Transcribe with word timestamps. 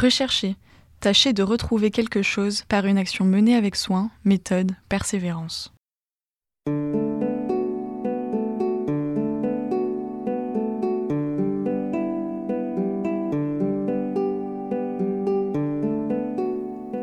Rechercher. 0.00 0.54
Tâcher 1.00 1.32
de 1.32 1.42
retrouver 1.42 1.90
quelque 1.90 2.22
chose 2.22 2.62
par 2.68 2.86
une 2.86 2.98
action 2.98 3.24
menée 3.24 3.56
avec 3.56 3.74
soin, 3.74 4.12
méthode, 4.24 4.76
persévérance. 4.88 5.72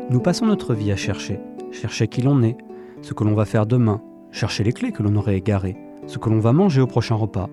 Nous 0.08 0.20
passons 0.22 0.46
notre 0.46 0.72
vie 0.72 0.90
à 0.90 0.96
chercher, 0.96 1.38
chercher 1.72 2.08
qui 2.08 2.22
l'on 2.22 2.42
est, 2.42 2.56
ce 3.02 3.12
que 3.12 3.24
l'on 3.24 3.34
va 3.34 3.44
faire 3.44 3.66
demain, 3.66 4.00
chercher 4.32 4.64
les 4.64 4.72
clés 4.72 4.92
que 4.92 5.02
l'on 5.02 5.16
aurait 5.16 5.36
égarées, 5.36 5.76
ce 6.06 6.16
que 6.16 6.30
l'on 6.30 6.40
va 6.40 6.54
manger 6.54 6.80
au 6.80 6.86
prochain 6.86 7.16
repas, 7.16 7.50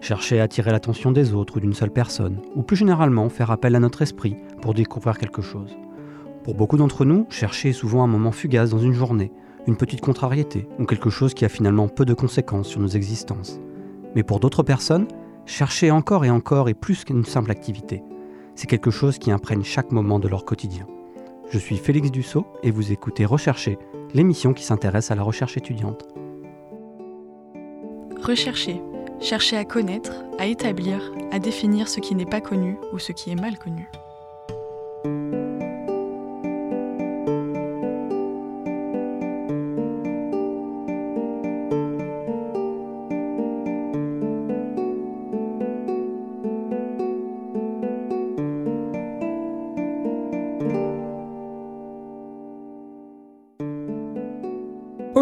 chercher 0.00 0.40
à 0.40 0.44
attirer 0.44 0.70
l'attention 0.70 1.12
des 1.12 1.34
autres 1.34 1.56
ou 1.56 1.60
d'une 1.60 1.74
seule 1.74 1.90
personne, 1.90 2.38
ou 2.54 2.62
plus 2.62 2.76
généralement 2.76 3.28
faire 3.28 3.50
appel 3.50 3.74
à 3.74 3.80
notre 3.80 4.02
esprit 4.02 4.36
pour 4.60 4.74
découvrir 4.74 5.18
quelque 5.18 5.42
chose. 5.42 5.76
Pour 6.44 6.54
beaucoup 6.54 6.76
d'entre 6.76 7.04
nous, 7.04 7.26
chercher 7.28 7.70
est 7.70 7.72
souvent 7.72 8.04
un 8.04 8.08
moment 8.08 8.32
fugace 8.32 8.70
dans 8.70 8.78
une 8.78 8.92
journée, 8.92 9.32
une 9.66 9.76
petite 9.76 10.00
contrariété, 10.00 10.68
ou 10.78 10.84
quelque 10.84 11.10
chose 11.10 11.34
qui 11.34 11.44
a 11.44 11.48
finalement 11.48 11.88
peu 11.88 12.04
de 12.04 12.14
conséquences 12.14 12.68
sur 12.68 12.80
nos 12.80 12.88
existences. 12.88 13.58
Mais 14.14 14.22
pour 14.22 14.38
d'autres 14.40 14.62
personnes, 14.62 15.08
chercher 15.44 15.90
encore 15.90 16.24
et 16.24 16.30
encore 16.30 16.68
est 16.68 16.74
plus 16.74 17.04
qu'une 17.04 17.24
simple 17.24 17.50
activité. 17.50 18.02
C'est 18.54 18.68
quelque 18.68 18.90
chose 18.90 19.18
qui 19.18 19.30
imprègne 19.30 19.64
chaque 19.64 19.92
moment 19.92 20.18
de 20.18 20.28
leur 20.28 20.44
quotidien. 20.44 20.86
Je 21.50 21.58
suis 21.58 21.76
Félix 21.76 22.10
Dussault 22.10 22.46
et 22.62 22.70
vous 22.70 22.92
écoutez 22.92 23.24
Rechercher, 23.24 23.78
l'émission 24.14 24.52
qui 24.52 24.64
s'intéresse 24.64 25.10
à 25.10 25.14
la 25.14 25.22
recherche 25.22 25.56
étudiante. 25.56 26.08
Rechercher. 28.22 28.80
Chercher 29.20 29.56
à 29.56 29.64
connaître, 29.64 30.12
à 30.38 30.46
établir, 30.46 31.00
à 31.32 31.38
définir 31.38 31.88
ce 31.88 32.00
qui 32.00 32.14
n'est 32.14 32.26
pas 32.26 32.40
connu 32.40 32.78
ou 32.92 32.98
ce 32.98 33.12
qui 33.12 33.30
est 33.30 33.40
mal 33.40 33.58
connu. 33.58 33.88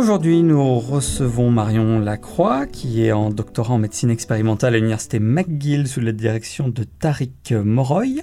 Aujourd'hui, 0.04 0.42
nous 0.42 0.80
recevons 0.80 1.50
Marion 1.50 1.98
Lacroix, 1.98 2.66
qui 2.66 3.02
est 3.06 3.12
en 3.12 3.30
doctorat 3.30 3.72
en 3.72 3.78
médecine 3.78 4.10
expérimentale 4.10 4.74
à 4.74 4.76
l'université 4.76 5.18
McGill 5.18 5.88
sous 5.88 6.00
la 6.00 6.12
direction 6.12 6.68
de 6.68 6.84
Tariq 6.84 7.54
Moroy, 7.64 8.20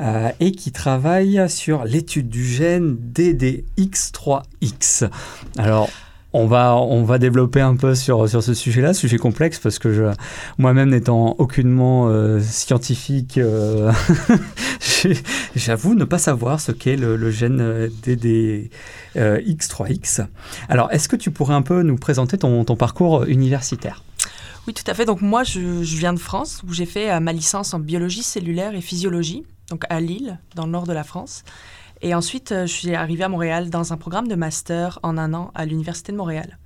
euh, 0.00 0.28
et 0.38 0.52
qui 0.52 0.70
travaille 0.70 1.48
sur 1.48 1.84
l'étude 1.84 2.28
du 2.28 2.44
gène 2.44 2.98
DDX3X. 3.14 5.08
Alors, 5.56 5.88
on 6.34 6.46
va, 6.46 6.76
on 6.76 7.04
va 7.04 7.18
développer 7.18 7.60
un 7.60 7.76
peu 7.76 7.94
sur, 7.94 8.28
sur 8.28 8.42
ce 8.42 8.54
sujet-là, 8.54 8.92
sujet 8.92 9.18
complexe, 9.18 9.60
parce 9.60 9.78
que 9.78 9.94
je, 9.94 10.02
moi-même 10.58 10.90
n'étant 10.90 11.36
aucunement 11.38 12.08
euh, 12.08 12.40
scientifique, 12.40 13.38
euh, 13.38 13.92
j'avoue 15.56 15.94
ne 15.94 16.04
pas 16.04 16.18
savoir 16.18 16.60
ce 16.60 16.72
qu'est 16.72 16.96
le, 16.96 17.30
gène 17.30 17.88
DDX3X. 18.04 20.26
Alors, 20.68 20.92
est-ce 20.92 21.08
que 21.08 21.16
tu 21.16 21.30
pourrais 21.30 21.54
un 21.54 21.62
peu 21.62 21.82
nous 21.82 21.96
présenter 21.96 22.36
ton, 22.36 22.64
ton 22.64 22.76
parcours 22.76 23.24
universitaire? 23.24 24.02
Oui, 24.66 24.72
tout 24.72 24.90
à 24.90 24.94
fait. 24.94 25.04
Donc 25.04 25.20
moi, 25.20 25.44
je, 25.44 25.60
viens 25.82 26.14
de 26.14 26.18
France, 26.18 26.62
où 26.66 26.72
j'ai 26.72 26.86
fait 26.86 27.10
euh, 27.10 27.20
ma 27.20 27.32
licence 27.32 27.74
en 27.74 27.78
biologie 27.78 28.22
cellulaire 28.22 28.74
et 28.74 28.80
physiologie, 28.80 29.44
donc 29.70 29.84
à 29.90 30.00
Lille, 30.00 30.38
dans 30.54 30.66
le 30.66 30.72
nord 30.72 30.86
de 30.86 30.92
la 30.92 31.04
France. 31.04 31.44
Et 32.00 32.14
ensuite, 32.14 32.52
euh, 32.52 32.66
je 32.66 32.72
suis 32.72 32.94
arrivée 32.94 33.24
à 33.24 33.28
Montréal 33.28 33.70
dans 33.70 33.92
un 33.92 33.96
programme 33.96 34.28
de 34.28 34.34
master 34.34 34.98
en 35.02 35.16
un 35.16 35.32
an 35.34 35.50
à 35.54 35.64
l'Université 35.64 36.12
de 36.12 36.16
Montréal. 36.16 36.58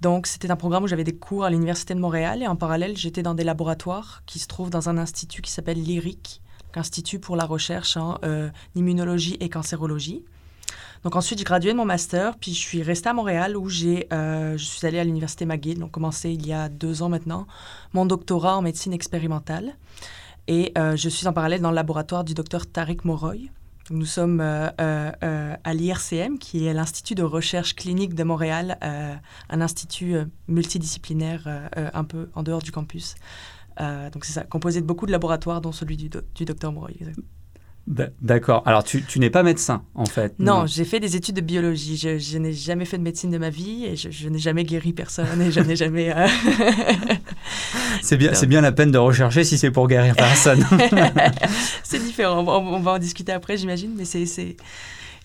Donc, 0.00 0.26
c'était 0.26 0.50
un 0.50 0.56
programme 0.56 0.84
où 0.84 0.88
j'avais 0.88 1.04
des 1.04 1.14
cours 1.14 1.44
à 1.44 1.50
l'Université 1.50 1.94
de 1.94 2.00
Montréal 2.00 2.42
et 2.42 2.46
en 2.46 2.56
parallèle, 2.56 2.96
j'étais 2.96 3.22
dans 3.22 3.34
des 3.34 3.44
laboratoires 3.44 4.22
qui 4.26 4.38
se 4.38 4.46
trouvent 4.46 4.70
dans 4.70 4.88
un 4.88 4.96
institut 4.96 5.42
qui 5.42 5.50
s'appelle 5.50 5.82
l'IRIC, 5.82 6.40
Institut 6.76 7.18
pour 7.18 7.34
la 7.34 7.46
recherche 7.46 7.96
en 7.96 8.18
euh, 8.24 8.48
immunologie 8.76 9.36
et 9.40 9.48
cancérologie. 9.48 10.24
Donc 11.02 11.16
ensuite, 11.16 11.40
j'ai 11.40 11.44
gradué 11.44 11.72
de 11.72 11.76
mon 11.76 11.84
master, 11.84 12.36
puis 12.38 12.54
je 12.54 12.60
suis 12.60 12.82
restée 12.84 13.08
à 13.08 13.12
Montréal 13.12 13.56
où 13.56 13.68
j'ai, 13.68 14.06
euh, 14.12 14.56
je 14.56 14.64
suis 14.64 14.86
allée 14.86 15.00
à 15.00 15.04
l'université 15.04 15.46
McGill, 15.46 15.80
donc 15.80 15.90
commencé 15.90 16.30
il 16.30 16.46
y 16.46 16.52
a 16.52 16.68
deux 16.68 17.02
ans 17.02 17.08
maintenant, 17.08 17.48
mon 17.92 18.06
doctorat 18.06 18.56
en 18.56 18.62
médecine 18.62 18.92
expérimentale. 18.92 19.74
Et 20.46 20.72
je 20.76 21.08
suis 21.08 21.28
en 21.28 21.32
parallèle 21.32 21.60
dans 21.60 21.70
le 21.70 21.76
laboratoire 21.76 22.24
du 22.24 22.34
docteur 22.34 22.66
Tariq 22.66 23.04
Moroy, 23.04 23.50
nous 23.90 24.06
sommes 24.06 24.40
euh, 24.40 24.68
euh, 24.80 25.12
euh, 25.22 25.56
à 25.62 25.74
l'IRCM, 25.74 26.38
qui 26.38 26.66
est 26.66 26.72
l'Institut 26.72 27.14
de 27.14 27.22
recherche 27.22 27.74
clinique 27.74 28.14
de 28.14 28.24
Montréal, 28.24 28.78
un 28.80 29.60
institut 29.60 30.14
multidisciplinaire 30.48 31.68
un 31.74 32.04
peu 32.04 32.30
en 32.34 32.42
dehors 32.42 32.62
du 32.62 32.72
campus. 32.72 33.16
donc 33.78 34.24
c'est 34.24 34.32
ça, 34.32 34.44
composé 34.44 34.80
de 34.80 34.86
beaucoup 34.86 35.06
de 35.06 35.12
laboratoires, 35.12 35.60
dont 35.60 35.72
celui 35.72 35.96
du, 35.96 36.08
du 36.34 36.44
docteur. 36.44 36.72
D'accord. 37.90 38.62
Alors, 38.66 38.84
tu, 38.84 39.02
n'es 39.16 39.30
pas 39.30 39.42
médecin, 39.42 39.82
en 39.96 40.04
fait. 40.04 40.34
Non, 40.38 40.64
j'ai 40.64 40.84
fait 40.84 41.00
des 41.00 41.16
études 41.16 41.34
de 41.34 41.40
biologie. 41.40 41.96
Je, 41.96 42.38
n'ai 42.38 42.52
jamais 42.52 42.84
fait 42.84 42.98
de 42.98 43.02
médecine 43.02 43.32
de 43.32 43.38
ma 43.38 43.50
vie 43.50 43.84
et 43.84 43.96
je, 43.96 44.28
n'ai 44.28 44.38
jamais 44.38 44.62
guéri 44.62 44.92
personne 44.92 45.42
et 45.42 45.50
je 45.50 45.58
n'ai 45.58 45.74
jamais. 45.74 46.14
Euh, 46.16 46.28
c'est 48.02 48.16
bien, 48.16 48.32
c'est 48.34 48.46
bien 48.46 48.60
la 48.60 48.70
peine 48.70 48.92
de 48.92 48.98
rechercher 48.98 49.42
si 49.42 49.58
c'est 49.58 49.72
pour 49.72 49.88
guérir 49.88 50.14
personne. 50.14 50.64
c'est 51.82 51.98
différent. 51.98 52.44
On, 52.46 52.78
va 52.78 52.92
en 52.92 52.98
discuter 52.98 53.32
après, 53.32 53.56
j'imagine, 53.56 53.92
mais 53.96 54.04
c'est, 54.04 54.24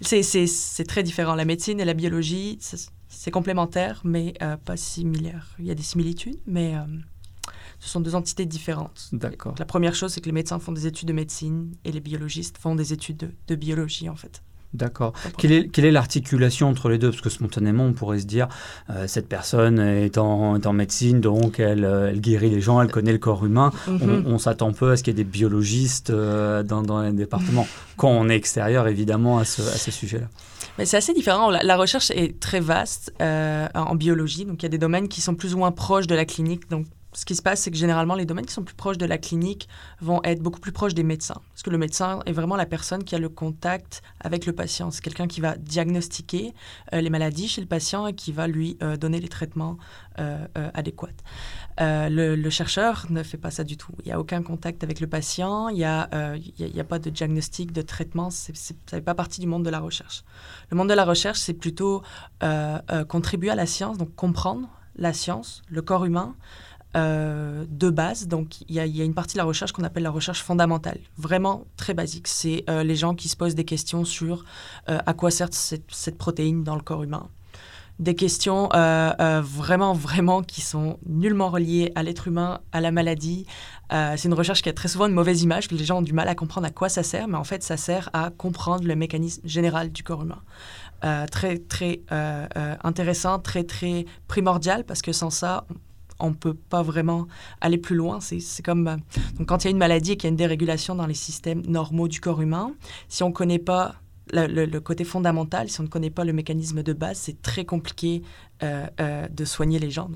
c'est, 0.02 0.84
très 0.88 1.04
différent. 1.04 1.36
La 1.36 1.46
médecine 1.46 1.80
et 1.80 1.86
la 1.86 1.94
biologie, 1.94 2.58
c'est, 2.62 3.32
complémentaire, 3.32 4.02
mais 4.04 4.34
euh, 4.42 4.58
pas 4.58 4.76
similaire. 4.76 5.56
Il 5.60 5.66
y 5.66 5.72
a 5.72 5.76
des 5.76 5.84
similitudes, 5.84 6.40
mais. 6.48 6.74
Euh, 6.74 6.80
ce 7.86 7.92
sont 7.92 8.02
deux 8.02 8.16
entités 8.16 8.48
différentes. 8.48 9.10
D'accord. 9.12 9.54
La 9.60 9.66
première 9.66 9.94
chose, 9.94 10.12
c'est 10.12 10.20
que 10.20 10.26
les 10.26 10.32
médecins 10.32 10.58
font 10.58 10.72
des 10.72 10.88
études 10.88 11.08
de 11.08 11.14
médecine 11.14 11.72
et 11.86 11.92
les 11.92 12.00
biologistes 12.00 12.58
font 12.58 12.74
des 12.74 12.94
études 12.94 13.32
de, 13.48 13.56
biologie, 13.56 14.10
en 14.10 14.16
fait. 14.16 14.42
D'accord. 14.74 15.14
Quelle 15.38 15.52
est, 15.52 15.68
quelle 15.70 15.86
est 15.86 15.92
l'articulation 15.92 16.68
entre 16.68 16.90
les 16.90 16.98
deux? 16.98 17.12
Parce 17.12 17.22
que 17.22 17.30
spontanément, 17.30 17.86
on 17.86 17.94
pourrait 17.94 18.20
se 18.20 18.26
dire, 18.26 18.48
euh, 18.90 19.06
cette 19.08 19.30
personne 19.30 19.80
est 19.80 20.18
en, 20.18 20.56
est 20.56 20.66
en, 20.66 20.74
médecine, 20.74 21.22
donc 21.22 21.60
elle, 21.60 21.86
euh, 21.86 22.10
elle, 22.10 22.20
guérit 22.20 22.50
les 22.50 22.60
gens, 22.60 22.82
elle 22.82 22.92
connaît 22.92 23.14
le 23.14 23.20
corps 23.20 23.46
humain. 23.46 23.72
Mhm. 23.88 24.24
On, 24.26 24.40
s'attend 24.40 24.74
peu 24.74 24.90
à 24.90 24.98
ce 24.98 25.04
qu'il 25.04 25.16
y 25.16 25.22
ait 25.22 25.24
des 25.24 25.30
biologistes 25.30 26.10
euh, 26.10 26.64
dans, 26.64 26.82
dans, 26.82 27.04
les 27.04 27.14
départements, 27.14 27.68
quand 27.98 28.10
on 28.10 28.28
est 28.30 28.36
extérieur, 28.36 28.88
évidemment, 28.88 29.38
à 29.38 29.46
ce, 29.46 29.62
à 29.62 29.78
ce 29.78 29.92
sujet-là. 29.92 30.28
Mais 30.80 30.86
c'est 30.86 30.98
assez 30.98 31.14
différent. 31.14 31.52
La, 31.52 31.62
la, 31.62 31.78
recherche 31.78 32.10
est 32.12 32.40
très 32.40 32.60
vaste 32.60 33.14
en 33.20 33.96
biologie, 33.96 34.44
donc 34.44 34.64
il 34.64 34.66
y 34.66 34.66
a 34.66 34.70
des 34.70 34.80
domaines 34.80 35.08
qui 35.08 35.22
sont 35.22 35.36
plus 35.36 35.54
ou 35.54 35.60
moins 35.60 35.72
proches 35.72 36.08
de 36.08 36.16
la 36.16 36.26
clinique, 36.26 36.70
donc 36.70 36.88
ce 37.16 37.26
qui 37.26 37.36
se 37.36 37.42
passe, 37.42 37.62
c'est 37.62 37.72
que 37.72 37.78
généralement, 37.78 38.16
les 38.16 38.26
domaines 38.26 38.46
qui 38.46 38.54
sont 38.54 38.64
plus 38.64 38.76
proches 38.76 38.98
de 38.98 39.06
la 39.06 39.18
clinique 39.18 39.70
vont 40.02 40.22
être 40.24 40.42
beaucoup 40.42 40.60
plus 40.60 40.72
proches 40.72 40.94
des 40.94 41.04
médecins. 41.04 41.42
Parce 41.52 41.64
que 41.64 41.70
le 41.70 41.78
médecin 41.78 42.20
est 42.26 42.34
vraiment 42.34 42.56
la 42.56 42.66
personne 42.66 43.04
qui 43.04 43.16
a 43.16 43.20
le 43.20 43.30
contact 43.30 44.02
avec 44.20 44.46
le 44.46 44.54
patient. 44.54 44.92
C'est 44.92 45.02
quelqu'un 45.02 45.28
qui 45.28 45.40
va 45.40 45.56
diagnostiquer 45.56 46.54
euh, 46.94 47.02
les 47.02 47.10
maladies 47.10 47.48
chez 47.48 47.62
le 47.62 47.68
patient 47.68 48.08
et 48.08 48.14
qui 48.14 48.32
va 48.32 48.48
lui 48.48 48.78
euh, 48.84 48.98
donner 48.98 49.22
les 49.22 49.30
traitements 49.30 49.78
euh, 50.20 50.46
adéquats. 50.74 51.08
Le, 51.80 52.50
chercheur 52.50 53.06
ne 53.10 53.24
fait 53.24 53.38
pas 53.38 53.52
ça 53.52 53.64
du 53.64 53.78
tout. 53.78 53.92
Il 54.00 54.08
n'y 54.08 54.12
a 54.12 54.20
aucun 54.20 54.42
contact 54.42 54.84
avec 54.84 55.00
le 55.00 55.08
patient, 55.08 55.70
il 55.70 55.78
n'y 55.78 55.84
a, 55.84 56.08
pas 56.88 57.00
de 57.00 57.10
diagnostic, 57.10 57.72
de 57.72 57.82
traitement. 57.82 58.30
ça 58.30 58.54
ne 58.54 58.76
fait 58.88 59.02
pas 59.02 59.16
partie 59.16 59.42
du 59.42 59.48
monde 59.48 59.64
de 59.64 59.70
la 59.70 59.80
recherche. 59.80 60.24
Le 60.70 60.78
monde 60.78 60.90
de 60.90 60.94
la 60.94 61.04
recherche, 61.04 61.40
c'est 61.40 61.54
plutôt 61.54 62.02
contribuer 63.10 63.50
à 63.50 63.56
la 63.56 63.66
science, 63.66 63.98
donc 63.98 64.16
comprendre 64.16 64.70
la 64.96 65.12
science, 65.12 65.62
le 65.70 65.82
corps 65.82 66.06
humain, 66.06 66.36
euh, 66.96 67.66
de 67.68 67.90
base. 67.90 68.28
Donc, 68.28 68.62
il 68.70 68.76
y, 68.76 68.80
a 68.80 69.04
une 69.04 69.14
partie 69.14 69.34
de 69.34 69.40
la 69.40 69.44
recherche 69.44 69.74
qu'on 69.74 69.84
appelle 69.84 70.04
la 70.04 70.12
recherche 70.12 70.42
fondamentale, 70.42 71.00
vraiment 71.18 71.66
très 71.76 71.94
basique. 71.94 72.30
C'est 72.30 72.64
euh, 72.70 72.84
les 72.84 72.96
gens 72.96 73.16
qui 73.16 73.28
se 73.28 73.36
posent 73.36 73.56
des 73.56 73.66
questions 73.66 74.06
sur 74.06 74.46
euh, 74.88 75.00
à 75.06 75.14
quoi 75.14 75.30
sert 75.30 75.50
cette, 75.52 76.18
protéine 76.18 76.64
dans 76.64 76.76
le 76.76 76.82
corps 76.82 77.04
humain. 77.04 77.28
Des 78.00 78.16
questions 78.16 78.70
vraiment, 78.72 79.94
vraiment 79.94 80.42
qui 80.42 80.62
sont 80.62 80.98
nullement 81.06 81.50
reliées 81.50 81.92
à 81.96 82.04
l'être 82.04 82.28
humain, 82.28 82.60
à 82.72 82.82
la 82.82 82.92
maladie. 82.92 83.46
c'est 83.90 84.26
une 84.26 84.34
recherche 84.34 84.62
qui 84.62 84.70
a 84.70 84.74
très 84.74 84.90
souvent 84.90 85.08
une 85.08 85.14
mauvaise 85.14 85.44
image. 85.44 85.72
Les 85.72 85.86
gens 85.86 86.00
ont 86.00 86.02
du 86.02 86.12
mal 86.12 86.28
à 86.28 86.36
comprendre 86.36 86.68
à 86.68 86.72
quoi 86.72 86.90
ça 86.90 87.04
sert, 87.04 87.30
mais 87.30 87.38
en 87.38 87.46
fait, 87.46 87.64
ça 87.64 87.78
sert 87.78 88.10
à 88.12 88.32
comprendre 88.32 88.86
le 88.86 88.96
mécanisme 88.98 89.42
général 89.46 89.94
du 89.94 90.04
corps 90.04 90.24
humain. 90.24 90.42
très, 91.32 91.58
très 91.58 92.02
intéressant, 92.84 93.40
très, 93.40 93.64
très 93.64 94.06
primordial, 94.28 94.84
parce 94.84 95.02
que 95.02 95.14
sans 95.14 95.30
ça, 95.30 95.66
ne 96.24 96.34
peut 96.34 96.54
pas 96.54 96.82
vraiment 96.82 97.28
aller 97.62 97.78
plus 97.78 97.96
loin. 97.96 98.20
C'est 98.22 98.64
comme 98.64 98.88
euh, 98.88 99.44
quand 99.46 99.64
il 99.64 99.66
y 99.66 99.70
a 99.70 99.72
une 99.72 99.78
maladie 99.78 100.14
et 100.14 100.18
qu'il 100.18 100.28
y 100.28 100.30
a 100.30 100.32
une 100.32 100.38
dérégulation 100.38 100.96
dans 100.96 101.08
les 101.08 101.14
systèmes 101.14 101.62
normaux 101.68 102.08
du 102.08 102.20
corps 102.20 102.42
humain, 102.42 102.74
si 103.10 103.24
on 103.24 103.30
ne 103.30 103.34
connaît 103.34 103.60
pas 103.60 103.96
le, 104.34 104.80
côté 104.80 105.04
fondamental, 105.04 105.70
si 105.70 105.80
on 105.80 105.84
ne 105.84 105.88
connaît 105.88 106.10
pas 106.10 106.24
le 106.24 106.34
mécanisme 106.34 106.82
de 106.82 106.94
base, 106.94 107.20
c'est 107.20 107.42
très 107.44 107.64
compliqué 107.64 108.24
euh, 108.64 108.88
euh, 109.00 109.28
de 109.28 109.46
soigner 109.46 109.78
les 109.78 109.92
gens. 109.92 110.10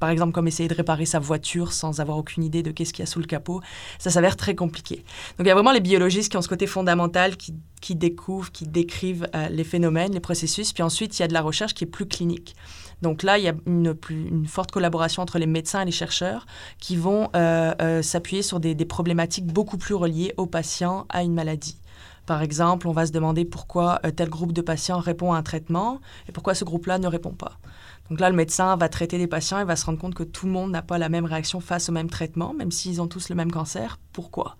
Par 0.00 0.08
exemple, 0.08 0.32
comme 0.32 0.48
essayer 0.48 0.68
de 0.68 0.74
réparer 0.74 1.04
sa 1.04 1.18
voiture 1.18 1.72
sans 1.72 2.00
avoir 2.00 2.16
aucune 2.16 2.44
idée 2.44 2.62
de 2.62 2.70
qu'est-ce 2.70 2.92
qu'il 2.94 3.02
y 3.02 3.06
a 3.06 3.06
sous 3.06 3.20
le 3.20 3.26
capot, 3.26 3.60
ça 3.98 4.10
s'avère 4.10 4.36
très 4.36 4.54
compliqué. 4.54 5.04
Donc 5.36 5.46
il 5.46 5.48
y 5.48 5.50
a 5.50 5.54
vraiment 5.54 5.72
les 5.72 5.80
biologistes 5.80 6.30
qui 6.30 6.38
ont 6.38 6.42
ce 6.42 6.48
côté 6.48 6.66
fondamental, 6.66 7.36
qui, 7.36 7.94
découvrent, 7.94 8.50
qui 8.52 8.66
décrivent 8.66 9.28
les 9.50 9.64
phénomènes, 9.64 10.12
les 10.12 10.20
processus, 10.20 10.72
puis 10.72 10.82
ensuite 10.82 11.18
il 11.18 11.22
y 11.22 11.24
a 11.24 11.28
de 11.28 11.34
la 11.34 11.42
recherche 11.42 11.74
qui 11.74 11.84
est 11.84 11.88
plus 11.88 12.06
clinique. 12.06 12.54
Donc 13.02 13.22
là, 13.22 13.36
il 13.38 13.44
y 13.44 13.48
a 13.48 13.54
une, 13.66 13.94
forte 14.46 14.70
collaboration 14.70 15.22
entre 15.22 15.38
les 15.38 15.46
médecins 15.46 15.82
et 15.82 15.84
les 15.84 15.90
chercheurs 15.92 16.46
qui 16.78 16.96
vont 16.96 17.30
s'appuyer 18.02 18.42
sur 18.42 18.60
des, 18.60 18.74
des 18.74 18.84
problématiques 18.84 19.46
beaucoup 19.46 19.76
plus 19.76 19.94
reliées 19.94 20.34
aux 20.36 20.46
patients, 20.46 21.06
à 21.08 21.22
une 21.22 21.34
maladie. 21.34 21.78
Par 22.26 22.42
exemple, 22.42 22.86
on 22.86 22.92
va 22.92 23.06
se 23.06 23.12
demander 23.12 23.44
pourquoi 23.44 24.00
euh, 24.06 24.10
tel 24.10 24.28
groupe 24.28 24.52
de 24.52 24.62
patients 24.62 24.98
répond 24.98 25.32
à 25.32 25.38
un 25.38 25.42
traitement 25.42 26.00
et 26.28 26.32
pourquoi 26.32 26.54
ce 26.54 26.64
groupe-là 26.64 26.98
ne 26.98 27.08
répond 27.08 27.32
pas. 27.32 27.58
Donc 28.10 28.20
là, 28.20 28.30
le 28.30 28.36
médecin 28.36 28.76
va 28.76 28.88
traiter 28.88 29.18
des 29.18 29.26
patients 29.26 29.58
et 29.58 29.64
va 29.64 29.74
se 29.74 29.86
rendre 29.86 29.98
compte 29.98 30.14
que 30.14 30.22
tout 30.22 30.46
le 30.46 30.52
monde 30.52 30.70
n'a 30.70 30.82
pas 30.82 30.98
la 30.98 31.08
même 31.08 31.24
réaction 31.24 31.60
face 31.60 31.88
au 31.88 31.92
même 31.92 32.10
traitement, 32.10 32.54
même 32.54 32.70
s'ils 32.70 33.00
ont 33.00 33.08
tous 33.08 33.28
le 33.28 33.34
même 33.34 33.50
cancer. 33.50 33.98
Pourquoi? 34.12 34.56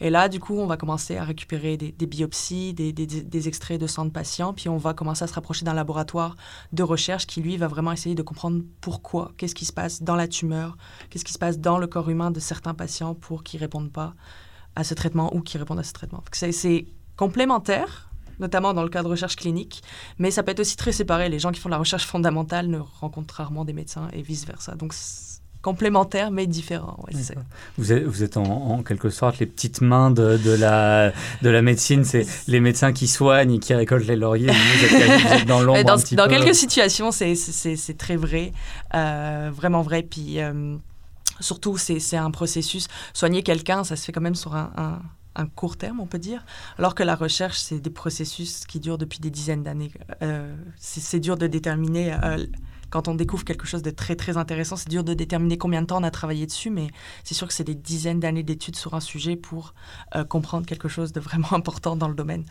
Et 0.00 0.10
là, 0.10 0.28
du 0.28 0.40
coup, 0.40 0.58
on 0.58 0.66
va 0.66 0.76
commencer 0.76 1.16
à 1.16 1.24
récupérer 1.24 1.76
des, 1.76 2.06
biopsies, 2.06 2.72
des, 2.72 3.48
extraits 3.48 3.80
de 3.80 3.86
sang 3.86 4.06
de 4.06 4.10
patients, 4.10 4.54
puis 4.54 4.68
on 4.68 4.78
va 4.78 4.94
commencer 4.94 5.24
à 5.24 5.26
se 5.26 5.34
rapprocher 5.34 5.64
d'un 5.64 5.74
laboratoire 5.74 6.36
de 6.72 6.82
recherche 6.82 7.26
qui, 7.26 7.42
lui, 7.42 7.56
va 7.56 7.68
vraiment 7.68 7.92
essayer 7.92 8.14
de 8.14 8.22
comprendre 8.22 8.62
pourquoi, 8.80 9.32
qu'est-ce 9.36 9.54
qui 9.54 9.64
se 9.64 9.72
passe 9.72 10.02
dans 10.02 10.16
la 10.16 10.26
tumeur, 10.26 10.76
qu'est-ce 11.10 11.24
qui 11.24 11.32
se 11.32 11.38
passe 11.38 11.58
dans 11.58 11.78
le 11.78 11.86
corps 11.86 12.08
humain 12.08 12.30
de 12.30 12.40
certains 12.40 12.74
patients 12.74 13.14
pour 13.14 13.42
qu'ils 13.42 13.60
ne 13.60 13.64
répondent 13.64 13.92
pas 13.92 14.14
à 14.76 14.84
ce 14.84 14.94
traitement 14.94 15.34
ou 15.34 15.40
qu'ils 15.40 15.58
répondent 15.58 15.80
à 15.80 15.84
ce 15.84 15.92
traitement. 15.92 16.22
C'est 16.32 16.86
complémentaires, 17.16 18.10
notamment 18.38 18.72
dans 18.72 18.82
le 18.82 18.88
cas 18.88 19.02
de 19.02 19.08
recherche 19.08 19.36
clinique, 19.36 19.82
mais 20.18 20.30
ça 20.30 20.42
peut 20.42 20.52
être 20.52 20.60
aussi 20.60 20.76
très 20.76 20.92
séparé. 20.92 21.28
Les 21.28 21.38
gens 21.38 21.52
qui 21.52 21.60
font 21.60 21.68
de 21.68 21.74
la 21.74 21.78
recherche 21.78 22.06
fondamentale 22.06 22.68
ne 22.68 22.78
rencontrent 22.78 23.34
rarement 23.34 23.66
des 23.66 23.74
médecins 23.74 24.08
et 24.12 24.22
vice-versa. 24.22 24.74
Donc, 24.76 24.94
complémentaires 25.62 26.30
mais 26.30 26.46
différents. 26.46 26.98
vous 27.76 27.92
êtes, 27.92 28.04
vous 28.04 28.22
êtes 28.22 28.36
en, 28.36 28.82
quelque 28.82 29.10
sorte 29.10 29.38
les 29.38 29.46
petites 29.46 29.80
mains 29.80 30.10
de, 30.10 30.38
de, 30.38 30.52
la, 30.52 31.12
de 31.42 31.50
la 31.50 31.62
médecine, 31.62 32.04
c'est 32.04 32.26
les 32.48 32.60
médecins 32.60 32.92
qui 32.92 33.08
soignent 33.08 33.54
et 33.54 33.58
qui 33.58 33.74
récoltent 33.74 34.06
les 34.06 34.16
lauriers. 34.16 34.50
Vous 34.50 34.84
êtes, 34.84 35.46
dans 35.46 35.60
l'ombre 35.62 35.84
dans, 35.84 35.94
un 35.94 35.98
petit 35.98 36.16
dans 36.16 36.28
quelques 36.28 36.54
situations, 36.54 37.10
c'est 37.12 37.98
très 37.98 38.16
vrai, 38.16 38.52
euh, 38.94 39.50
vraiment 39.54 39.82
vrai. 39.82 40.02
Puis 40.02 40.40
euh, 40.40 40.76
surtout, 41.40 41.76
c'est 41.76 42.16
un 42.16 42.30
processus. 42.30 42.88
Soigner 43.12 43.42
quelqu'un, 43.42 43.84
ça 43.84 43.96
se 43.96 44.04
fait 44.04 44.12
quand 44.12 44.20
même 44.20 44.34
sur 44.34 44.54
un 44.54 45.00
un 45.34 45.46
court 45.46 45.76
terme, 45.76 46.00
on 46.00 46.06
peut 46.06 46.18
dire, 46.18 46.44
alors 46.78 46.94
que 46.94 47.02
la 47.02 47.14
recherche, 47.14 47.58
c'est 47.58 47.80
des 47.80 47.90
processus 47.90 48.64
qui 48.66 48.80
durent 48.80 48.98
depuis 48.98 49.20
des 49.20 49.30
dizaines 49.30 49.62
d'années. 49.62 49.92
Euh, 50.22 50.54
c'est 50.76 51.20
dur 51.20 51.36
de 51.36 51.46
déterminer, 51.46 52.12
euh, 52.12 52.44
quand 52.90 53.08
on 53.08 53.14
découvre 53.14 53.44
quelque 53.44 53.66
chose 53.66 53.82
de 53.82 53.90
très, 53.90 54.16
très 54.16 54.36
intéressant, 54.36 54.76
c'est 54.76 54.88
dur 54.88 55.04
de 55.04 55.14
déterminer 55.14 55.58
combien 55.58 55.82
de 55.82 55.86
temps 55.86 56.00
on 56.00 56.04
a 56.04 56.10
travaillé 56.10 56.46
dessus, 56.46 56.70
mais 56.70 56.88
c'est 57.24 57.34
sûr 57.34 57.46
que 57.46 57.54
c'est 57.54 57.64
des 57.64 57.74
dizaines 57.74 58.20
d'années 58.20 58.42
d'études 58.42 58.76
sur 58.76 58.94
un 58.94 59.00
sujet 59.00 59.36
pour 59.36 59.74
euh, 60.14 60.24
comprendre 60.24 60.66
quelque 60.66 60.88
chose 60.88 61.12
de 61.12 61.20
vraiment 61.20 61.48
important 61.52 61.96
dans 61.96 62.08
le 62.08 62.14
domaine. 62.14 62.44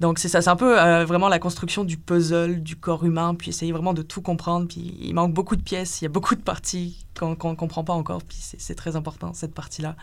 Donc 0.00 0.18
c'est 0.18 0.28
ça, 0.28 0.42
c'est 0.42 0.50
un 0.50 0.56
peu 0.56 0.76
vraiment 1.04 1.28
la 1.28 1.38
construction 1.38 1.84
du 1.84 1.96
puzzle 1.96 2.62
du 2.62 2.76
corps 2.76 3.04
humain, 3.04 3.34
puis 3.34 3.50
essayer 3.50 3.72
vraiment 3.72 3.94
de 3.94 4.02
tout 4.02 4.22
comprendre, 4.22 4.68
puis 4.68 4.96
il 5.00 5.14
manque 5.14 5.32
beaucoup 5.32 5.56
de 5.56 5.62
pièces, 5.62 6.00
il 6.00 6.04
y 6.04 6.06
a 6.06 6.10
beaucoup 6.10 6.34
de 6.34 6.42
parties 6.42 7.06
qu'on 7.18 7.30
ne 7.30 7.54
comprend 7.54 7.84
pas 7.84 7.94
encore, 7.94 8.22
puis 8.22 8.38
c'est 8.40 8.74
très 8.74 8.96
important, 8.96 9.32
cette 9.32 9.54
partie-là, 9.54 9.96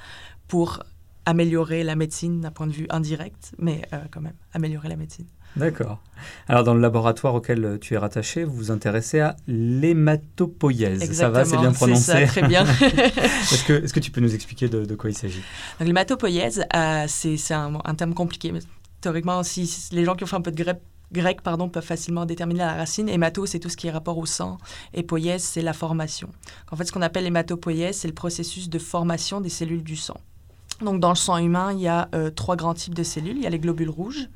pour 0.47 0.80
améliorer 1.25 1.83
la 1.83 1.95
médecine 1.95 2.41
d'un 2.41 2.51
point 2.51 2.68
de 2.68 2.71
vue 2.74 2.88
indirect, 2.89 3.53
mais 3.57 3.88
euh, 3.94 4.00
quand 4.12 4.21
même 4.21 4.35
améliorer 4.53 4.89
la 4.89 4.95
médecine. 4.95 5.27
D'accord. 5.55 6.00
Alors, 6.47 6.63
dans 6.63 6.73
le 6.73 6.79
laboratoire 6.79 7.35
auquel 7.35 7.63
euh, 7.65 7.77
tu 7.77 7.94
es 7.94 7.97
rattaché, 7.97 8.44
vous 8.44 8.55
vous 8.55 8.71
intéressez 8.71 9.19
à 9.19 9.35
l'hématopoïèse. 9.47 11.11
Ça 11.13 11.29
va, 11.29 11.45
c'est 11.45 11.57
bien 11.57 11.71
prononcé. 11.71 12.01
Ça, 12.01 12.25
très 12.25 12.47
bien. 12.47 12.65
est-ce, 12.81 13.63
que, 13.65 13.83
est-ce 13.83 13.94
que 13.94 14.00
tu 14.00 14.11
peux 14.11 14.21
nous 14.21 14.33
expliquer 14.33 14.67
de, 14.67 14.95
quoi 14.95 15.09
il 15.09 15.17
s'agit? 15.17 15.41
L'hématopoïèse, 15.79 16.65
euh, 16.75 17.05
c'est, 17.07 17.53
un, 17.53 17.79
un, 17.83 17.95
terme 17.95 18.13
compliqué. 18.13 18.51
Mais 18.51 18.59
théoriquement, 19.01 19.44
si, 19.44 19.89
les 19.91 20.05
gens 20.05 20.15
qui 20.15 20.23
ont 20.23 20.27
fait 20.27 20.35
un 20.35 20.41
peu 20.41 20.51
de 20.51 20.63
grec, 20.63 20.77
grec 21.11 21.41
pardon, 21.41 21.69
peuvent 21.69 21.85
facilement 21.85 22.25
déterminer 22.25 22.61
la 22.61 22.73
racine. 22.73 23.07
Hémato, 23.07 23.45
c'est 23.45 23.59
tout 23.59 23.69
ce 23.69 23.77
qui 23.77 23.88
est 23.88 23.91
rapport 23.91 24.17
au 24.17 24.25
sang. 24.25 24.57
Et 24.94 25.03
poïèse, 25.03 25.44
c'est 25.44 25.61
la 25.61 25.73
formation. 25.73 26.29
En 26.71 26.75
fait, 26.75 26.85
ce 26.85 26.91
qu'on 26.91 27.01
appelle 27.01 27.23
l'hématopoïèse, 27.23 27.97
c'est 27.97 28.07
le 28.07 28.13
processus 28.13 28.69
de 28.69 28.79
formation 28.79 29.39
des 29.39 29.49
cellules 29.49 29.83
du 29.83 29.95
sang. 29.95 30.19
Donc, 30.81 30.99
dans 30.99 31.09
le 31.09 31.15
sang 31.15 31.38
humain, 31.38 31.71
il 31.71 31.81
y 31.81 31.88
a 31.88 32.09
euh, 32.15 32.29
trois 32.29 32.56
grands 32.56 32.73
types 32.73 32.95
de 32.95 33.03
cellules. 33.03 33.38
Il 33.38 33.44
y 33.44 33.47
a 33.47 33.49
les 33.49 33.59
globules 33.59 33.89
rouges, 33.89 34.27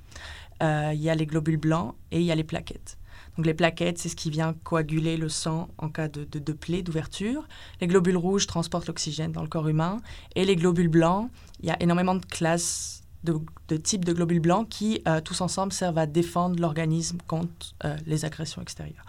il 0.61 0.99
y 0.99 1.09
a 1.09 1.15
les 1.15 1.25
globules 1.25 1.57
blancs 1.57 1.95
et 2.11 2.19
il 2.19 2.25
y 2.25 2.31
a 2.31 2.35
les 2.35 2.43
plaquettes. 2.43 2.97
Donc, 3.35 3.45
les 3.45 3.53
plaquettes, 3.53 3.99
c'est 3.99 4.09
ce 4.09 4.15
qui 4.15 4.31
vient 4.31 4.55
coaguler 4.63 5.15
le 5.15 5.29
sang 5.29 5.69
en 5.77 5.89
cas 5.89 6.07
de, 6.07 6.23
de, 6.25 6.53
plaie, 6.53 6.81
d'ouverture. 6.81 7.47
Les 7.81 7.87
globules 7.87 8.17
rouges 8.17 8.47
transportent 8.47 8.87
l'oxygène 8.87 9.31
dans 9.31 9.43
le 9.43 9.47
corps 9.47 9.67
humain. 9.67 9.97
Et 10.35 10.43
les 10.43 10.55
globules 10.55 10.87
blancs, 10.87 11.29
il 11.59 11.67
y 11.67 11.71
a 11.71 11.81
énormément 11.81 12.15
de 12.15 12.25
classes 12.25 13.03
de, 13.23 13.77
types 13.77 14.05
de 14.05 14.13
globules 14.13 14.39
blancs 14.39 14.67
qui, 14.69 15.01
euh, 15.07 15.21
tous 15.21 15.41
ensemble, 15.41 15.71
servent 15.71 15.99
à 15.99 16.07
défendre 16.07 16.59
l'organisme 16.59 17.19
contre 17.27 17.75
les 18.05 18.25
agressions 18.25 18.61
extérieures. 18.61 19.05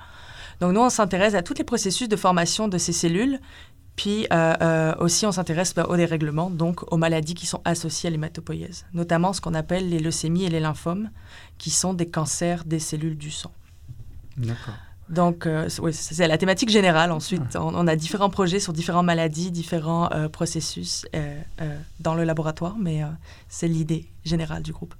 Donc 0.60 0.72
nous, 0.72 0.80
on 0.80 0.90
s'intéresse 0.90 1.34
à 1.34 1.42
tous 1.42 1.54
les 1.54 1.64
processus 1.64 2.08
de 2.08 2.16
formation 2.16 2.68
de 2.68 2.78
ces 2.78 2.92
cellules 2.92 3.38
puis 3.98 4.28
euh, 4.32 4.54
euh, 4.62 4.94
aussi, 5.00 5.26
on 5.26 5.32
s'intéresse 5.32 5.74
bah, 5.74 5.86
au 5.88 5.96
dérèglement, 5.96 6.50
donc 6.50 6.90
aux 6.92 6.96
maladies 6.96 7.34
qui 7.34 7.46
sont 7.46 7.60
associées 7.64 8.06
à 8.06 8.10
l'hématopoïèse, 8.10 8.86
notamment 8.94 9.32
ce 9.32 9.40
qu'on 9.40 9.54
appelle 9.54 9.88
les 9.88 9.98
leucémies 9.98 10.44
et 10.44 10.48
les 10.48 10.60
lymphomes, 10.60 11.10
qui 11.58 11.70
sont 11.70 11.94
des 11.94 12.08
cancers 12.08 12.64
des 12.64 12.78
cellules 12.78 13.18
du 13.18 13.32
sang. 13.32 13.50
D'accord. 14.36 14.74
Donc, 15.08 15.46
euh, 15.46 15.68
oui, 15.82 15.92
c'est 15.92 16.28
la 16.28 16.38
thématique 16.38 16.68
générale. 16.68 17.10
Ensuite, 17.10 17.56
ah. 17.56 17.64
on, 17.64 17.88
a 17.88 17.96
différents 17.96 18.30
projets 18.30 18.60
sur 18.60 18.72
différentes 18.72 19.06
maladies, 19.06 19.50
différents 19.50 20.08
processus 20.30 21.04
dans 21.98 22.14
le 22.14 22.22
laboratoire, 22.22 22.76
mais 22.78 23.02
c'est 23.48 23.66
l'idée 23.66 24.06
générale 24.24 24.62
du 24.62 24.72
groupe. 24.72 24.94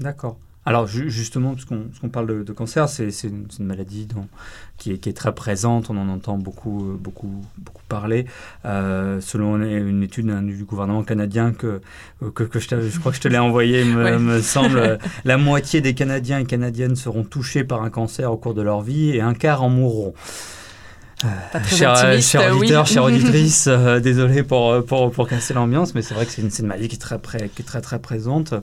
D'accord. 0.00 0.38
Alors 0.70 0.86
justement, 0.86 1.54
puisqu'on 1.54 2.08
parle 2.10 2.44
de, 2.44 2.52
cancer, 2.52 2.88
c'est 2.88 3.08
une, 3.24 3.48
maladie 3.58 4.06
qui, 4.78 4.92
est, 4.92 5.16
très 5.16 5.34
présente, 5.34 5.90
on 5.90 5.96
en 5.96 6.08
entend 6.08 6.38
beaucoup, 6.38 6.96
beaucoup, 6.96 7.44
beaucoup 7.58 7.82
parler. 7.88 8.26
Euh, 8.64 9.20
selon 9.20 9.56
une 9.56 10.04
étude 10.04 10.32
du 10.46 10.62
gouvernement 10.62 11.02
canadien 11.02 11.52
que, 11.52 11.80
que, 12.36 12.44
je, 12.60 12.98
crois 13.00 13.10
que 13.10 13.16
je 13.16 13.20
te 13.20 13.26
l'ai 13.26 13.38
envoyé, 13.38 13.82
me, 13.82 14.16
me 14.20 14.40
semble, 14.40 15.00
la 15.24 15.38
moitié 15.38 15.80
des 15.80 15.94
Canadiens 15.94 16.38
et 16.38 16.44
Canadiennes 16.44 16.94
seront 16.94 17.24
touchés 17.24 17.64
par 17.64 17.82
un 17.82 17.90
cancer 17.90 18.30
au 18.30 18.36
cours 18.36 18.54
de 18.54 18.62
leur 18.62 18.80
vie 18.80 19.10
et 19.10 19.20
un 19.20 19.34
quart 19.34 19.64
en 19.64 19.70
mourront. 19.70 20.14
Pas 21.52 21.60
très 21.60 21.76
cher, 21.76 22.22
cher 22.22 22.56
auditeur, 22.56 22.86
chère 22.86 23.04
auditrice, 23.04 23.66
euh, 23.70 24.00
désolé 24.00 24.42
pour, 24.42 24.70
euh, 24.70 24.80
pour, 24.80 25.10
pour 25.10 25.28
casser 25.28 25.52
l'ambiance, 25.52 25.94
mais 25.94 26.00
c'est 26.00 26.14
vrai 26.14 26.24
que 26.24 26.32
c'est 26.32 26.40
une, 26.40 26.50
une, 26.58 26.66
maladie 26.66 26.88
qui 26.88 26.96
est 26.96 26.98
très, 26.98 27.18
qui 27.48 27.62
est 27.62 27.64
très, 27.64 27.82
très 27.82 27.98
présente 27.98 28.54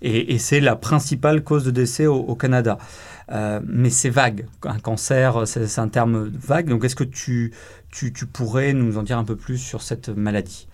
et, 0.00 0.34
et 0.34 0.38
c'est 0.38 0.60
la 0.60 0.74
principale 0.74 1.42
cause 1.42 1.64
de 1.64 1.70
décès 1.70 2.06
au, 2.06 2.34
Canada. 2.34 2.78
Euh, 3.30 3.60
mais 3.66 3.90
c'est 3.90 4.08
vague. 4.08 4.46
Un 4.62 4.78
cancer, 4.78 5.46
c'est 5.46 5.78
un 5.78 5.88
terme 5.88 6.30
vague. 6.32 6.68
Donc, 6.68 6.84
est-ce 6.84 6.96
que 6.96 7.04
tu, 7.04 7.52
tu, 7.90 8.12
tu, 8.12 8.24
pourrais 8.24 8.72
nous 8.72 8.96
en 8.96 9.02
dire 9.02 9.18
un 9.18 9.24
peu 9.24 9.36
plus 9.36 9.58
sur 9.58 9.82
cette 9.82 10.08
maladie? 10.08 10.66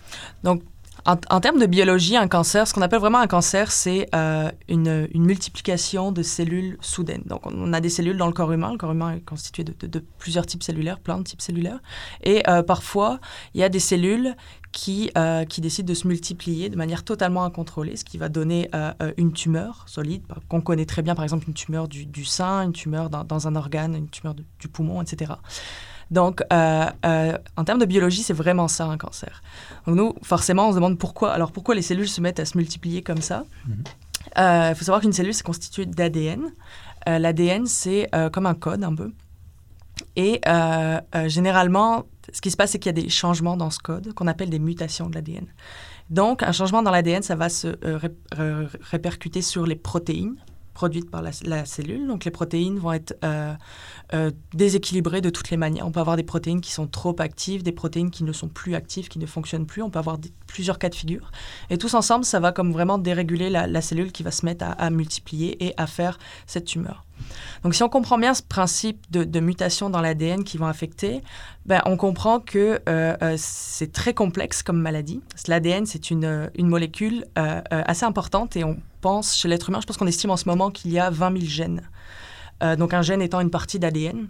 Donc, 0.43 0.63
en, 1.05 1.39
termes 1.39 1.59
de 1.59 1.67
biologie, 1.67 2.17
un 2.17 2.27
cancer, 2.27 2.67
ce 2.67 2.73
qu'on 2.73 2.81
appelle 2.81 2.99
vraiment 2.99 3.19
un 3.19 3.27
cancer, 3.27 3.71
c'est 3.71 4.07
euh, 4.15 4.49
une, 4.67 5.07
multiplication 5.13 6.11
de 6.11 6.23
cellules 6.23 6.77
soudaines. 6.81 7.21
Donc, 7.27 7.45
on 7.45 7.73
a 7.73 7.79
des 7.79 7.89
cellules 7.89 8.17
dans 8.17 8.25
le 8.25 8.33
corps 8.33 8.51
humain. 8.51 8.71
Le 8.71 8.77
corps 8.77 8.91
humain 8.91 9.15
est 9.17 9.21
constitué 9.21 9.63
de, 9.63 10.03
plusieurs 10.17 10.47
types 10.47 10.63
cellulaires, 10.63 10.99
plein 10.99 11.19
de 11.19 11.23
types 11.23 11.41
cellulaires. 11.41 11.79
Et 12.23 12.41
euh, 12.49 12.63
parfois, 12.63 13.19
il 13.53 13.61
y 13.61 13.63
a 13.63 13.69
des 13.69 13.79
cellules 13.79 14.35
qui, 14.71 15.11
euh, 15.15 15.45
qui 15.45 15.61
décident 15.61 15.87
de 15.87 15.93
se 15.93 16.07
multiplier 16.07 16.69
de 16.69 16.75
manière 16.75 17.03
totalement 17.03 17.43
incontrôlée, 17.43 17.95
ce 17.97 18.03
qui 18.03 18.17
va 18.17 18.27
donner 18.27 18.69
une 19.17 19.31
tumeur 19.31 19.85
solide, 19.87 20.23
qu'on 20.49 20.61
connaît 20.61 20.85
très 20.85 21.03
bien, 21.03 21.13
par 21.13 21.23
exemple, 21.23 21.45
une 21.47 21.53
tumeur 21.53 21.87
du, 21.87 22.25
sein, 22.25 22.63
une 22.63 22.73
tumeur 22.73 23.09
dans, 23.09 23.47
un 23.47 23.55
organe, 23.55 23.95
une 23.95 24.09
tumeur 24.09 24.33
du 24.33 24.67
poumon, 24.67 25.01
etc. 25.01 25.33
Donc, 26.11 26.41
euh, 26.53 26.85
euh, 27.05 27.37
en 27.57 27.63
termes 27.63 27.79
de 27.79 27.85
biologie, 27.85 28.23
c'est 28.23 28.33
vraiment 28.33 28.67
ça 28.67 28.85
un 28.85 28.97
cancer. 28.97 29.41
Donc, 29.85 29.95
nous, 29.95 30.15
forcément, 30.21 30.69
on 30.69 30.71
se 30.71 30.75
demande 30.75 30.97
pourquoi. 30.97 31.31
Alors, 31.31 31.51
pourquoi 31.51 31.75
les 31.75 31.81
cellules 31.81 32.07
se 32.07 32.21
mettent 32.21 32.39
à 32.39 32.45
se 32.45 32.57
multiplier 32.57 33.01
comme 33.01 33.21
ça? 33.21 33.45
Mhm. 33.67 33.83
euh, 34.37 34.69
Il 34.71 34.75
faut 34.75 34.85
savoir 34.85 35.01
qu'une 35.01 35.13
cellule, 35.13 35.33
c'est 35.33 35.43
constitué 35.43 35.85
d'ADN. 35.85 36.51
L'ADN, 37.07 37.67
c'est 37.67 38.09
comme 38.33 38.47
un 38.47 38.55
code 38.55 38.83
un 38.83 38.95
peu. 38.95 39.11
Et 40.15 40.41
généralement, 41.27 42.05
ce 42.31 42.41
qui 42.41 42.49
se 42.49 42.57
passe, 42.57 42.71
c'est 42.71 42.79
qu'il 42.79 42.95
y 42.95 42.97
a 42.99 43.01
des 43.03 43.09
changements 43.09 43.57
dans 43.57 43.69
ce 43.69 43.77
code 43.79 44.11
qu'on 44.13 44.25
appelle 44.27 44.49
des 44.49 44.59
mutations 44.59 45.07
de 45.07 45.13
l'ADN. 45.15 45.45
Donc, 46.09 46.41
un 46.41 46.51
changement 46.51 46.81
dans 46.81 46.89
l'ADN, 46.91 47.21
ça 47.21 47.35
va 47.35 47.49
se 47.49 47.77
répercuter 48.81 49.43
sur 49.43 49.67
les 49.67 49.75
protéines 49.75 50.35
produites 50.75 51.09
par 51.09 51.23
la, 51.23 51.65
cellule. 51.65 52.05
Donc 52.05 52.25
les 52.25 52.31
protéines 52.31 52.77
vont 52.77 52.93
être 52.93 53.17
euh, 53.23 53.53
euh, 54.13 54.29
déséquilibrées 54.53 55.21
de 55.21 55.31
toutes 55.31 55.49
les 55.49 55.57
manières. 55.57 55.87
On 55.87 55.91
peut 55.91 56.01
avoir 56.01 56.17
des 56.17 56.23
protéines 56.23 56.61
qui 56.61 56.71
sont 56.71 56.85
trop 56.85 57.15
actives, 57.19 57.63
des 57.63 57.71
protéines 57.71 58.11
qui 58.11 58.23
ne 58.23 58.33
sont 58.33 58.49
plus 58.49 58.75
actives, 58.75 59.07
qui 59.07 59.17
ne 59.17 59.25
fonctionnent 59.25 59.65
plus. 59.65 59.81
On 59.81 59.89
peut 59.89 59.99
avoir 59.99 60.19
plusieurs 60.45 60.77
cas 60.77 60.89
de 60.89 60.95
figure. 60.95 61.31
Et 61.71 61.79
tous 61.79 61.95
ensemble, 61.95 62.25
ça 62.25 62.39
va 62.39 62.51
comme 62.51 62.71
vraiment 62.71 62.99
déréguler 62.99 63.49
la, 63.49 63.81
cellule 63.81 64.11
qui 64.11 64.21
va 64.21 64.31
se 64.31 64.45
mettre 64.45 64.65
à, 64.77 64.89
multiplier 64.89 65.65
et 65.65 65.73
à 65.77 65.87
faire 65.87 66.19
cette 66.45 66.65
tumeur. 66.65 67.05
Donc 67.63 67.73
si 67.73 67.81
on 67.81 67.89
comprend 67.89 68.17
bien 68.17 68.33
ce 68.33 68.43
principe 68.43 69.09
de, 69.09 69.39
mutation 69.39 69.89
dans 69.89 70.01
l'ADN 70.01 70.43
qui 70.43 70.57
vont 70.57 70.67
affecter, 70.67 71.21
ben, 71.65 71.81
on 71.85 71.95
comprend 71.95 72.41
que 72.41 72.81
euh, 72.89 73.35
c'est 73.37 73.93
très 73.93 74.13
complexe 74.13 74.61
comme 74.61 74.81
maladie. 74.81 75.21
L'ADN, 75.47 75.85
c'est 75.85 76.11
une, 76.11 76.49
une, 76.55 76.67
molécule 76.67 77.25
assez 77.35 78.05
importante 78.05 78.57
et 78.57 78.65
on 78.65 78.77
chez 79.33 79.47
l'être 79.47 79.69
humain, 79.69 79.79
je 79.81 79.85
pense 79.85 79.97
qu'on 79.97 80.07
estime 80.07 80.31
en 80.31 80.37
ce 80.37 80.47
moment 80.47 80.71
qu'il 80.71 80.91
y 80.91 80.99
a 80.99 81.09
20 81.09 81.37
000 81.39 81.45
gènes. 81.45 81.89
Euh, 82.63 82.75
donc 82.75 82.93
un 82.93 83.01
gène 83.01 83.21
étant 83.21 83.39
une 83.41 83.49
partie 83.49 83.79
d'ADN. 83.79 84.27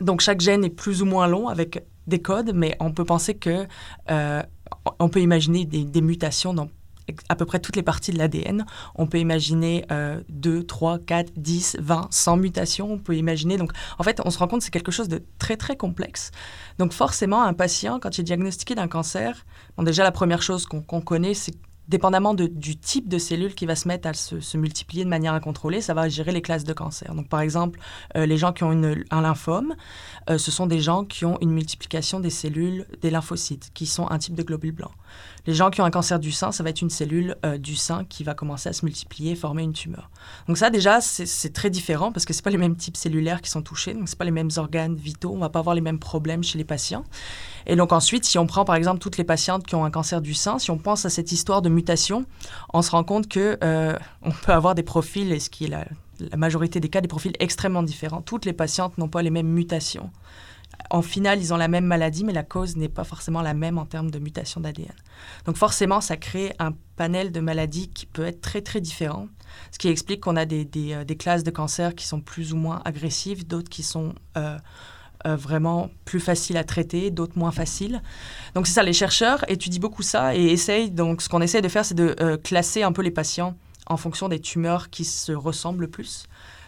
Donc 0.00 0.20
chaque 0.20 0.40
gène 0.40 0.64
est 0.64 0.70
plus 0.70 1.02
ou 1.02 1.06
moins 1.06 1.26
long 1.26 1.48
avec 1.48 1.84
des 2.06 2.20
codes, 2.20 2.52
mais 2.54 2.76
on 2.80 2.92
peut 2.92 3.04
penser 3.04 3.34
que 3.34 3.66
euh, 4.10 4.42
on 4.98 5.08
peut 5.08 5.20
imaginer 5.20 5.64
des, 5.64 6.00
mutations 6.00 6.54
dans 6.54 6.68
à 7.28 7.36
peu 7.36 7.46
près 7.46 7.60
toutes 7.60 7.76
les 7.76 7.84
parties 7.84 8.10
de 8.10 8.18
l'ADN. 8.18 8.66
On 8.96 9.06
peut 9.06 9.18
imaginer 9.18 9.84
2, 10.28 10.64
3, 10.64 10.98
4, 10.98 11.32
10, 11.36 11.76
20, 11.80 12.08
100 12.10 12.36
mutations. 12.36 12.92
On 12.92 12.98
peut 12.98 13.16
imaginer. 13.16 13.58
Donc, 13.58 13.70
en 13.98 14.02
fait, 14.02 14.20
on 14.24 14.30
se 14.30 14.38
rend 14.38 14.48
compte 14.48 14.58
que 14.58 14.64
c'est 14.64 14.72
quelque 14.72 14.90
chose 14.90 15.08
de 15.08 15.22
très, 15.38 15.56
très 15.56 15.76
complexe. 15.76 16.32
Donc, 16.78 16.92
forcément, 16.92 17.42
un 17.44 17.54
patient, 17.54 18.00
quand 18.00 18.18
il 18.18 18.22
est 18.22 18.24
diagnostiqué 18.24 18.74
d'un 18.74 18.88
cancer, 18.88 19.46
déjà, 19.78 20.02
la 20.02 20.10
première 20.10 20.42
chose 20.42 20.66
qu'on 20.66 21.00
connaît, 21.00 21.34
c'est 21.34 21.54
dépendamment 21.88 22.34
du 22.34 22.76
type 22.76 23.08
de 23.08 23.18
cellule 23.18 23.54
qui 23.54 23.66
va 23.66 23.76
se 23.76 23.86
mettre 23.86 24.08
à 24.08 24.14
se, 24.14 24.56
multiplier 24.56 25.04
de 25.04 25.08
manière 25.08 25.34
incontrôlée, 25.34 25.80
ça 25.80 25.94
va 25.94 26.08
gérer 26.08 26.32
les 26.32 26.42
classes 26.42 26.64
de 26.64 26.72
cancer. 26.72 27.14
Donc, 27.14 27.28
par 27.28 27.40
exemple, 27.40 27.78
euh, 28.16 28.26
les 28.26 28.36
gens 28.36 28.52
qui 28.52 28.64
ont 28.64 28.70
un 29.10 29.20
lymphome, 29.22 29.74
euh, 30.30 30.38
ce 30.38 30.50
sont 30.50 30.66
des 30.66 30.80
gens 30.80 31.04
qui 31.04 31.24
ont 31.24 31.38
une 31.40 31.50
multiplication 31.50 32.20
des 32.20 32.30
cellules 32.30 32.86
des 33.02 33.10
lymphocytes, 33.10 33.70
qui 33.74 33.86
sont 33.86 34.10
un 34.10 34.18
type 34.18 34.34
de 34.34 34.42
globule 34.42 34.72
blanc. 34.72 34.90
Les 35.46 35.54
gens 35.54 35.70
qui 35.70 35.80
ont 35.80 35.84
un 35.84 35.90
cancer 35.90 36.18
du 36.18 36.32
sein, 36.32 36.50
ça 36.50 36.64
va 36.64 36.70
être 36.70 36.82
une 36.82 36.90
cellule 36.90 37.36
euh, 37.44 37.56
du 37.56 37.76
sein 37.76 38.04
qui 38.04 38.24
va 38.24 38.34
commencer 38.34 38.68
à 38.68 38.72
se 38.72 38.84
multiplier, 38.84 39.36
former 39.36 39.62
une 39.62 39.72
tumeur. 39.72 40.10
Donc 40.48 40.58
ça, 40.58 40.70
déjà, 40.70 41.00
c'est 41.00 41.52
très 41.52 41.70
différent 41.70 42.10
parce 42.10 42.24
que 42.24 42.32
ce 42.32 42.42
pas 42.42 42.50
les 42.50 42.58
mêmes 42.58 42.76
types 42.76 42.96
cellulaires 42.96 43.40
qui 43.42 43.50
sont 43.50 43.62
touchés, 43.62 43.94
donc 43.94 44.08
ce 44.08 44.16
pas 44.16 44.24
les 44.24 44.30
mêmes 44.32 44.50
organes 44.56 44.96
vitaux, 44.96 45.32
on 45.32 45.38
va 45.38 45.48
pas 45.48 45.60
avoir 45.60 45.74
les 45.74 45.80
mêmes 45.80 46.00
problèmes 46.00 46.42
chez 46.42 46.58
les 46.58 46.64
patients. 46.64 47.04
Et 47.66 47.76
donc 47.76 47.92
ensuite, 47.92 48.24
si 48.24 48.38
on 48.38 48.46
prend 48.46 48.64
par 48.64 48.76
exemple 48.76 48.98
toutes 48.98 49.18
les 49.18 49.24
patientes 49.24 49.66
qui 49.66 49.74
ont 49.74 49.84
un 49.84 49.90
cancer 49.90 50.20
du 50.20 50.34
sein, 50.34 50.58
si 50.58 50.70
on 50.70 50.78
pense 50.78 51.04
à 51.04 51.10
cette 51.10 51.32
histoire 51.32 51.62
de 51.62 51.68
mutation, 51.76 52.26
on 52.74 52.82
se 52.82 52.90
rend 52.90 53.04
compte 53.04 53.28
que 53.28 53.58
euh, 53.62 53.96
on 54.22 54.30
peut 54.30 54.52
avoir 54.52 54.74
des 54.74 54.82
profils, 54.82 55.30
et 55.32 55.38
ce 55.38 55.50
qui 55.50 55.66
est 55.66 55.68
la, 55.68 55.86
majorité 56.36 56.80
des 56.80 56.88
cas, 56.88 57.00
des 57.00 57.08
profils 57.08 57.34
extrêmement 57.38 57.82
différents. 57.82 58.22
Toutes 58.22 58.44
les 58.46 58.52
patientes 58.52 58.98
n'ont 58.98 59.08
pas 59.08 59.22
les 59.22 59.30
mêmes 59.30 59.48
mutations. 59.48 60.10
En 60.90 61.02
final, 61.02 61.38
ils 61.40 61.54
ont 61.54 61.56
la 61.56 61.68
même 61.68 61.84
maladie, 61.84 62.24
mais 62.24 62.32
la 62.32 62.42
cause 62.42 62.76
n'est 62.76 62.88
pas 62.88 63.04
forcément 63.04 63.42
la 63.42 63.54
même 63.54 63.78
en 63.78 63.86
termes 63.86 64.10
de 64.10 64.18
mutation 64.18 64.60
d'ADN. 64.60 64.92
Donc 65.44 65.56
forcément, 65.56 66.00
ça 66.00 66.16
crée 66.16 66.54
un 66.58 66.72
panel 66.96 67.32
de 67.32 67.40
maladies 67.40 67.88
qui 67.88 68.06
peut 68.06 68.24
être 68.24 68.40
très 68.40 68.62
très 68.62 68.80
différent, 68.80 69.28
ce 69.72 69.78
qui 69.78 69.88
explique 69.88 70.20
qu'on 70.20 70.36
a 70.36 70.44
des, 70.44 70.68
euh, 70.92 71.04
classes 71.18 71.44
de 71.44 71.50
cancer 71.50 71.94
qui 71.94 72.06
sont 72.06 72.20
plus 72.20 72.52
ou 72.52 72.56
moins 72.56 72.82
agressives, 72.84 73.46
d'autres 73.46 73.68
qui 73.68 73.82
sont 73.82 74.14
euh, 74.36 74.58
euh, 75.26 75.36
vraiment 75.36 75.90
plus 76.04 76.20
faciles 76.20 76.56
à 76.56 76.64
traiter, 76.64 77.10
d'autres 77.10 77.38
moins 77.38 77.52
faciles. 77.52 78.02
Donc 78.54 78.66
c'est 78.66 78.74
ça, 78.74 78.82
les 78.82 78.92
chercheurs 78.92 79.48
étudient 79.48 79.80
beaucoup 79.80 80.02
ça 80.02 80.34
et 80.34 80.44
essayent, 80.46 80.90
donc 80.90 81.22
ce 81.22 81.28
qu'on 81.28 81.40
essaie 81.40 81.62
de 81.62 81.68
faire, 81.68 81.84
c'est 81.84 81.94
de 81.94 82.36
classer 82.36 82.82
un 82.82 82.92
peu 82.92 83.02
les 83.02 83.10
patients 83.10 83.56
en 83.86 83.96
fonction 83.96 84.28
des 84.28 84.40
tumeurs 84.40 84.90
qui 84.90 85.04
se 85.04 85.32
ressemblent 85.32 85.82
le 85.82 85.90
plus. 85.90 86.26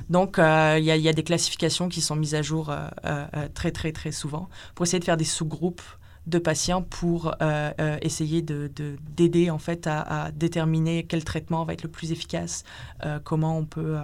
Donc, 0.08 0.38
euh, 0.38 0.76
il 0.78 0.84
y, 0.84 1.08
a 1.08 1.12
des 1.12 1.24
classifications 1.24 1.88
qui 1.88 2.00
sont 2.00 2.16
mises 2.16 2.34
à 2.34 2.42
jour 2.42 2.70
euh, 2.70 2.88
euh, 3.04 3.48
très, 3.52 3.72
très, 3.72 3.92
très 3.92 4.12
souvent 4.12 4.48
pour 4.74 4.86
essayer 4.86 5.00
de 5.00 5.04
faire 5.04 5.16
des 5.16 5.24
sous-groupes 5.24 5.82
de 6.26 6.38
patients 6.38 6.82
pour 6.82 7.34
essayer 8.02 8.42
d'aider 8.42 9.46
de, 9.46 9.50
en 9.50 9.56
fait 9.56 9.86
à, 9.86 10.30
déterminer 10.30 11.04
quel 11.04 11.24
traitement 11.24 11.64
va 11.64 11.72
être 11.72 11.84
le 11.84 11.88
plus 11.88 12.12
efficace, 12.12 12.64
comment 13.24 13.56
on 13.56 13.64
peut 13.64 13.96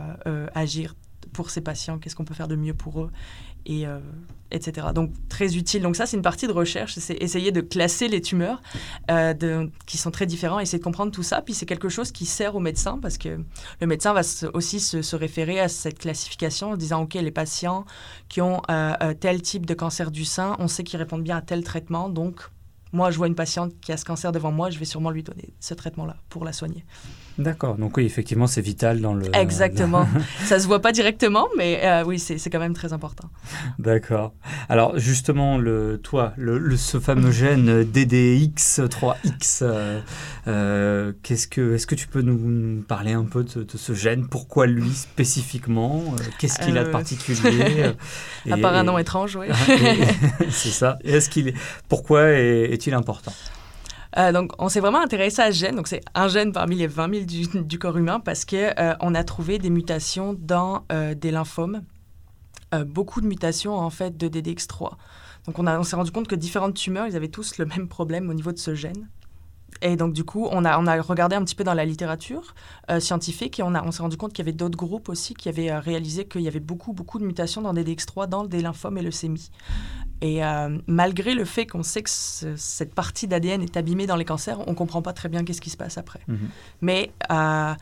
agir 0.55 0.95
pour 1.35 1.51
ces 1.51 1.61
patients, 1.61 1.99
qu'est-ce 1.99 2.17
qu'on 2.17 2.25
peut 2.25 2.33
faire 2.33 2.49
de 2.49 2.57
mieux 2.57 2.73
pour 2.73 3.03
eux 3.03 3.11
et 3.67 3.87
euh, 3.87 3.99
etc. 4.51 4.89
Donc 4.95 5.11
très 5.29 5.57
utile. 5.57 5.83
Donc 5.83 5.97
ça, 5.97 6.07
c'est 6.07 6.17
une 6.17 6.23
partie 6.23 6.47
de 6.47 6.53
recherche, 6.53 6.95
c'est 6.99 7.15
essayer 7.23 7.53
de 7.53 7.61
classer 7.61 8.09
les 8.09 8.21
tumeurs 8.21 8.63
euh, 9.11 9.67
qui 9.87 9.99
sont 9.99 10.11
très 10.11 10.27
différents, 10.27 10.61
essayer 10.61 10.79
de 10.79 10.85
comprendre 10.85 11.13
tout 11.13 11.23
ça. 11.23 11.43
Puis 11.43 11.55
c'est 11.55 11.67
quelque 11.67 11.89
chose 11.89 12.13
qui 12.13 12.27
sert 12.27 12.55
au 12.55 12.61
médecin 12.61 12.99
parce 13.01 13.19
que 13.19 13.41
le 13.81 13.87
médecin 13.87 14.13
va 14.13 14.23
aussi 14.55 14.81
se, 14.81 15.17
référer 15.17 15.61
à 15.61 15.69
cette 15.69 15.99
classification 15.99 16.73
en 16.73 16.77
disant, 16.77 17.03
OK, 17.03 17.15
les 17.15 17.31
patients 17.31 17.85
qui 18.29 18.41
ont 18.41 18.63
euh, 18.71 19.15
tel 19.19 19.43
type 19.43 19.67
de 19.67 19.75
cancer 19.75 20.11
du 20.11 20.25
sein, 20.25 20.57
on 20.59 20.69
sait 20.69 20.85
qu'ils 20.85 20.99
répondent 20.99 21.23
bien 21.23 21.37
à 21.37 21.43
tel 21.43 21.63
traitement, 21.63 22.09
donc 22.09 22.49
moi, 22.95 23.11
je 23.11 23.17
vois 23.17 23.27
une 23.27 23.35
patiente 23.35 23.73
qui 23.81 23.91
a 23.91 23.97
ce 23.97 24.05
cancer 24.05 24.31
devant 24.31 24.53
moi, 24.53 24.71
je 24.71 24.79
vais 24.79 24.85
sûrement 24.85 25.11
lui 25.11 25.25
donner 25.25 25.53
ce 25.59 25.75
traitement-là 25.75 26.17
pour 26.29 26.45
la 26.45 26.53
soigner. 26.53 26.85
D'accord. 27.39 27.77
Donc 27.77 27.97
oui, 27.97 28.05
effectivement, 28.05 28.47
c'est 28.47 28.61
vital 28.61 29.01
dans 29.01 29.15
le... 29.15 29.35
Exactement. 29.35 30.07
ça 30.45 30.61
se 30.61 30.67
voit 30.67 30.81
pas 30.81 30.93
directement, 30.93 31.49
mais 31.57 31.81
euh, 31.83 32.05
oui, 32.05 32.19
c'est 32.19 32.51
quand 32.51 32.61
même 32.61 32.75
très 32.75 32.93
important. 32.93 33.29
D'accord. 33.79 34.33
Alors 34.69 34.99
justement, 34.99 35.59
le, 35.59 35.99
toi, 36.03 36.33
le, 36.37 36.77
ce 36.77 37.01
fameux 37.01 37.33
gène 37.33 37.83
DDX3X, 37.83 39.59
euh, 39.63 40.01
euh, 40.47 41.13
qu'est-ce 41.23 41.49
que, 41.49 41.75
est-ce 41.75 41.87
que 41.87 41.97
tu 41.97 42.07
peux 42.07 42.23
nous 42.23 42.83
parler 42.83 43.13
un 43.13 43.25
peu 43.25 43.43
de, 43.43 43.67
ce 43.75 43.95
gène? 43.95 44.29
Pourquoi 44.29 44.67
lui 44.67 44.91
spécifiquement? 44.91 46.15
Qu'est-ce 46.39 46.61
qu'il 46.61 46.79
a 46.79 46.85
de 46.85 46.91
particulier? 46.91 47.93
À 48.51 48.59
part 48.59 48.75
un 48.75 48.85
nom 48.85 48.99
étrange, 48.99 49.37
oui. 49.37 49.47
c'est 50.51 50.69
ça. 50.69 50.99
est-ce 51.03 51.31
qu'il 51.31 51.55
pourquoi 51.89 52.31
est-il 52.31 52.95
important? 52.95 53.33
Euh, 54.17 54.33
donc, 54.33 54.53
on 54.59 54.69
s'est 54.69 54.81
vraiment 54.81 55.01
intéressé 55.01 55.43
à 55.43 55.53
ce 55.53 55.59
gène. 55.59 55.77
Donc, 55.77 55.89
c'est 55.89 56.03
un 56.15 56.29
gène 56.29 56.53
parmi 56.53 56.77
les 56.77 56.87
20 56.87 57.27
000 57.53 57.63
du, 57.65 57.79
corps 57.79 57.97
humain 57.97 58.21
parce 58.21 58.45
qu'on 58.45 58.57
euh, 58.57 58.95
on 59.01 59.15
a 59.15 59.25
trouvé 59.25 59.59
des 59.59 59.71
mutations 59.71 60.35
dans 60.39 60.85
euh, 60.93 61.15
des 61.15 61.31
lymphomes. 61.31 61.83
beaucoup 62.87 63.21
de 63.21 63.27
mutations, 63.27 63.75
en 63.75 63.91
fait, 63.91 64.17
de 64.17 64.29
DDX3. 64.29 64.93
Donc, 65.47 65.59
on, 65.59 65.67
on 65.67 65.83
s'est 65.83 65.97
rendu 65.97 66.11
compte 66.11 66.29
que 66.29 66.35
différentes 66.35 66.75
tumeurs, 66.75 67.07
ils 67.07 67.17
avaient 67.17 67.29
tous 67.29 67.59
le 67.59 67.67
même 67.67 67.89
problème 67.89 68.31
au 68.31 68.35
niveau 68.35 68.53
de 68.53 68.59
ce 68.59 68.75
gène. 68.75 69.09
Et 69.83 69.97
donc, 69.97 70.13
du 70.13 70.25
coup, 70.25 70.49
on 70.51 70.65
a, 70.65 70.79
on 70.79 70.87
a 70.87 71.01
regardé 71.01 71.37
un 71.37 71.45
petit 71.45 71.55
peu 71.55 71.65
dans 71.65 71.75
la 71.75 71.85
littérature 71.85 72.55
scientifique 72.99 73.59
et 73.59 73.63
on, 73.63 73.75
on 73.75 73.91
s'est 73.91 74.03
rendu 74.03 74.17
compte 74.17 74.33
qu'il 74.33 74.45
y 74.45 74.49
avait 74.49 74.57
d'autres 74.57 74.79
groupes 74.79 75.09
aussi 75.09 75.35
qui 75.35 75.49
avaient 75.49 75.77
réalisé 75.77 76.27
qu'il 76.27 76.43
y 76.43 76.49
avait 76.49 76.61
beaucoup, 76.61 76.93
beaucoup 76.93 77.19
de 77.19 77.25
mutations 77.25 77.61
dans 77.61 77.75
DDX3 77.75 78.29
dans 78.29 78.45
des 78.45 78.63
lymphomes 78.63 78.99
et 78.99 79.03
leucémies. 79.03 79.51
Et 80.25 80.43
euh, 80.43 80.79
malgré 80.87 81.35
le 81.35 81.45
fait 81.45 81.67
qu'on 81.67 81.83
sait 81.83 82.03
que 82.03 82.09
cette 82.09 82.95
partie 82.95 83.27
d'ADN 83.29 83.63
est 83.63 83.77
abîmée 83.77 84.07
dans 84.07 84.17
les 84.17 84.25
cancers, 84.25 84.59
on 84.67 84.71
ne 84.71 84.77
comprend 84.77 85.03
pas 85.03 85.13
très 85.13 85.29
bien 85.29 85.45
qu'est-ce 85.45 85.61
qui 85.61 85.69
se 85.69 85.77
passe 85.77 85.99
après. 85.99 86.21
Mhm. 86.29 86.49
Mais 86.81 87.13
euh, 87.31 87.75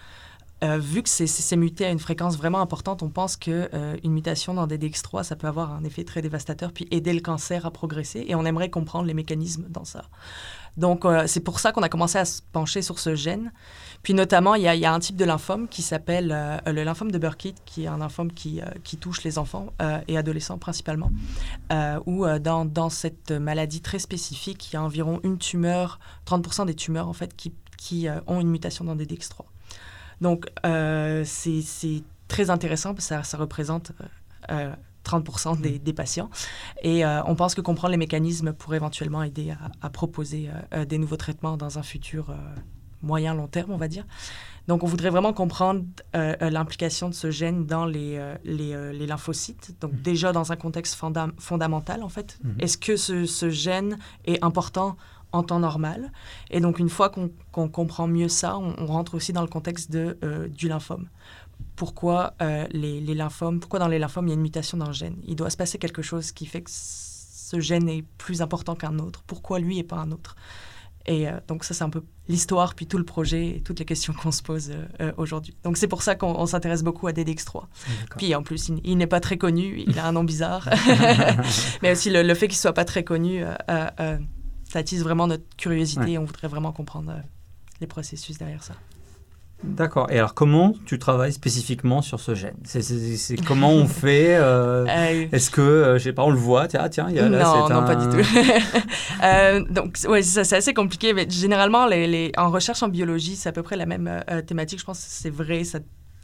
euh, 0.65 0.79
vu 0.79 1.05
que 1.05 1.09
c'est 1.09 1.57
muté 1.57 1.87
à 1.87 1.91
une 1.91 2.01
fréquence 2.01 2.37
vraiment 2.37 2.61
importante, 2.61 3.05
on 3.05 3.11
pense 3.11 3.37
qu'une 3.37 3.69
une 4.03 4.13
mutation 4.13 4.55
dans 4.55 4.67
DDX3, 4.67 5.23
ça 5.23 5.37
peut 5.37 5.47
avoir 5.47 5.73
un 5.73 5.85
effet 5.85 6.03
très 6.03 6.21
dévastateur, 6.21 6.73
puis 6.73 6.89
aider 6.91 7.13
le 7.13 7.21
cancer 7.21 7.65
à 7.65 7.71
progresser. 7.71 8.25
Et 8.27 8.35
on 8.35 8.45
aimerait 8.45 8.71
comprendre 8.71 9.07
les 9.07 9.15
mécanismes 9.15 9.67
dans 9.69 9.85
ça. 9.85 10.07
Donc, 10.77 11.05
c'est 11.27 11.41
pour 11.41 11.61
ça 11.61 11.73
qu'on 11.73 11.83
a 11.83 11.89
commencé 11.89 12.19
à 12.19 12.25
se 12.25 12.41
pencher 12.53 12.83
sur 12.83 12.99
ce 12.99 13.15
gène. 13.15 13.53
Puis 14.03 14.15
notamment, 14.15 14.57
il 14.57 14.63
y, 14.63 14.87
a, 14.87 14.93
un 14.93 14.99
type 14.99 15.17
de 15.17 15.25
lymphome 15.25 15.69
qui 15.69 15.81
s'appelle 15.81 16.33
euh, 16.33 16.59
le 16.67 16.83
lymphome 16.83 17.13
de 17.13 17.19
Burkitt, 17.19 17.57
qui 17.65 17.85
est 17.85 17.87
un 17.87 17.99
lymphome 17.99 18.33
qui, 18.33 18.61
euh, 18.61 18.65
touche 19.01 19.23
les 19.23 19.39
enfants 19.39 19.73
euh, 19.81 20.01
et 20.09 20.19
adolescents 20.19 20.59
principalement, 20.59 21.11
où 22.07 22.27
dans, 22.27 22.91
cette 22.91 23.31
maladie 23.31 23.81
très 23.81 23.99
spécifique, 23.99 24.71
il 24.71 24.75
y 24.75 24.77
a 24.77 24.83
environ 24.83 25.21
une 25.23 25.39
tumeur, 25.39 26.01
30% 26.27 26.67
des 26.67 26.75
tumeurs 26.75 27.09
en 27.09 27.13
fait, 27.13 27.35
qui, 27.37 27.53
ont 28.27 28.41
une 28.41 28.51
mutation 28.51 28.85
dans 28.85 28.97
DDX3. 28.97 29.43
Donc, 30.21 30.47
c'est 31.25 32.03
très 32.29 32.51
intéressant 32.51 32.95
parce 32.95 33.09
que 33.09 33.23
ça 33.23 33.37
représente... 33.37 33.93
30% 35.05 35.61
des, 35.61 35.79
des, 35.79 35.93
patients. 35.93 36.31
Et 36.83 37.05
on 37.05 37.35
pense 37.35 37.55
que 37.55 37.61
comprendre 37.61 37.93
les 37.93 37.97
mécanismes 37.97 38.53
pourrait 38.53 38.77
éventuellement 38.77 39.23
aider 39.23 39.51
à, 39.51 39.87
à 39.87 39.91
proposer 39.91 40.49
des 40.89 40.99
nouveaux 40.99 41.17
traitements 41.17 41.57
dans 41.57 41.79
un 41.79 41.83
futur 41.83 42.35
moyen 43.03 43.35
long 43.35 43.49
terme, 43.49 43.73
on 43.73 43.77
va 43.77 43.89
dire. 43.89 44.05
Donc, 44.69 44.85
on 44.85 44.87
voudrait 44.87 45.11
vraiment 45.11 45.33
comprendre 45.33 45.83
euh, 46.15 46.37
euh, 46.41 46.51
l'implication 46.51 47.09
de 47.09 47.15
ce 47.15 47.31
gène 47.31 47.67
dans 47.67 47.85
les, 47.85 48.17
euh, 48.17 48.93
les, 48.93 49.07
lymphocytes. 49.07 49.75
Donc, 49.81 49.93
mhm. 49.93 50.03
déjà 50.03 50.33
dans 50.33 50.53
un 50.53 50.57
contexte 50.57 50.99
fondamental, 51.39 52.03
en 52.03 52.09
fait. 52.09 52.39
Mhm. 52.45 52.57
Est-ce 52.61 52.79
que 52.79 52.97
ce, 52.97 53.51
gène 53.51 53.99
est 54.25 54.43
important 54.45 54.97
en 55.33 55.43
temps 55.43 55.59
normal? 55.59 56.13
Et 56.51 56.61
donc, 56.61 56.79
une 56.79 56.89
fois 56.89 57.11
qu'on 57.11 57.69
comprend 57.69 58.07
mieux 58.07 58.29
ça, 58.29 58.57
on, 58.57 58.87
rentre 58.87 59.15
aussi 59.15 59.33
dans 59.33 59.43
le 59.43 59.49
contexte 59.49 59.91
de, 59.91 60.17
du 60.55 60.69
lymphome. 60.69 61.09
Pourquoi, 61.83 62.35
les, 62.71 63.01
les, 63.01 63.15
lymphomes, 63.15 63.59
pourquoi 63.59 63.81
dans 63.81 63.89
les 63.89 63.99
lymphomes, 63.99 64.29
il 64.29 64.31
y 64.31 64.33
a 64.33 64.37
une 64.37 64.41
mutation 64.41 64.79
dans 64.79 64.87
le 64.87 64.93
gène 64.93 65.17
Il 65.27 65.35
doit 65.35 65.51
se 65.51 65.57
passer 65.57 65.79
quelque 65.79 66.01
chose 66.01 66.31
qui 66.31 66.47
fait 66.47 66.63
que 66.63 66.71
ce 66.71 67.59
gène 67.59 67.89
est 67.89 68.03
plus 68.19 68.41
important 68.41 68.77
qu'un 68.77 69.01
autre. 69.01 69.25
Pourquoi 69.27 69.59
lui 69.59 69.81
et 69.81 69.83
pas 69.83 69.97
un 69.97 70.13
autre? 70.13 70.37
Et 71.07 71.27
donc 71.49 71.65
ça, 71.65 71.75
c'est 71.75 71.83
un 71.83 71.91
peu 71.91 72.05
l'histoire, 72.29 72.77
puis 72.77 72.87
tout 72.87 72.99
le 72.99 73.05
projet 73.05 73.57
et 73.57 73.61
toutes 73.63 73.81
les 73.81 73.85
questions 73.85 74.13
qu'on 74.13 74.31
se 74.31 74.45
pose 74.45 74.71
aujourd'hui. 75.17 75.57
Donc 75.65 75.77
c'est 75.77 75.89
pour 75.89 76.05
ça 76.05 76.15
qu'on 76.15 76.47
s'intéresse 76.47 76.85
beaucoup 76.85 77.09
à 77.09 77.13
DDX3. 77.13 77.65
Puis 78.17 78.33
en 78.37 78.45
plus, 78.45 78.71
il, 78.85 78.97
n'est 78.97 79.09
pas 79.09 79.19
très 79.19 79.37
connu, 79.37 79.83
il 79.85 79.99
a 79.99 80.07
un 80.07 80.13
nom 80.13 80.23
bizarre. 80.23 80.69
Mais 81.83 81.91
aussi 81.91 82.11
le, 82.11 82.35
fait 82.35 82.47
qu'il 82.47 82.59
soit 82.59 82.75
pas 82.75 82.85
très 82.85 83.03
connu, 83.03 83.43
ça 83.67 84.79
attise 84.79 85.03
vraiment 85.03 85.27
notre 85.27 85.57
curiosité 85.57 86.13
et 86.13 86.19
on 86.19 86.27
voudrait 86.27 86.47
vraiment 86.47 86.71
comprendre 86.71 87.13
les 87.81 87.89
processus 87.89 88.39
derrière 88.39 88.63
ça. 88.63 88.75
D'accord. 89.65 90.09
Et 90.11 90.19
alors, 90.19 90.35
comment 90.35 90.75
tu 90.87 90.99
travailles 90.99 91.33
spécifiquement 91.33 92.03
sur 92.03 92.21
ce 92.21 92.35
gène? 92.35 92.57
C'est 92.65 93.37
comment 93.45 93.71
on 93.71 93.87
fait 93.87 94.37
euh, 94.37 94.87
euh, 94.89 95.27
Est-ce 95.31 95.51
que, 95.51 95.61
euh, 95.61 95.99
je 95.99 96.05
sais 96.05 96.13
pas, 96.13 96.25
on 96.25 96.31
le 96.31 96.37
voit 96.37 96.67
Tiens, 96.67 96.89
tiens, 96.89 97.07
il 97.09 97.17
y 97.17 97.19
a 97.21 97.29
là, 97.29 97.45
Non, 97.45 97.69
non, 97.69 97.85
pas 97.85 97.95
du 97.95 98.07
tout. 98.09 99.73
donc, 99.73 99.99
ouais, 100.09 100.23
c'est 100.23 100.57
assez 100.57 100.75
compliqué. 100.75 101.13
Mais 101.13 101.29
généralement, 101.29 101.87
les, 101.87 102.07
les, 102.07 102.33
en 102.37 102.51
recherche 102.51 102.83
en 102.83 102.89
biologie, 102.89 103.37
c'est 103.37 103.49
à 103.49 103.53
peu 103.53 103.63
près 103.63 103.77
la 103.77 103.87
même 103.87 104.23
thématique. 104.47 104.81
Je 104.81 104.85
pense 104.85 104.99
que 104.99 105.07
c'est 105.09 105.31
vrai, 105.31 105.65
ça 105.65 105.79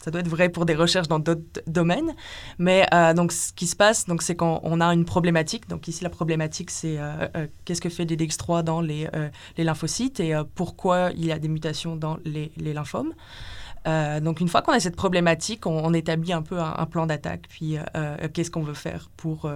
ça 0.09 0.11
doit 0.11 0.23
être 0.23 0.29
vrai 0.29 0.49
pour 0.49 0.65
des 0.65 0.75
recherches 0.75 1.09
dans 1.09 1.19
d'autres 1.19 1.61
domaines. 1.67 2.15
Mais 2.59 2.87
euh, 2.95 3.13
donc, 3.13 3.31
ce 3.31 3.53
qui 3.53 3.67
se 3.67 3.77
passe, 3.77 4.07
donc, 4.07 4.23
c'est 4.23 4.37
qu'on 4.37 4.81
a 4.81 4.87
une 4.87 5.05
problématique. 5.05 5.69
Donc, 5.69 5.87
ici, 5.87 6.03
la 6.03 6.09
problématique, 6.09 6.71
c'est 6.71 6.99
euh, 6.99 7.29
euh, 7.37 7.47
qu'est-ce 7.67 7.83
que 7.83 7.91
fait 7.91 8.07
DDX3 8.07 8.63
dans 8.63 8.81
les, 8.81 9.07
les 9.59 9.65
lymphocytes 9.65 10.21
et 10.21 10.35
pourquoi 10.55 11.11
il 11.15 11.27
y 11.27 11.33
a 11.33 11.39
des 11.39 11.49
mutations 11.49 11.95
dans 11.95 12.17
les, 12.25 12.53
les 12.57 12.73
lymphomes. 12.73 13.13
donc, 14.23 14.41
une 14.41 14.49
fois 14.49 14.63
qu'on 14.63 14.73
a 14.73 14.81
cette 14.81 14.97
problématique, 14.97 15.67
on, 15.67 15.93
établit 15.93 16.33
un 16.33 16.43
peu 16.43 16.59
un, 16.59 16.87
plan 16.87 17.07
d'attaque. 17.07 17.47
Puis, 17.51 17.77
qu'est-ce 18.33 18.51
qu'on 18.51 18.63
veut 18.63 18.73
faire 18.73 19.11
pour 19.19 19.51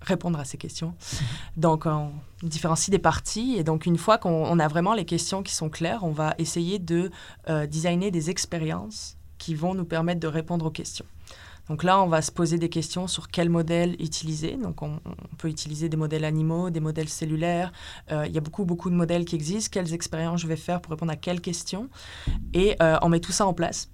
répondre 0.00 0.38
à 0.38 0.44
ces 0.44 0.58
questions. 0.58 0.94
Donc, 1.56 1.86
on 1.86 2.12
différencie 2.42 2.90
des 2.90 3.00
parties. 3.00 3.56
Et 3.58 3.64
donc, 3.64 3.86
une 3.86 3.98
fois 3.98 4.18
qu'on 4.18 4.58
a 4.60 4.68
vraiment 4.68 4.94
les 4.94 5.04
questions 5.04 5.42
qui 5.42 5.54
sont 5.54 5.70
claires, 5.70 6.04
on 6.04 6.12
va 6.12 6.34
essayer 6.38 6.78
de 6.78 7.10
designer 7.66 8.12
des 8.12 8.30
expériences 8.30 9.16
qui 9.42 9.56
vont 9.56 9.74
nous 9.74 9.84
permettre 9.84 10.20
de 10.20 10.28
répondre 10.28 10.66
aux 10.66 10.70
questions. 10.70 11.04
Donc 11.68 11.82
là, 11.82 12.00
on 12.00 12.06
va 12.06 12.22
se 12.22 12.30
poser 12.30 12.58
des 12.58 12.68
questions 12.68 13.08
sur 13.08 13.28
quel 13.28 13.50
modèle 13.50 13.96
utiliser. 14.00 14.56
Donc 14.56 14.82
on, 14.82 15.00
peut 15.36 15.48
utiliser 15.48 15.88
des 15.88 15.96
modèles 15.96 16.24
animaux, 16.24 16.70
des 16.70 16.78
modèles 16.78 17.08
cellulaires. 17.08 17.72
Euh, 18.12 18.24
il 18.26 18.32
y 18.32 18.38
a 18.38 18.40
beaucoup, 18.40 18.64
beaucoup 18.64 18.88
de 18.88 18.94
modèles 18.94 19.24
qui 19.24 19.34
existent. 19.34 19.70
Quelles 19.72 19.94
expériences 19.94 20.40
je 20.40 20.46
vais 20.46 20.56
faire 20.56 20.80
pour 20.80 20.92
répondre 20.92 21.10
à 21.10 21.16
quelles 21.16 21.40
questions 21.40 21.88
Et 22.54 22.76
euh, 22.80 22.98
on 23.02 23.08
met 23.08 23.18
tout 23.18 23.32
ça 23.32 23.44
en 23.46 23.52
place. 23.52 23.90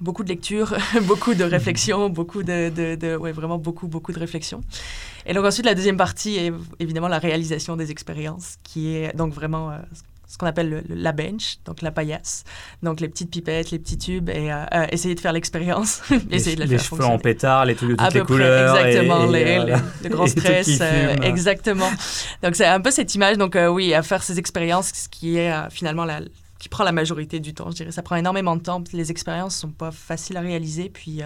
Beaucoup 0.00 0.24
de 0.24 0.30
lectures, 0.30 0.74
beaucoup 1.02 1.34
de 1.34 1.44
réflexions, 1.44 2.08
beaucoup 2.20 2.42
de, 2.42 2.70
de, 2.70 3.16
ouais, 3.16 3.32
vraiment 3.32 3.58
beaucoup, 3.58 3.86
beaucoup 3.86 4.12
de 4.12 4.18
réflexions. 4.18 4.62
Et 5.26 5.34
donc 5.34 5.44
ensuite, 5.44 5.66
la 5.66 5.74
deuxième 5.74 5.98
partie 5.98 6.36
est 6.36 6.52
évidemment 6.78 7.08
la 7.08 7.18
réalisation 7.18 7.76
des 7.76 7.90
expériences, 7.90 8.56
qui 8.62 8.96
est 8.96 9.14
donc 9.14 9.34
vraiment 9.34 9.70
euh, 9.70 9.78
ce 10.34 10.38
qu'on 10.38 10.46
appelle 10.46 10.82
la 10.88 11.12
bench, 11.12 11.58
donc 11.64 11.80
la 11.80 11.92
paillasse. 11.92 12.42
Donc 12.82 12.98
les 12.98 13.06
petites 13.06 13.30
pipettes, 13.30 13.70
les 13.70 13.78
petits 13.78 13.98
tubes 13.98 14.28
et 14.30 14.52
euh, 14.52 14.64
euh, 14.74 14.86
essayer 14.90 15.14
de 15.14 15.20
faire 15.20 15.32
l'expérience. 15.32 16.02
essayer 16.32 16.56
de 16.56 16.60
la 16.62 16.66
les 16.66 16.78
cheveux 16.78 17.04
en 17.04 17.20
pétard, 17.20 17.64
les 17.66 17.76
trucs 17.76 17.90
de 17.90 17.94
toutes 17.94 18.14
les 18.14 18.20
couleurs. 18.22 18.76
Exactement, 18.76 19.26
les, 19.26 19.58
le 19.58 20.08
grand 20.08 20.26
stress. 20.26 20.78
Euh, 20.80 21.14
exactement. 21.22 21.88
Donc 22.42 22.56
c'est 22.56 22.66
un 22.66 22.80
peu 22.80 22.90
cette 22.90 23.14
image, 23.14 23.38
donc 23.38 23.56
oui, 23.70 23.94
à 23.94 24.02
faire 24.02 24.24
ces 24.24 24.40
expériences, 24.40 24.88
ce 24.88 25.08
qui 25.08 25.38
est 25.38 25.52
finalement 25.70 26.04
la, 26.04 26.20
qui 26.58 26.68
prend 26.68 26.82
la 26.82 26.90
majorité 26.90 27.38
du 27.38 27.54
temps, 27.54 27.70
je 27.70 27.76
dirais. 27.76 27.92
Ça 27.92 28.02
prend 28.02 28.16
énormément 28.16 28.56
de 28.56 28.62
temps. 28.62 28.82
Les 28.92 29.12
expériences 29.12 29.54
sont 29.54 29.70
pas 29.70 29.92
faciles 29.92 30.36
à 30.36 30.40
réaliser, 30.40 30.88
puis 30.88 31.20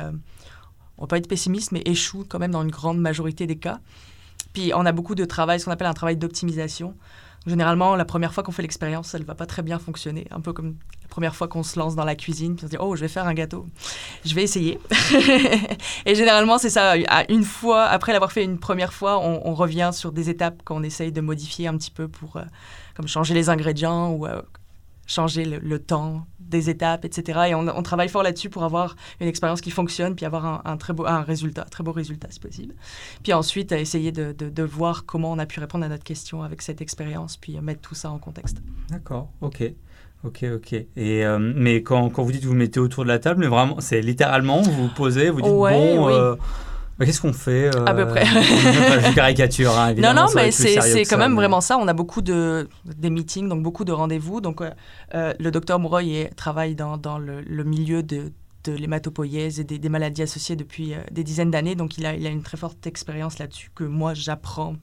on 0.98 1.04
va 1.04 1.06
pas 1.06 1.16
être 1.16 1.28
pessimiste, 1.28 1.72
mais 1.72 1.80
échouent 1.86 2.26
quand 2.28 2.38
même 2.38 2.50
dans 2.50 2.62
une 2.62 2.70
grande 2.70 3.00
majorité 3.00 3.46
des 3.46 3.56
cas. 3.56 3.80
Puis 4.52 4.72
on 4.74 4.84
a 4.84 4.92
beaucoup 4.92 5.14
de 5.14 5.24
travail, 5.24 5.60
ce 5.60 5.64
qu'on 5.64 5.70
appelle 5.70 5.86
un 5.86 5.94
travail 5.94 6.18
d'optimisation. 6.18 6.94
Généralement, 7.46 7.96
la 7.96 8.04
première 8.04 8.34
fois 8.34 8.42
qu'on 8.42 8.52
fait 8.52 8.62
l'expérience, 8.62 9.14
elle 9.14 9.24
va 9.24 9.34
pas 9.34 9.46
très 9.46 9.62
bien 9.62 9.78
fonctionner. 9.78 10.26
Un 10.30 10.40
peu 10.40 10.52
comme 10.52 10.76
la 11.02 11.08
première 11.08 11.34
fois 11.34 11.48
qu'on 11.48 11.62
se 11.62 11.78
lance 11.78 11.94
dans 11.96 12.04
la 12.04 12.14
cuisine, 12.14 12.56
puis 12.56 12.64
on 12.64 12.68
se 12.68 12.70
dit 12.70 12.78
Oh, 12.80 12.96
je 12.96 13.00
vais 13.00 13.08
faire 13.08 13.26
un 13.26 13.34
gâteau. 13.34 13.66
Je 14.24 14.34
vais 14.34 14.42
essayer. 14.42 14.78
et 16.06 16.14
généralement, 16.14 16.58
c'est 16.58 16.70
ça. 16.70 16.94
Une 17.28 17.44
fois, 17.44 17.84
après 17.84 18.12
l'avoir 18.12 18.32
fait 18.32 18.44
une 18.44 18.58
première 18.58 18.92
fois, 18.92 19.18
on, 19.18 19.54
revient 19.54 19.90
sur 19.92 20.12
des 20.12 20.30
étapes 20.30 20.62
qu'on 20.64 20.82
essaye 20.82 21.10
de 21.10 21.20
modifier 21.20 21.66
un 21.66 21.76
petit 21.76 21.90
peu 21.90 22.06
pour 22.06 22.36
euh, 22.36 22.42
comme 22.94 23.08
changer 23.08 23.34
les 23.34 23.48
ingrédients 23.48 24.10
ou 24.10 24.26
euh, 24.26 24.40
changer 25.08 25.44
le, 25.44 25.78
temps 25.80 26.26
des 26.38 26.70
étapes, 26.70 27.04
etc. 27.04 27.40
Et 27.48 27.54
on, 27.54 27.82
travaille 27.82 28.08
fort 28.08 28.22
là-dessus 28.22 28.50
pour 28.50 28.62
avoir 28.62 28.94
une 29.20 29.26
expérience 29.26 29.60
qui 29.60 29.70
fonctionne, 29.70 30.14
puis 30.14 30.24
avoir 30.24 30.66
un, 30.66 30.76
très 30.76 30.92
beau 30.92 31.06
un 31.06 31.22
résultat, 31.22 31.64
très 31.64 31.82
beau 31.82 31.92
résultat 31.92 32.28
si 32.30 32.38
possible. 32.38 32.74
Puis 33.24 33.32
ensuite, 33.32 33.72
essayer 33.72 34.12
de, 34.12 34.32
de, 34.32 34.62
voir 34.62 35.06
comment 35.06 35.32
on 35.32 35.38
a 35.38 35.46
pu 35.46 35.58
répondre 35.58 35.84
à 35.84 35.88
notre 35.88 36.04
question 36.04 36.42
avec 36.42 36.62
cette 36.62 36.80
expérience, 36.80 37.36
puis 37.36 37.58
mettre 37.60 37.80
tout 37.80 37.94
ça 37.94 38.10
en 38.10 38.18
contexte. 38.18 38.58
D'accord, 38.90 39.32
ok. 39.40 39.72
Ok, 40.24 40.44
ok. 40.52 40.72
Et, 40.72 41.24
euh, 41.24 41.38
mais 41.38 41.82
quand, 41.82 42.10
quand, 42.10 42.24
vous 42.24 42.32
dites 42.32 42.42
que 42.42 42.48
vous 42.48 42.54
mettez 42.54 42.80
autour 42.80 43.04
de 43.04 43.08
la 43.08 43.20
table, 43.20 43.40
mais 43.40 43.46
vraiment, 43.46 43.80
c'est 43.80 44.00
littéralement, 44.00 44.60
vous 44.62 44.72
vous 44.72 44.88
posez, 44.88 45.30
vous 45.30 45.40
dites, 45.40 45.50
bon, 45.50 46.08
euh, 46.08 46.34
Qu'est-ce 47.04 47.20
qu'on 47.20 47.32
fait 47.32 47.70
À 47.86 47.94
peu 47.94 48.06
près. 48.06 48.22
Euh, 48.22 49.00
je 49.08 49.14
caricature, 49.14 49.78
hein, 49.78 49.90
évidemment. 49.90 50.22
Non, 50.22 50.26
non, 50.26 50.32
mais 50.34 50.50
c'est 50.50 51.04
quand 51.04 51.18
même 51.18 51.34
vraiment 51.34 51.60
ça. 51.60 51.78
On 51.78 51.86
a 51.86 51.92
beaucoup 51.92 52.22
de 52.22 52.68
des 52.84 53.10
meetings, 53.10 53.48
donc 53.48 53.62
beaucoup 53.62 53.84
de 53.84 53.92
rendez-vous. 53.92 54.40
Donc, 54.40 54.60
euh, 54.60 54.70
euh, 55.14 55.32
le 55.38 55.50
docteur 55.50 55.78
Mouroy 55.78 56.28
travaille 56.36 56.74
dans, 56.74 56.96
dans 56.96 57.18
le, 57.18 57.42
milieu 57.64 58.02
de, 58.02 58.32
de 58.64 58.72
l'hématopoïèse 58.72 59.60
et 59.60 59.64
des, 59.64 59.78
des, 59.78 59.88
maladies 59.88 60.22
associées 60.22 60.56
depuis 60.56 60.94
des 61.12 61.22
dizaines 61.22 61.52
d'années. 61.52 61.76
Donc, 61.76 61.98
il 61.98 62.06
a, 62.06 62.14
il 62.14 62.26
a 62.26 62.30
une 62.30 62.42
très 62.42 62.56
forte 62.56 62.86
expérience 62.86 63.38
là-dessus 63.38 63.70
que 63.74 63.84
moi, 63.84 64.14
j'apprends 64.14 64.74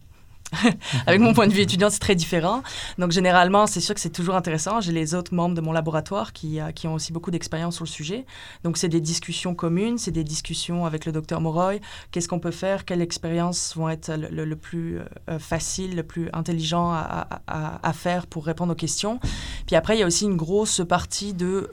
Avec 1.08 1.20
mon 1.20 1.34
point 1.34 1.48
de 1.48 1.54
vue 1.54 1.62
étudiant, 1.62 1.90
c'est 1.90 2.00
très 2.00 2.16
différent. 2.16 2.64
Donc, 2.98 3.12
généralement, 3.12 3.68
c'est 3.68 3.82
sûr 3.82 3.96
que 3.96 4.02
c'est 4.02 4.12
toujours 4.12 4.36
intéressant. 4.36 4.82
J'ai 4.82 4.92
les 4.92 5.16
autres 5.16 5.34
membres 5.34 5.56
de 5.56 5.62
mon 5.62 5.72
laboratoire 5.72 6.34
qui, 6.34 6.60
euh, 6.60 6.72
qui 6.72 6.88
ont 6.88 6.94
aussi 6.94 7.12
beaucoup 7.12 7.32
d'expérience 7.32 7.76
sur 7.76 7.86
le 7.86 7.90
sujet. 7.90 8.26
Donc, 8.64 8.78
c'est 8.78 8.90
des 8.90 9.02
discussions 9.02 9.56
communes, 9.56 9.98
c'est 9.98 10.12
des 10.12 10.24
discussions 10.24 10.86
avec 10.86 11.06
le 11.06 11.12
docteur 11.12 11.42
Moroy. 11.42 11.80
Qu'est-ce 12.12 12.28
qu'on 12.28 12.40
peut 12.40 12.52
faire? 12.52 12.86
Quelles 12.86 13.02
expériences 13.02 13.76
vont 13.76 13.90
être 13.90 14.14
le, 14.16 14.56
plus 14.56 15.00
euh, 15.00 15.06
euh, 15.32 15.40
facile, 15.40 15.96
le 15.96 16.04
plus 16.04 16.30
intelligent 16.34 16.92
à, 16.94 17.94
faire 17.94 18.28
pour 18.28 18.46
répondre 18.46 18.74
aux 18.74 18.76
questions? 18.76 19.20
Puis 19.66 19.76
après, 19.76 19.96
il 19.96 20.00
y 20.00 20.04
a 20.04 20.08
aussi 20.08 20.26
une 20.26 20.38
grosse 20.38 20.82
partie 20.88 21.34
de... 21.34 21.70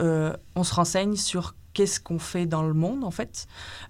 on 0.55 0.63
se 0.63 0.73
renseigne 0.73 1.15
sur 1.15 1.53
qu'est-ce 1.73 1.99
qu'on 1.99 2.19
fait 2.19 2.45
dans 2.45 2.63
le 2.63 2.73
monde, 2.73 3.03
en 3.03 3.11
fait. 3.11 3.47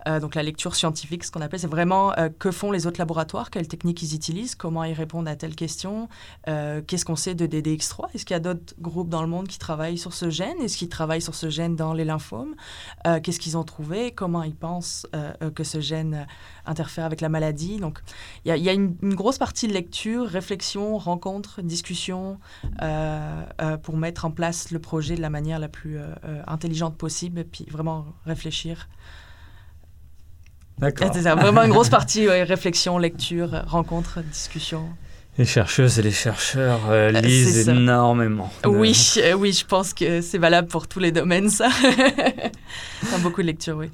Euh, 0.07 0.19
donc 0.19 0.35
la 0.35 0.43
lecture 0.43 0.75
scientifique, 0.75 1.23
ce 1.23 1.31
qu'on 1.31 1.41
appelle, 1.41 1.59
c'est 1.59 1.67
vraiment 1.67 2.17
euh, 2.17 2.29
que 2.29 2.51
font 2.51 2.71
les 2.71 2.87
autres 2.87 2.99
laboratoires, 2.99 3.49
quelles 3.49 3.67
techniques 3.67 4.01
ils 4.01 4.15
utilisent, 4.15 4.55
comment 4.55 4.83
ils 4.83 4.93
répondent 4.93 5.27
à 5.27 5.35
telle 5.35 5.55
question, 5.55 6.07
euh, 6.47 6.81
qu'est-ce 6.85 7.05
qu'on 7.05 7.15
sait 7.15 7.35
de 7.35 7.45
DDX3, 7.45 8.07
est-ce 8.13 8.25
qu'il 8.25 8.33
y 8.33 8.37
a 8.37 8.39
d'autres 8.39 8.73
groupes 8.79 9.09
dans 9.09 9.21
le 9.21 9.27
monde 9.27 9.47
qui 9.47 9.59
travaillent 9.59 9.97
sur 9.97 10.13
ce 10.13 10.29
gène, 10.29 10.59
est-ce 10.61 10.77
qu'ils 10.77 10.89
travaillent 10.89 11.21
sur 11.21 11.35
ce 11.35 11.49
gène 11.49 11.75
dans 11.75 11.93
les 11.93 12.05
lymphomes, 12.05 12.55
qu'est-ce 13.23 13.39
qu'ils 13.39 13.57
ont 13.57 13.63
trouvé, 13.63 14.11
comment 14.11 14.43
ils 14.43 14.55
pensent 14.55 15.07
que 15.55 15.63
ce 15.63 15.79
gène 15.81 16.25
interfère 16.65 17.05
avec 17.05 17.21
la 17.21 17.29
maladie. 17.29 17.77
Donc 17.77 17.99
il 18.45 18.55
y 18.55 18.69
a, 18.69 18.73
une, 18.73 18.95
grosse 19.15 19.37
partie 19.37 19.67
de 19.67 19.73
lecture, 19.73 20.27
réflexion, 20.27 20.97
rencontre, 20.97 21.61
discussion 21.61 22.39
pour 23.83 23.97
mettre 23.97 24.25
en 24.25 24.31
place 24.31 24.71
le 24.71 24.79
projet 24.79 25.15
de 25.15 25.21
la 25.21 25.29
manière 25.29 25.59
la 25.59 25.69
plus 25.69 25.97
intelligente 26.47 26.97
possible, 26.97 27.43
puis 27.45 27.65
vraiment 27.73 28.05
réfléchir. 28.25 28.87
D'accord. 30.79 31.11
C'est 31.13 31.21
vraiment 31.21 31.63
une 31.63 31.71
grosse 31.71 31.89
partie, 31.89 32.27
réflexion, 32.27 32.97
lecture, 32.97 33.63
rencontre, 33.67 34.21
discussion. 34.21 34.89
Les 35.39 35.45
chercheuses 35.45 35.97
et 35.97 36.03
les 36.03 36.11
chercheurs 36.11 36.91
euh, 36.91 37.11
euh, 37.11 37.21
lisent 37.21 37.67
énormément. 37.67 38.51
Oui, 38.65 38.95
euh, 39.17 39.33
oui, 39.33 39.51
je 39.51 39.65
pense 39.65 39.91
que 39.95 40.21
c'est 40.21 40.37
valable 40.37 40.67
pour 40.67 40.87
tous 40.87 40.99
les 40.99 41.11
domaines, 41.11 41.49
ça. 41.49 41.69
beaucoup 43.23 43.41
de 43.41 43.47
lecture, 43.47 43.77
oui. 43.77 43.89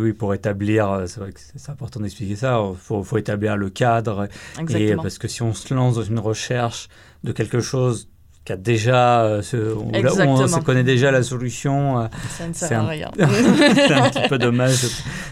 oui, 0.00 0.12
pour 0.12 0.32
établir, 0.32 1.02
c'est 1.06 1.18
vrai 1.18 1.32
que 1.32 1.40
c'est 1.40 1.70
important 1.70 1.98
d'expliquer 1.98 2.36
ça, 2.36 2.62
il 2.70 2.78
faut, 2.78 3.02
faut, 3.02 3.18
établir 3.18 3.56
le 3.56 3.68
cadre. 3.68 4.28
Exactement. 4.60 4.92
Et, 4.92 5.02
parce 5.02 5.18
que 5.18 5.26
si 5.26 5.42
on 5.42 5.54
se 5.54 5.74
lance 5.74 5.96
dans 5.96 6.02
une 6.02 6.20
recherche 6.20 6.88
de 7.24 7.32
quelque 7.32 7.58
chose 7.58 8.08
qui 8.44 8.52
a 8.52 8.56
déjà, 8.56 9.22
euh, 9.22 9.42
ce, 9.42 9.56
on, 9.56 10.46
se 10.46 10.60
connaît 10.60 10.84
déjà 10.84 11.10
la 11.10 11.22
solution. 11.22 12.00
Euh, 12.00 12.06
ça 12.28 12.46
ne 12.46 12.52
sert 12.52 12.80
à 12.82 12.88
rien. 12.88 13.10
c'est 13.16 13.92
un 13.92 14.10
petit 14.10 14.28
peu 14.28 14.36
dommage 14.36 14.86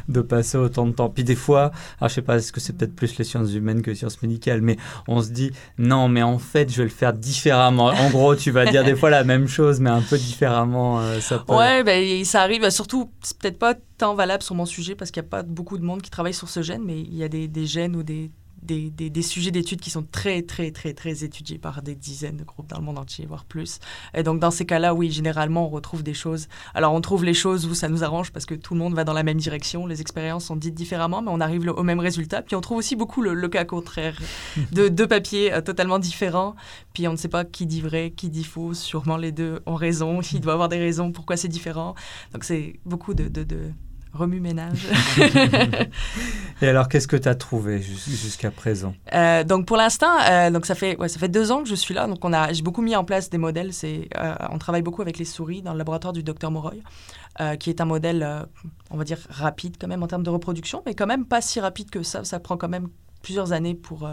de, 0.09 0.21
passer 0.23 0.57
autant 0.57 0.87
de 0.87 0.93
temps. 0.93 1.11
Puis 1.11 1.23
des 1.23 1.35
fois, 1.35 1.73
alors 2.01 2.09
je 2.09 2.15
sais 2.15 2.23
pas, 2.23 2.37
est-ce 2.37 2.53
que 2.53 2.61
c'est 2.61 2.73
peut-être 2.73 2.97
plus 2.97 3.19
les 3.19 3.25
sciences 3.25 3.53
humaines 3.53 3.83
que 3.83 3.91
les 3.91 3.97
sciences 3.97 4.23
médicales, 4.23 4.63
mais 4.63 4.79
on 5.09 5.21
se 5.21 5.29
dit 5.29 5.51
non, 5.77 6.09
mais 6.09 6.23
en 6.23 6.39
fait, 6.39 6.71
je 6.71 6.79
vais 6.79 6.85
le 6.85 6.89
faire 6.89 7.13
différemment. 7.13 7.89
En 7.89 8.09
gros, 8.09 8.35
tu 8.35 8.51
vas 8.51 8.65
dire 8.65 8.83
des 8.83 8.97
fois 8.97 9.11
la 9.11 9.25
même 9.25 9.47
chose, 9.47 9.79
mais 9.79 9.91
un 9.91 10.01
peu 10.01 10.17
différemment. 10.17 11.01
Euh, 11.01 11.21
ça 11.21 11.39
peut... 11.39 11.55
Ouais, 11.55 11.85
ben, 11.85 12.25
ça 12.25 12.41
arrive. 12.41 12.69
Surtout, 12.71 13.11
c'est 13.23 13.37
peut-être 13.37 13.59
pas 13.59 13.75
tant 13.99 14.15
valable 14.15 14.43
sur 14.43 14.55
mon 14.55 14.65
sujet 14.65 14.95
parce 14.95 15.11
qu'il 15.11 15.23
n'y 15.23 15.29
a 15.29 15.31
pas 15.31 15.43
beaucoup 15.43 15.77
de 15.77 15.85
monde 15.85 16.01
qui 16.01 16.11
travaille 16.11 16.35
sur 16.35 16.49
ce 16.49 16.63
gène, 16.63 16.83
mais 16.83 16.99
il 16.99 17.15
y 17.15 17.25
a 17.25 17.29
des, 17.29 17.47
des 17.47 17.67
gènes 17.67 17.95
ou 17.95 18.03
des 18.03 18.31
des, 18.63 18.91
des, 18.91 19.23
sujets 19.23 19.51
d'études 19.51 19.81
qui 19.81 19.91
sont 19.91 20.05
très, 20.05 20.43
très, 20.43 20.71
très, 20.71 20.95
très 20.95 21.25
étudiés 21.25 21.59
par 21.59 21.83
des 21.83 21.95
dizaines 21.95 22.37
de 22.37 22.45
groupes 22.45 22.69
dans 22.69 22.79
le 22.79 22.85
monde 22.85 22.99
entier, 22.99 23.27
voire 23.27 23.45
plus. 23.45 23.81
Et 24.15 24.23
donc, 24.23 24.41
dans 24.41 24.51
ces 24.51 24.65
cas-là, 24.65 24.95
oui, 24.95 25.11
généralement, 25.11 25.67
on 25.67 25.69
retrouve 25.69 26.03
des 26.03 26.15
choses. 26.15 26.49
Alors, 26.75 26.93
on 26.95 27.01
trouve 27.01 27.25
les 27.25 27.35
choses 27.35 27.67
où 27.67 27.75
ça 27.75 27.89
nous 27.89 28.05
arrange 28.05 28.33
parce 28.33 28.47
que 28.47 28.55
tout 28.55 28.75
le 28.75 28.81
monde 28.81 28.95
va 28.95 29.05
dans 29.05 29.13
la 29.13 29.23
même 29.23 29.39
direction, 29.39 29.87
les 29.87 30.01
expériences 30.01 30.47
sont 30.47 30.57
dites 30.57 30.75
différemment, 30.75 31.23
mais 31.23 31.31
on 31.31 31.41
arrive 31.41 31.69
au 31.69 31.83
même 31.83 32.01
résultat. 32.01 32.43
Puis, 32.43 32.57
on 32.57 32.61
trouve 32.61 32.79
aussi 32.79 32.97
beaucoup 32.97 33.23
le, 33.23 33.49
cas 33.49 33.65
contraire 33.65 34.19
de 34.73 34.89
deux 34.89 35.09
papiers 35.09 35.53
euh, 35.53 35.61
totalement 35.61 35.99
différents. 35.99 36.55
Puis, 36.93 37.09
on 37.09 37.13
ne 37.13 37.17
sait 37.17 37.29
pas 37.29 37.45
qui 37.45 37.67
dit 37.67 37.81
vrai, 37.81 38.13
qui 38.17 38.31
dit 38.31 38.45
faux. 38.45 38.75
Sûrement, 38.75 39.17
les 39.17 39.33
deux 39.33 39.61
ont 39.67 39.75
raison. 39.75 40.21
Il 40.33 40.41
doit 40.41 40.55
avoir 40.55 40.69
des 40.69 40.79
raisons 40.79 41.13
pourquoi 41.13 41.37
c'est 41.37 41.49
différent. 41.49 41.95
Donc, 42.33 42.45
c'est 42.45 42.81
beaucoup 42.85 43.15
de, 43.15 43.29
de, 43.29 43.45
de 43.45 43.73
remue-ménage. 44.13 44.87
Et 46.63 46.69
alors, 46.69 46.89
qu'est-ce 46.89 47.09
que 47.09 47.17
tu 47.17 47.29
as 47.29 47.35
trouvé 47.35 47.81
jusqu'à 47.81 48.51
présent? 48.51 48.95
Euh, 49.15 49.43
Donc, 49.45 49.67
pour 49.67 49.77
l'instant, 49.77 50.13
euh, 50.29 50.51
donc 50.51 50.67
ça 50.67 50.75
fait 50.75 50.97
ouais, 50.99 51.09
ça 51.09 51.19
fait 51.19 51.29
deux 51.29 51.51
ans 51.51 51.63
que 51.63 51.69
je 51.69 51.75
suis 51.75 51.95
là. 51.95 52.07
Donc, 52.07 52.25
on 52.25 52.33
a 52.33 52.53
j'ai 52.53 52.63
beaucoup 52.63 52.83
mis 52.83 52.95
en 52.95 53.05
place 53.05 53.31
des 53.31 53.39
modèles. 53.39 53.73
C'est 53.73 54.09
euh, 54.17 54.35
on 54.51 54.59
travaille 54.59 54.83
beaucoup 54.83 55.03
avec 55.03 55.19
les 55.19 55.25
souris 55.25 55.63
dans 55.63 55.73
le 55.73 55.79
laboratoire 55.79 56.13
du 56.13 56.23
docteur 56.23 56.51
Moroy, 56.51 56.77
qui 57.59 57.71
est 57.71 57.81
un 57.81 57.87
modèle, 57.87 58.47
on 58.91 58.97
va 58.97 59.05
dire 59.05 59.19
rapide 59.31 59.77
quand 59.81 59.89
même 59.89 60.03
en 60.03 60.07
termes 60.07 60.23
de 60.23 60.31
reproduction, 60.31 60.83
mais 60.85 60.95
quand 60.95 61.07
même 61.07 61.25
pas 61.25 61.41
si 61.41 61.61
rapide 61.61 61.91
que 61.91 62.03
ça. 62.03 62.25
Ça 62.25 62.39
prend 62.39 62.57
quand 62.57 62.69
même 62.69 62.89
plusieurs 63.23 63.53
années 63.53 63.75
pour 63.75 64.09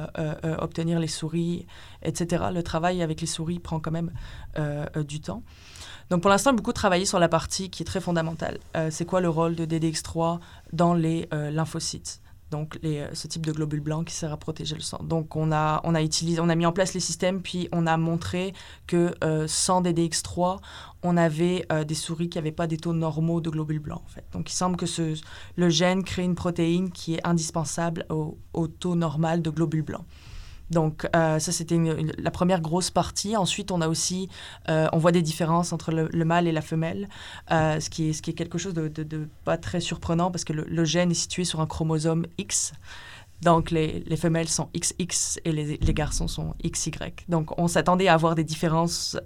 obtenir 0.60 1.00
les 1.00 1.08
souris, 1.08 1.66
etc. 2.02 2.46
Le 2.54 2.64
travail 2.64 3.02
avec 3.02 3.20
les 3.20 3.28
souris 3.28 3.60
prend 3.60 3.80
quand 3.80 3.92
même 3.92 4.12
du 5.06 5.20
temps. 5.20 5.44
Donc 6.10 6.22
pour 6.22 6.32
l'instant, 6.32 6.54
beaucoup 6.54 6.74
travaillé 6.74 7.06
sur 7.06 7.20
la 7.20 7.30
partie 7.30 7.70
qui 7.70 7.84
est 7.84 7.86
très 7.86 8.02
fondamentale. 8.02 8.58
Euh, 8.76 8.90
c'est 8.92 9.06
quoi 9.06 9.22
le 9.22 9.30
rôle 9.30 9.56
de 9.56 9.66
DDX3 9.66 10.40
dans 10.74 10.94
les 10.94 11.28
euh, 11.34 11.52
lymphocytes? 11.52 12.22
Donc 12.50 12.80
euh, 12.84 13.08
ce 13.14 13.28
type 13.28 13.46
de 13.46 13.52
globule 13.52 13.80
blanc 13.80 14.04
qui 14.04 14.16
sert 14.16 14.34
à 14.34 14.38
protéger 14.38 14.74
le 14.74 14.82
sang. 14.82 15.00
Donc 15.04 15.36
on 15.36 15.52
a, 15.52 15.82
on 15.84 15.94
a, 15.94 16.02
utilisé, 16.02 16.40
on 16.42 16.50
a 16.50 16.56
mis 16.56 16.66
en 16.66 16.72
place 16.72 16.96
les 16.96 17.00
systèmes, 17.00 17.44
puis 17.44 17.70
on 17.72 17.86
a 17.86 17.96
montré 17.96 18.54
que 18.88 19.14
sans 19.46 19.84
DDX3, 19.84 20.58
on 21.04 21.16
avait 21.16 21.68
des 21.86 21.94
souris 21.94 22.28
qui 22.28 22.40
n'avaient 22.40 22.52
pas 22.52 22.66
des 22.66 22.78
taux 22.78 22.94
normaux 22.94 23.40
de 23.40 23.52
globules 23.52 23.78
blancs. 23.78 24.02
Donc 24.34 24.52
il 24.52 24.56
semble 24.56 24.78
que 24.78 24.88
ce, 24.88 25.14
le 25.58 25.70
gène 25.70 26.04
crée 26.04 26.24
une 26.24 26.34
protéine 26.34 26.90
qui 26.92 27.14
est 27.14 27.28
indispensable 27.28 28.08
au 28.10 28.68
taux 28.68 28.96
normal 28.96 29.44
de 29.44 29.52
globules 29.52 29.84
blancs. 29.84 30.06
Donc 30.70 31.08
euh, 31.16 31.40
ça, 31.40 31.52
c'était 31.52 31.78
la 32.18 32.32
première 32.32 32.62
grosse 32.62 32.92
partie. 32.92 33.36
Ensuite, 33.36 33.72
on 33.72 33.82
a 33.82 33.88
aussi, 33.88 34.30
euh, 34.70 34.88
on 34.94 34.98
voit 34.98 35.12
des 35.12 35.22
différences 35.22 35.74
entre 35.74 35.92
le, 35.92 36.26
mâle 36.26 36.48
et 36.48 36.52
la 36.52 36.62
femelle, 36.62 37.10
euh, 37.52 37.80
ce, 37.80 37.90
qui 37.90 38.10
est, 38.10 38.14
ce 38.14 38.22
qui 38.22 38.32
est 38.32 38.34
quelque 38.34 38.58
chose 38.58 38.74
de, 38.74 39.30
pas 39.46 39.58
très 39.58 39.80
surprenant 39.80 40.32
parce 40.32 40.44
que 40.44 40.54
le, 40.54 40.86
gène 40.86 41.12
est 41.12 41.16
situé 41.16 41.44
sur 41.44 41.60
un 41.60 41.68
chromosome 41.68 42.26
X. 42.38 42.74
Donc 43.42 43.72
les, 43.72 44.04
les 44.06 44.18
femelles 44.18 44.50
sont 44.50 44.70
XX 44.76 45.40
et 45.46 45.52
les, 45.52 45.78
les, 45.78 45.94
garçons 45.94 46.28
sont 46.28 46.56
XY. 46.64 46.92
Donc 47.30 47.58
on 47.58 47.68
s'attendait 47.68 48.08
à 48.08 48.14
avoir 48.14 48.36
des 48.36 48.44
différences 48.44 49.18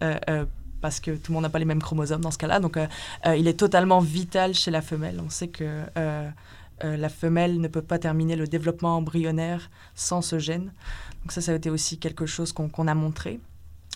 parce 0.82 1.00
que 1.00 1.12
tout 1.12 1.32
le 1.32 1.34
monde 1.34 1.44
n'a 1.44 1.50
pas 1.50 1.60
les 1.60 1.66
mêmes 1.66 1.82
chromosomes 1.82 2.22
dans 2.22 2.30
ce 2.30 2.38
cas-là. 2.38 2.60
Donc 2.60 2.78
il 3.26 3.48
est 3.48 3.60
totalement 3.60 4.00
vital 4.00 4.54
chez 4.54 4.72
la 4.72 4.82
femelle. 4.82 5.20
On 5.26 5.30
sait 5.30 5.48
que 5.48 5.86
la 6.82 7.10
femelle 7.10 7.62
ne 7.62 7.68
peut 7.68 7.82
pas 7.82 8.00
terminer 8.00 8.36
le 8.36 8.48
développement 8.48 8.98
embryonnaire 8.98 9.70
sans 9.96 10.22
ce 10.22 10.40
gène. 10.40 10.72
Donc 11.22 11.32
ça, 11.32 11.42
ça 11.42 11.52
a 11.52 11.56
été 11.56 11.70
aussi 11.70 11.98
quelque 11.98 12.26
chose 12.26 12.52
qu'on 12.52 12.88
a 12.88 12.96
montré. 12.96 13.40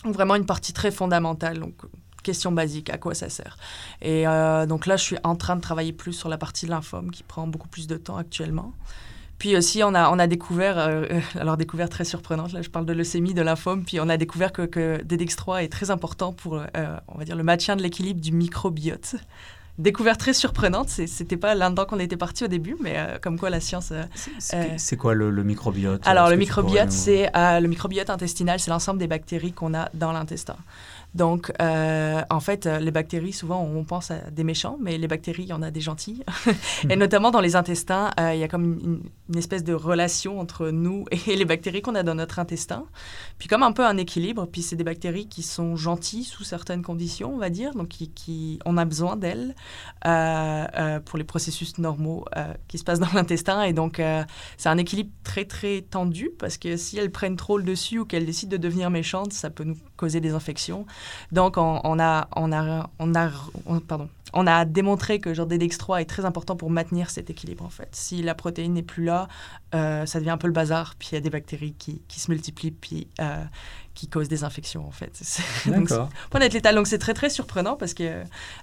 vraiment 0.04 0.36
une 0.36 0.46
partie 0.46 0.72
très 0.72 0.90
fondamentale. 0.90 1.58
Donc, 1.58 1.74
question 2.22 2.52
basique, 2.52 2.90
à 2.90 2.98
quoi 2.98 3.14
ça 3.14 3.28
sert. 3.28 3.56
Et 4.02 4.26
euh, 4.26 4.66
donc 4.66 4.86
là, 4.86 4.96
je 4.96 5.02
suis 5.02 5.16
en 5.24 5.36
train 5.36 5.56
de 5.56 5.60
travailler 5.60 5.92
plus 5.92 6.12
sur 6.12 6.28
la 6.28 6.38
partie 6.38 6.66
lymphome 6.66 7.10
qui 7.10 7.22
prend 7.22 7.46
beaucoup 7.46 7.68
plus 7.68 7.86
de 7.86 7.96
temps 7.96 8.16
actuellement. 8.16 8.72
Puis 9.38 9.56
aussi, 9.56 9.82
on 9.84 9.94
a, 9.94 10.26
découvert, 10.26 10.78
euh, 10.78 11.06
alors 11.38 11.56
découverte 11.56 11.92
très 11.92 12.04
surprenante, 12.04 12.52
là 12.52 12.60
je 12.60 12.70
parle 12.70 12.86
de 12.86 12.92
leucémie, 12.92 13.34
de 13.34 13.42
lymphome, 13.42 13.84
puis 13.84 14.00
on 14.00 14.08
a 14.08 14.16
découvert 14.16 14.52
que, 14.52 14.62
que 14.62 15.00
DDX3 15.04 15.62
est 15.62 15.68
très 15.68 15.92
important 15.92 16.32
pour, 16.32 16.56
euh, 16.56 16.98
on 17.06 17.18
va 17.18 17.24
dire, 17.24 17.36
le 17.36 17.44
maintien 17.44 17.76
de 17.76 17.82
l'équilibre 17.82 18.20
du 18.20 18.32
microbiote 18.32 19.14
découverte 19.78 20.20
très 20.20 20.32
surprenante. 20.32 20.88
C'était 20.88 21.36
pas 21.36 21.54
là-dedans 21.54 21.86
qu'on 21.86 21.98
était 21.98 22.16
parti 22.16 22.44
au 22.44 22.48
début, 22.48 22.76
mais 22.80 22.94
euh, 22.96 23.18
comme 23.20 23.38
quoi 23.38 23.50
la 23.50 23.60
science. 23.60 23.92
Euh, 23.92 24.04
c'est 24.76 24.96
quoi 24.96 25.14
le, 25.14 25.30
microbiote? 25.42 26.06
Alors, 26.06 26.28
le 26.28 26.36
microbiote, 26.36 26.90
c'est 26.90 27.30
le 27.34 27.66
microbiote 27.66 28.10
intestinal, 28.10 28.60
c'est 28.60 28.70
l'ensemble 28.70 28.98
des 28.98 29.06
bactéries 29.08 29.52
qu'on 29.52 29.74
a 29.74 29.88
dans 29.94 30.12
l'intestin. 30.12 30.56
Donc, 31.14 31.52
euh, 31.60 32.22
en 32.28 32.40
fait, 32.40 32.66
euh, 32.66 32.78
les 32.78 32.90
bactéries, 32.90 33.32
souvent, 33.32 33.62
on 33.62 33.82
pense 33.84 34.10
à 34.10 34.30
des 34.30 34.44
méchants, 34.44 34.76
mais 34.80 34.98
les 34.98 35.08
bactéries, 35.08 35.44
il 35.44 35.48
y 35.48 35.52
en 35.52 35.62
a 35.62 35.70
des 35.70 35.80
gentilles. 35.80 36.22
et 36.90 36.96
notamment 36.96 37.30
dans 37.30 37.40
les 37.40 37.56
intestins, 37.56 38.10
euh, 38.20 38.34
il 38.34 38.40
y 38.40 38.44
a 38.44 38.48
comme 38.48 39.00
une, 39.28 39.38
espèce 39.38 39.64
de 39.64 39.72
relation 39.72 40.38
entre 40.38 40.68
nous 40.68 41.06
et 41.26 41.36
les 41.36 41.44
bactéries 41.44 41.80
qu'on 41.80 41.94
a 41.94 42.02
dans 42.02 42.14
notre 42.14 42.38
intestin. 42.38 42.84
Puis 43.38 43.48
comme 43.48 43.62
un 43.62 43.72
peu 43.72 43.86
un 43.86 43.96
équilibre, 43.96 44.46
puis 44.46 44.60
c'est 44.60 44.76
des 44.76 44.84
bactéries 44.84 45.28
qui 45.28 45.42
sont 45.42 45.76
gentilles 45.76 46.24
sous 46.24 46.44
certaines 46.44 46.82
conditions, 46.82 47.34
on 47.34 47.38
va 47.38 47.50
dire, 47.50 47.72
donc 47.72 47.88
qui, 47.88 48.58
on 48.64 48.76
a 48.76 48.84
besoin 48.84 49.16
d'elles 49.16 49.54
pour 51.04 51.18
les 51.18 51.24
processus 51.24 51.78
normaux 51.78 52.24
qui 52.68 52.78
se 52.78 52.84
passent 52.84 53.00
dans 53.00 53.08
l'intestin. 53.14 53.62
Et 53.62 53.72
donc, 53.72 54.00
c'est 54.56 54.68
un 54.68 54.78
équilibre 54.78 55.10
très, 55.24 55.44
très 55.44 55.82
tendu, 55.82 56.30
parce 56.38 56.58
que 56.58 56.76
si 56.76 56.98
elles 56.98 57.10
prennent 57.10 57.36
trop 57.36 57.58
le 57.58 57.64
dessus 57.64 58.00
ou 58.00 58.04
qu'elles 58.04 58.26
décident 58.26 58.50
de 58.50 58.56
devenir 58.56 58.90
méchantes, 58.90 59.32
ça 59.32 59.50
peut 59.50 59.64
nous 59.64 59.76
causer 59.96 60.20
des 60.20 60.32
infections. 60.32 60.86
Donc, 61.32 61.56
on, 61.56 61.98
a, 62.00 62.28
on, 62.36 62.52
a, 62.52 62.90
on, 62.98 63.14
a, 63.14 63.30
pardon, 63.86 64.08
on 64.32 64.46
a 64.46 64.64
démontré 64.64 65.18
que 65.20 65.34
genre 65.34 65.46
DDX3 65.46 66.00
est 66.00 66.04
très 66.04 66.24
important 66.24 66.56
pour 66.56 66.70
maintenir 66.70 67.10
cet 67.10 67.30
équilibre, 67.30 67.64
en 67.64 67.70
fait. 67.70 67.88
Si 67.92 68.22
la 68.22 68.34
protéine 68.34 68.74
n'est 68.74 68.82
plus 68.82 69.04
là, 69.04 69.28
euh, 69.74 70.06
ça 70.06 70.18
devient 70.18 70.30
un 70.30 70.38
peu 70.38 70.46
le 70.46 70.52
bazar, 70.52 70.94
puis 70.98 71.10
il 71.12 71.14
y 71.14 71.18
a 71.18 71.20
des 71.20 71.30
bactéries 71.30 71.74
qui, 71.78 72.02
qui 72.08 72.20
se 72.20 72.30
multiplient, 72.30 72.72
puis 72.72 73.08
euh, 73.20 73.44
qui 73.98 74.06
causent 74.06 74.28
des 74.28 74.44
infections, 74.44 74.86
en 74.86 74.92
fait. 74.92 75.10
D'accord. 75.66 76.08
Point 76.30 76.38
d'être 76.38 76.52
létal. 76.52 76.76
Donc, 76.76 76.86
c'est 76.86 76.98
très, 76.98 77.14
très 77.14 77.30
surprenant 77.30 77.74
parce 77.74 77.94
que 77.94 78.22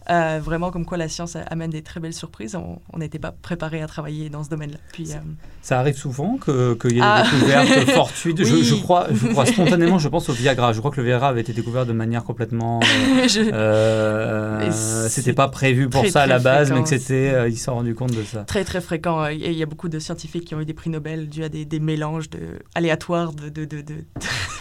euh, 0.10 0.40
vraiment, 0.42 0.72
comme 0.72 0.86
quoi 0.86 0.98
la 0.98 1.10
science 1.10 1.36
amène 1.50 1.72
des 1.72 1.82
très 1.82 2.00
belles 2.00 2.14
surprises. 2.14 2.56
On 2.56 2.98
n'était 2.98 3.20
pas 3.20 3.34
préparé 3.34 3.82
à 3.82 3.88
travailler 3.88 4.30
dans 4.30 4.46
ce 4.46 4.50
domaine-là. 4.50 4.78
Puis, 4.94 5.12
euh, 5.12 5.18
ça 5.62 5.78
arrive 5.78 5.98
souvent 5.98 6.38
qu'il 6.38 6.54
y 6.54 7.00
ait 7.00 7.00
des 7.00 7.02
ah. 7.02 7.24
découvertes 7.30 7.90
fortuites. 7.94 8.42
je, 8.46 8.76
crois, 8.82 9.08
je 9.12 9.28
crois 9.28 9.46
spontanément, 9.46 10.00
je 10.00 10.08
pense 10.08 10.30
au 10.30 10.34
Viagra. 10.34 10.72
Je 10.72 10.80
crois 10.80 10.92
que 10.92 11.02
le 11.02 11.06
Viagra 11.06 11.28
avait 11.28 11.42
été 11.42 11.52
découvert 11.52 11.86
de 11.86 11.94
manière 11.94 12.24
complètement. 12.24 12.80
Euh, 13.36 14.72
c'était 15.10 15.34
pas 15.34 15.48
prévu 15.48 15.90
pour 15.90 16.06
ça 16.08 16.24
à 16.24 16.28
la 16.28 16.40
base, 16.40 16.72
mais 16.72 16.82
que 16.84 16.90
c'était. 16.90 17.50
ils 17.50 17.58
se 17.58 17.66
sont 17.66 17.76
rendus 17.76 17.96
compte 17.96 18.12
de 18.12 18.24
ça. 18.24 18.44
Très, 18.44 18.64
très 18.64 18.82
fréquent. 18.82 19.28
Il 19.28 19.52
y 19.52 19.64
a 19.64 19.66
beaucoup 19.66 19.90
de 19.90 20.00
scientifiques 20.00 20.46
qui 20.46 20.56
ont 20.56 20.62
eu 20.62 20.66
des 20.66 20.74
prix 20.74 20.90
Nobel 20.90 21.28
dû 21.28 21.44
à 21.44 21.50
des, 21.50 21.66
des 21.66 21.80
mélanges 21.80 22.30
de, 22.30 22.60
aléatoires 22.76 23.34
de, 23.34 23.50
de, 23.50 23.66
de 23.66 23.82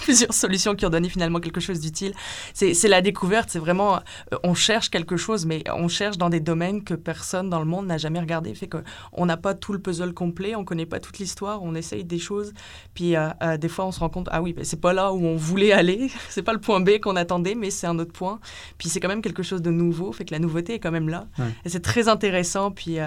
plusieurs 0.03 0.35
solutions 0.35 0.64
qui 0.73 0.87
ont 0.87 0.91
donné 0.91 1.09
finalement 1.09 1.41
quelque 1.41 1.61
chose 1.61 1.81
d'utile. 1.81 2.15
C'est 2.55 2.89
la 2.89 3.03
découverte, 3.03 3.51
c'est 3.51 3.59
vraiment, 3.59 3.97
euh, 3.97 4.39
on 4.43 4.55
cherche 4.55 4.91
quelque 4.91 5.17
chose, 5.17 5.45
mais 5.45 5.63
on 5.71 5.89
cherche 5.89 6.17
dans 6.17 6.31
des 6.31 6.41
domaines 6.41 6.83
que 6.83 6.95
personne 6.95 7.51
dans 7.51 7.59
le 7.59 7.67
monde 7.67 7.87
n'a 7.87 7.99
jamais 7.99 8.21
regardé. 8.21 8.55
Fait 8.55 8.69
qu'on 8.69 9.27
n'a 9.27 9.37
pas 9.37 9.55
tout 9.55 9.73
le 9.73 9.79
puzzle 9.79 10.15
complet, 10.15 10.55
on 10.55 10.65
connaît 10.65 10.87
pas 10.87 11.01
toute 11.01 11.19
l'histoire, 11.19 11.63
on 11.63 11.75
essaye 11.75 12.05
des 12.05 12.19
choses, 12.19 12.55
puis 12.95 13.17
euh, 13.17 13.29
euh, 13.43 13.57
des 13.59 13.69
fois 13.69 13.85
on 13.85 13.93
se 13.93 14.01
rend 14.01 14.09
compte, 14.09 14.29
ah 14.31 14.41
oui, 14.41 14.55
ben, 14.55 14.65
c'est 14.65 14.81
pas 14.81 14.93
là 14.93 15.13
où 15.13 15.25
on 15.25 15.37
voulait 15.37 15.73
aller, 15.81 16.11
c'est 16.31 16.43
pas 16.43 16.53
le 16.53 16.61
point 16.61 16.81
B 16.81 16.99
qu'on 17.01 17.17
attendait, 17.17 17.55
mais 17.55 17.71
c'est 17.71 17.87
un 17.87 17.99
autre 17.99 18.13
point. 18.13 18.41
Puis 18.79 18.89
c'est 18.89 19.01
quand 19.01 19.09
même 19.09 19.23
quelque 19.23 19.43
chose 19.43 19.61
de 19.61 19.71
nouveau, 19.71 20.13
fait 20.13 20.25
que 20.25 20.33
la 20.33 20.39
nouveauté 20.39 20.75
est 20.75 20.79
quand 20.79 20.93
même 20.93 21.09
là. 21.09 21.27
Et 21.65 21.69
c'est 21.69 21.83
très 21.83 22.09
intéressant, 22.09 22.71
puis 22.71 22.99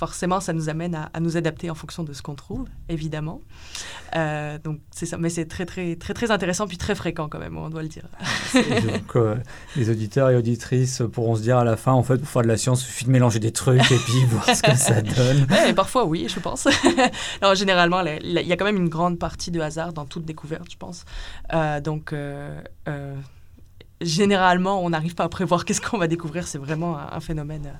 forcément, 0.00 0.40
ça 0.40 0.54
nous 0.54 0.70
amène 0.70 0.94
à, 0.94 1.20
nous 1.20 1.36
adapter 1.36 1.68
en 1.68 1.74
fonction 1.74 2.04
de 2.04 2.14
ce 2.14 2.22
qu'on 2.22 2.34
trouve, 2.34 2.64
évidemment. 2.88 3.42
Euh, 4.16 4.56
donc, 4.56 4.80
c'est 4.90 5.04
ça. 5.04 5.18
Mais 5.18 5.28
c'est 5.28 5.44
très, 5.44 5.66
très, 5.66 5.94
très, 5.94 6.14
très 6.14 6.30
intéressant, 6.30 6.66
puis 6.66 6.78
très 6.78 6.94
fréquent 6.94 7.28
quand 7.28 7.38
même, 7.38 7.58
on 7.58 7.68
doit 7.68 7.82
le 7.82 7.88
dire. 7.88 8.04
donc, 8.54 9.16
euh, 9.16 9.36
les 9.76 9.90
auditeurs 9.90 10.30
et 10.30 10.36
auditrices 10.36 11.02
pourront 11.12 11.36
se 11.36 11.42
dire 11.42 11.58
à 11.58 11.64
la 11.64 11.76
fin, 11.76 11.92
en 11.92 12.02
fait, 12.02 12.16
pour 12.16 12.28
faire 12.28 12.40
de 12.40 12.48
la 12.48 12.56
science, 12.56 12.80
il 12.82 12.86
suffit 12.86 13.04
de 13.04 13.10
mélanger 13.10 13.40
des 13.40 13.52
trucs 13.52 13.92
et 13.92 13.98
puis 13.98 14.24
voir 14.24 14.46
ce 14.46 14.62
que 14.62 14.74
ça 14.74 15.02
donne. 15.02 15.46
Ouais, 15.50 15.74
parfois, 15.74 16.06
oui, 16.06 16.28
je 16.34 16.40
pense. 16.40 16.66
Alors, 17.42 17.54
généralement, 17.54 18.00
il 18.00 18.32
y 18.32 18.52
a 18.52 18.56
quand 18.56 18.64
même 18.64 18.78
une 18.78 18.88
grande 18.88 19.18
partie 19.18 19.50
de 19.50 19.60
hasard 19.60 19.92
dans 19.92 20.06
toute 20.06 20.24
découverte, 20.24 20.70
je 20.70 20.78
pense. 20.78 21.04
Euh, 21.52 21.78
donc, 21.82 22.14
généralement, 24.00 24.82
on 24.82 24.88
n'arrive 24.88 25.14
pas 25.14 25.24
à 25.24 25.28
prévoir 25.28 25.66
qu'est-ce 25.66 25.82
qu'on 25.82 25.98
va 25.98 26.06
découvrir. 26.06 26.48
C'est 26.48 26.56
vraiment 26.56 26.96
un 26.98 27.20
phénomène 27.20 27.70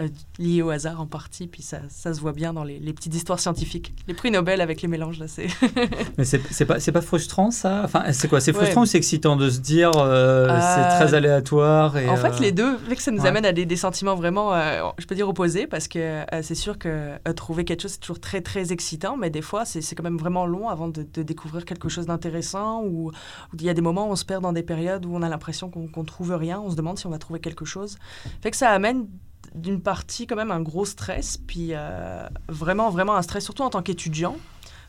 euh, 0.00 0.08
lié 0.38 0.62
au 0.62 0.70
hasard 0.70 1.00
en 1.00 1.06
partie, 1.06 1.46
puis 1.46 1.62
ça, 1.62 1.80
ça 1.88 2.14
se 2.14 2.20
voit 2.20 2.32
bien 2.32 2.52
dans 2.52 2.64
les, 2.64 2.78
petites 2.92 3.14
histoires 3.14 3.40
scientifiques. 3.40 3.92
Les 4.08 4.14
prix 4.14 4.30
Nobel 4.30 4.60
avec 4.60 4.82
les 4.82 4.88
mélanges, 4.88 5.18
là, 5.18 5.28
c'est... 5.28 5.48
Mais 6.18 6.24
c'est 6.24 6.64
pas, 6.64 6.78
pas 6.78 7.00
frustrant, 7.00 7.50
ça? 7.50 7.82
Enfin, 7.84 8.12
c'est 8.12 8.28
quoi? 8.28 8.40
C'est 8.40 8.52
frustrant 8.52 8.82
ou 8.82 8.86
c'est 8.86 8.98
excitant 8.98 9.36
de 9.36 9.48
se 9.50 9.60
dire 9.60 9.90
euh, 9.96 10.46
c'est 10.46 10.80
euh, 10.80 10.98
très 10.98 11.14
aléatoire 11.14 11.96
et, 11.96 12.08
En 12.08 12.16
fait, 12.16 12.40
les 12.40 12.52
deux, 12.52 12.76
fait 12.78 12.96
que 12.96 13.02
ça 13.02 13.10
nous 13.10 13.26
amène 13.26 13.44
à 13.44 13.52
des, 13.52 13.76
sentiments 13.76 14.14
vraiment, 14.14 14.52
je 14.98 15.06
peux 15.06 15.14
dire, 15.14 15.28
opposés, 15.28 15.66
parce 15.66 15.88
que 15.88 16.24
c'est 16.42 16.54
sûr 16.54 16.78
que 16.78 17.16
trouver 17.32 17.64
quelque 17.64 17.82
chose, 17.82 17.92
c'est 17.92 18.00
toujours 18.00 18.20
très, 18.20 18.40
très 18.40 18.72
excitant, 18.72 19.16
mais 19.16 19.30
des 19.30 19.42
fois, 19.42 19.64
c'est 19.64 19.94
quand 19.94 20.02
même 20.02 20.18
vraiment 20.18 20.46
long 20.46 20.68
avant 20.68 20.88
de, 20.88 21.02
découvrir 21.22 21.64
quelque 21.64 21.88
chose 21.88 22.06
d'intéressant, 22.06 22.82
ou 22.84 23.12
il 23.54 23.62
y 23.62 23.68
a 23.68 23.74
des 23.74 23.82
moments 23.82 24.08
où 24.08 24.12
on 24.12 24.16
se 24.16 24.24
perd 24.24 24.42
dans 24.42 24.52
des 24.52 24.62
périodes 24.62 25.06
où 25.06 25.14
on 25.14 25.22
a 25.22 25.28
l'impression 25.28 25.70
qu'on 25.70 26.04
trouve 26.04 26.32
rien, 26.34 26.60
on 26.60 26.70
se 26.70 26.76
demande 26.76 26.98
si 26.98 27.06
on 27.06 27.10
va 27.10 27.18
trouver 27.18 27.40
quelque 27.40 27.64
chose. 27.64 27.98
Fait 28.42 28.50
que 28.50 28.56
ça 28.56 28.70
amène 28.70 29.06
d'une 29.54 29.80
partie 29.80 30.26
quand 30.26 30.36
même 30.36 30.50
un 30.50 30.60
gros 30.60 30.84
stress, 30.84 31.36
puis 31.36 31.70
euh, 31.72 32.28
vraiment, 32.48 32.90
vraiment 32.90 33.16
un 33.16 33.22
stress, 33.22 33.44
surtout 33.44 33.62
en 33.62 33.70
tant 33.70 33.82
qu'étudiant, 33.82 34.36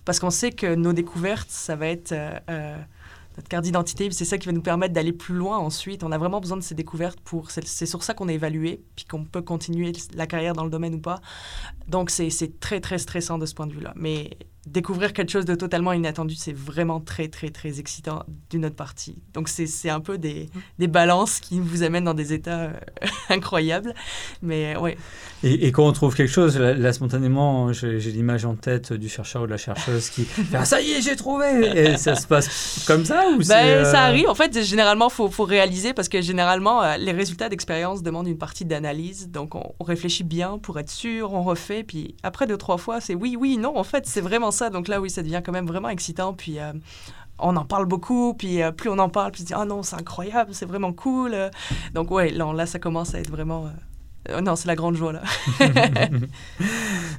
parce 0.06 0.20
qu'on 0.20 0.30
sait 0.30 0.52
que 0.52 0.76
nos 0.76 0.94
découvertes, 0.94 1.50
ça 1.50 1.76
va 1.76 1.88
être 1.88 2.14
notre 3.38 3.48
carte 3.48 3.64
d'identité, 3.64 4.10
c'est 4.12 4.26
ça 4.26 4.38
qui 4.38 4.46
va 4.46 4.52
nous 4.52 4.62
permettre 4.62 4.94
d'aller 4.94 5.14
plus 5.14 5.36
loin 5.36 5.58
ensuite. 5.58 6.04
On 6.04 6.12
a 6.12 6.18
vraiment 6.18 6.42
besoin 6.42 6.58
de 6.58 6.64
ces 6.64 6.76
découvertes 6.76 7.20
pour. 7.22 7.50
C'est 7.52 7.86
sur 7.86 8.04
ça 8.04 8.14
qu'on 8.14 8.28
est 8.28 8.36
évalué, 8.36 8.84
puis 8.96 9.06
qu'on 9.06 9.24
peut 9.24 9.42
continuer 9.42 9.94
la 10.14 10.28
carrière 10.28 10.54
dans 10.54 10.66
le 10.66 10.70
domaine 10.70 10.96
ou 10.96 11.00
pas. 11.00 11.22
Donc, 11.88 12.10
c'est 12.10 12.60
très, 12.60 12.82
très 12.82 12.98
stressant 12.98 13.38
de 13.38 13.46
ce 13.46 13.54
point 13.54 13.68
de 13.68 13.74
vue-là. 13.74 13.94
Mais 13.96 14.32
découvrir 14.68 15.14
quelque 15.14 15.32
chose 15.32 15.46
de 15.46 15.56
totalement 15.56 15.92
inattendu, 15.92 16.36
c'est 16.36 16.56
vraiment 16.56 17.00
très, 17.00 17.28
très, 17.30 17.50
très 17.50 17.80
excitant 17.80 18.24
d'une 18.52 18.66
autre 18.66 18.76
partie. 18.76 19.18
Donc, 19.34 19.50
c'est 19.50 19.90
un 19.90 20.00
peu 20.00 20.20
des, 20.20 20.50
des, 20.78 20.88
balances 20.88 21.40
qui 21.40 21.60
vous 21.60 21.82
amènent 21.82 22.04
dans 22.04 22.14
des 22.14 22.32
états 22.34 22.60
euh, 22.60 22.74
incroyables. 23.30 23.96
Mais 24.44 24.76
ouais. 24.78 24.98
Et, 25.44 25.68
et, 25.68 25.72
quand 25.72 25.88
on 25.88 25.92
trouve 25.92 26.16
quelque 26.16 26.32
chose, 26.32 26.60
là, 26.60 26.94
spontanément, 26.94 27.74
j'ai 27.74 27.98
l'image 27.98 28.46
en 28.46 28.56
tête 28.56 28.94
du 28.94 29.10
chercheur 29.10 29.44
ou 29.44 29.46
de 29.48 29.52
la 29.52 29.58
chercheuse 29.58 30.10
qui 30.10 30.26
fait 30.26 30.44
ah, 30.56 30.66
Ça 30.66 30.80
y 30.80 30.92
est, 30.92 31.02
j'ai 31.02 31.16
trouvé 31.16 31.48
Et 31.76 31.98
ça 31.98 32.16
se 32.16 32.28
passe 32.28 32.84
comme 32.86 33.04
ça 33.04 33.24
ou 33.30 33.40
ben, 33.40 33.66
euh, 33.66 33.92
Ça 33.92 34.04
arrive. 34.04 34.30
En 34.30 34.36
fait, 34.36 34.62
généralement, 34.64 35.08
il 35.08 35.14
faut, 35.14 35.30
faut, 35.30 35.46
réaliser 35.46 35.94
parce 35.94 36.08
que 36.10 36.22
généralement, 36.22 36.84
euh, 36.84 36.98
les 36.98 37.12
résultats 37.12 37.50
d'expérience 37.50 38.04
demandent 38.04 38.28
une 38.28 38.38
partie 38.38 38.66
d'analyse. 38.66 39.30
Donc, 39.30 39.56
on, 39.56 39.74
on 39.80 39.84
réfléchit 39.84 40.24
bien 40.24 40.60
pour 40.60 40.78
être 40.78 40.92
sûr, 40.92 41.34
on 41.34 41.42
refait. 41.42 41.84
Puis 41.84 42.16
après 42.22 42.46
deux, 42.46 42.58
trois 42.58 42.78
fois, 42.78 43.02
c'est 43.02 43.16
oui, 43.16 43.36
oui, 43.40 43.58
non. 43.58 43.76
En 43.76 43.84
fait, 43.84 44.06
c'est 44.06 44.22
vraiment 44.22 44.51
ça. 44.52 44.70
Donc 44.70 44.88
là, 44.88 45.02
oui, 45.02 45.10
ça 45.10 45.24
devient 45.24 45.42
quand 45.44 45.52
même 45.52 45.68
vraiment 45.68 45.90
excitant. 45.90 46.34
Puis 46.34 46.60
euh, 46.60 46.74
on 47.40 47.56
en 47.56 47.66
parle 47.66 47.86
beaucoup. 47.86 48.34
Puis 48.34 48.62
euh, 48.62 48.72
plus 48.72 48.90
on 48.90 49.00
en 49.00 49.10
parle, 49.10 49.32
plus 49.32 49.42
on 49.42 49.44
se 49.44 49.48
dit, 49.48 49.54
ah 49.56 49.66
non, 49.66 49.84
c'est 49.84 49.96
incroyable, 49.96 50.54
c'est 50.54 50.66
vraiment 50.66 50.94
cool. 50.94 51.36
Donc 51.94 52.12
ouais, 52.12 52.32
là, 52.32 52.66
ça 52.66 52.80
commence 52.80 53.16
à 53.16 53.20
être 53.20 53.32
vraiment... 53.32 53.68
Euh, 54.30 54.40
non, 54.42 54.56
c'est 54.56 54.68
la 54.68 54.76
grande 54.76 54.96
joie 54.96 55.14
là. 55.14 55.24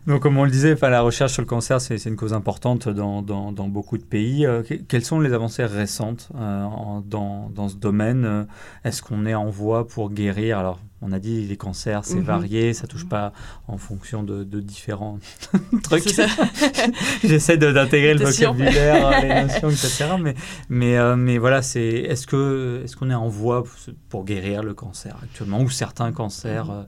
Donc, 0.07 0.23
comme 0.23 0.37
on 0.37 0.45
le 0.45 0.51
disait, 0.51 0.77
la 0.81 1.01
recherche 1.01 1.33
sur 1.33 1.43
le 1.43 1.47
cancer, 1.47 1.81
c'est 1.81 1.97
une 2.07 2.17
cause 2.17 2.33
importante 2.33 2.89
dans 2.89 3.69
beaucoup 3.69 3.99
de 3.99 4.05
pays. 4.05 4.47
quelles 4.89 5.05
sont 5.05 5.21
les 5.21 5.33
avancées 5.33 5.65
récentes 5.65 6.29
dans, 6.33 7.51
dans, 7.55 7.69
ce 7.69 7.77
domaine? 7.77 8.47
Est-ce 8.85 9.03
qu'on 9.03 9.27
est 9.27 9.35
en 9.35 9.49
voie 9.49 9.87
pour 9.87 10.11
guérir? 10.11 10.59
Alors, 10.59 10.81
on 11.03 11.11
a 11.11 11.19
dit 11.19 11.47
les 11.47 11.57
cancers, 11.57 12.05
c'est 12.05 12.17
mhm. 12.17 12.23
varié, 12.23 12.75
ça 12.75 12.87
touche 12.87 13.07
pas 13.07 13.33
en 13.67 13.77
fonction 13.77 14.23
de, 14.23 14.45
différents 14.61 15.19
trucs. 15.83 16.05
J'essaie 17.25 17.59
d'intégrer 17.59 18.15
le 18.15 18.25
vocabulaire, 18.25 19.21
les 19.21 19.29
notions, 19.43 19.71
etc. 19.71 20.07
Mais, 20.21 20.35
mais, 20.69 20.97
euh, 20.97 21.17
mais 21.17 21.39
voilà, 21.39 21.61
c'est 21.61 21.83
est-ce 21.83 22.27
que 22.27 22.83
est-ce 22.85 22.97
qu'on 22.97 23.11
est 23.11 23.15
en 23.15 23.29
voie 23.29 23.65
pour 24.09 24.25
guérir 24.25 24.63
le 24.63 24.75
cancer 24.75 25.17
actuellement 25.23 25.61
ou 25.61 25.69
certains 25.69 26.13
cancers 26.13 26.67
mhm. 26.67 26.71
euh, 26.71 26.83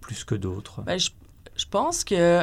plus 0.00 0.24
que 0.24 0.34
d'autres? 0.34 0.82
Bah, 0.82 0.98
je, 0.98 1.10
pense 1.70 2.02
que 2.02 2.38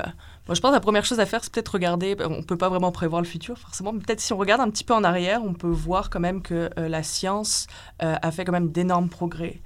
moi, 0.47 0.55
je 0.55 0.61
pense 0.61 0.71
que 0.71 0.75
la 0.75 0.79
première 0.79 1.03
chose 1.03 1.19
à 1.19 1.25
faire, 1.25 1.43
c'est 1.43 1.51
peut-être 1.51 1.73
regarder. 1.73 2.15
On 2.21 2.37
ne 2.37 2.43
peut 2.43 2.57
pas 2.57 2.69
vraiment 2.69 2.93
prévoir 2.93 3.21
le 3.21 3.27
futur, 3.27 3.57
forcément, 3.57 3.91
mais 3.91 3.99
peut-être 3.99 4.21
si 4.21 4.31
on 4.31 4.37
regarde 4.37 4.61
un 4.61 4.69
petit 4.69 4.85
peu 4.85 4.93
en 4.93 5.03
arrière, 5.03 5.43
on 5.43 5.53
peut 5.53 5.67
voir 5.67 6.09
quand 6.09 6.21
même 6.21 6.41
que 6.41 6.69
euh, 6.79 6.87
la 6.87 7.03
science 7.03 7.67
a 7.99 8.31
fait 8.31 8.45
quand 8.45 8.53
même 8.53 8.71
d'énormes 8.71 9.09
progrès. 9.09 9.61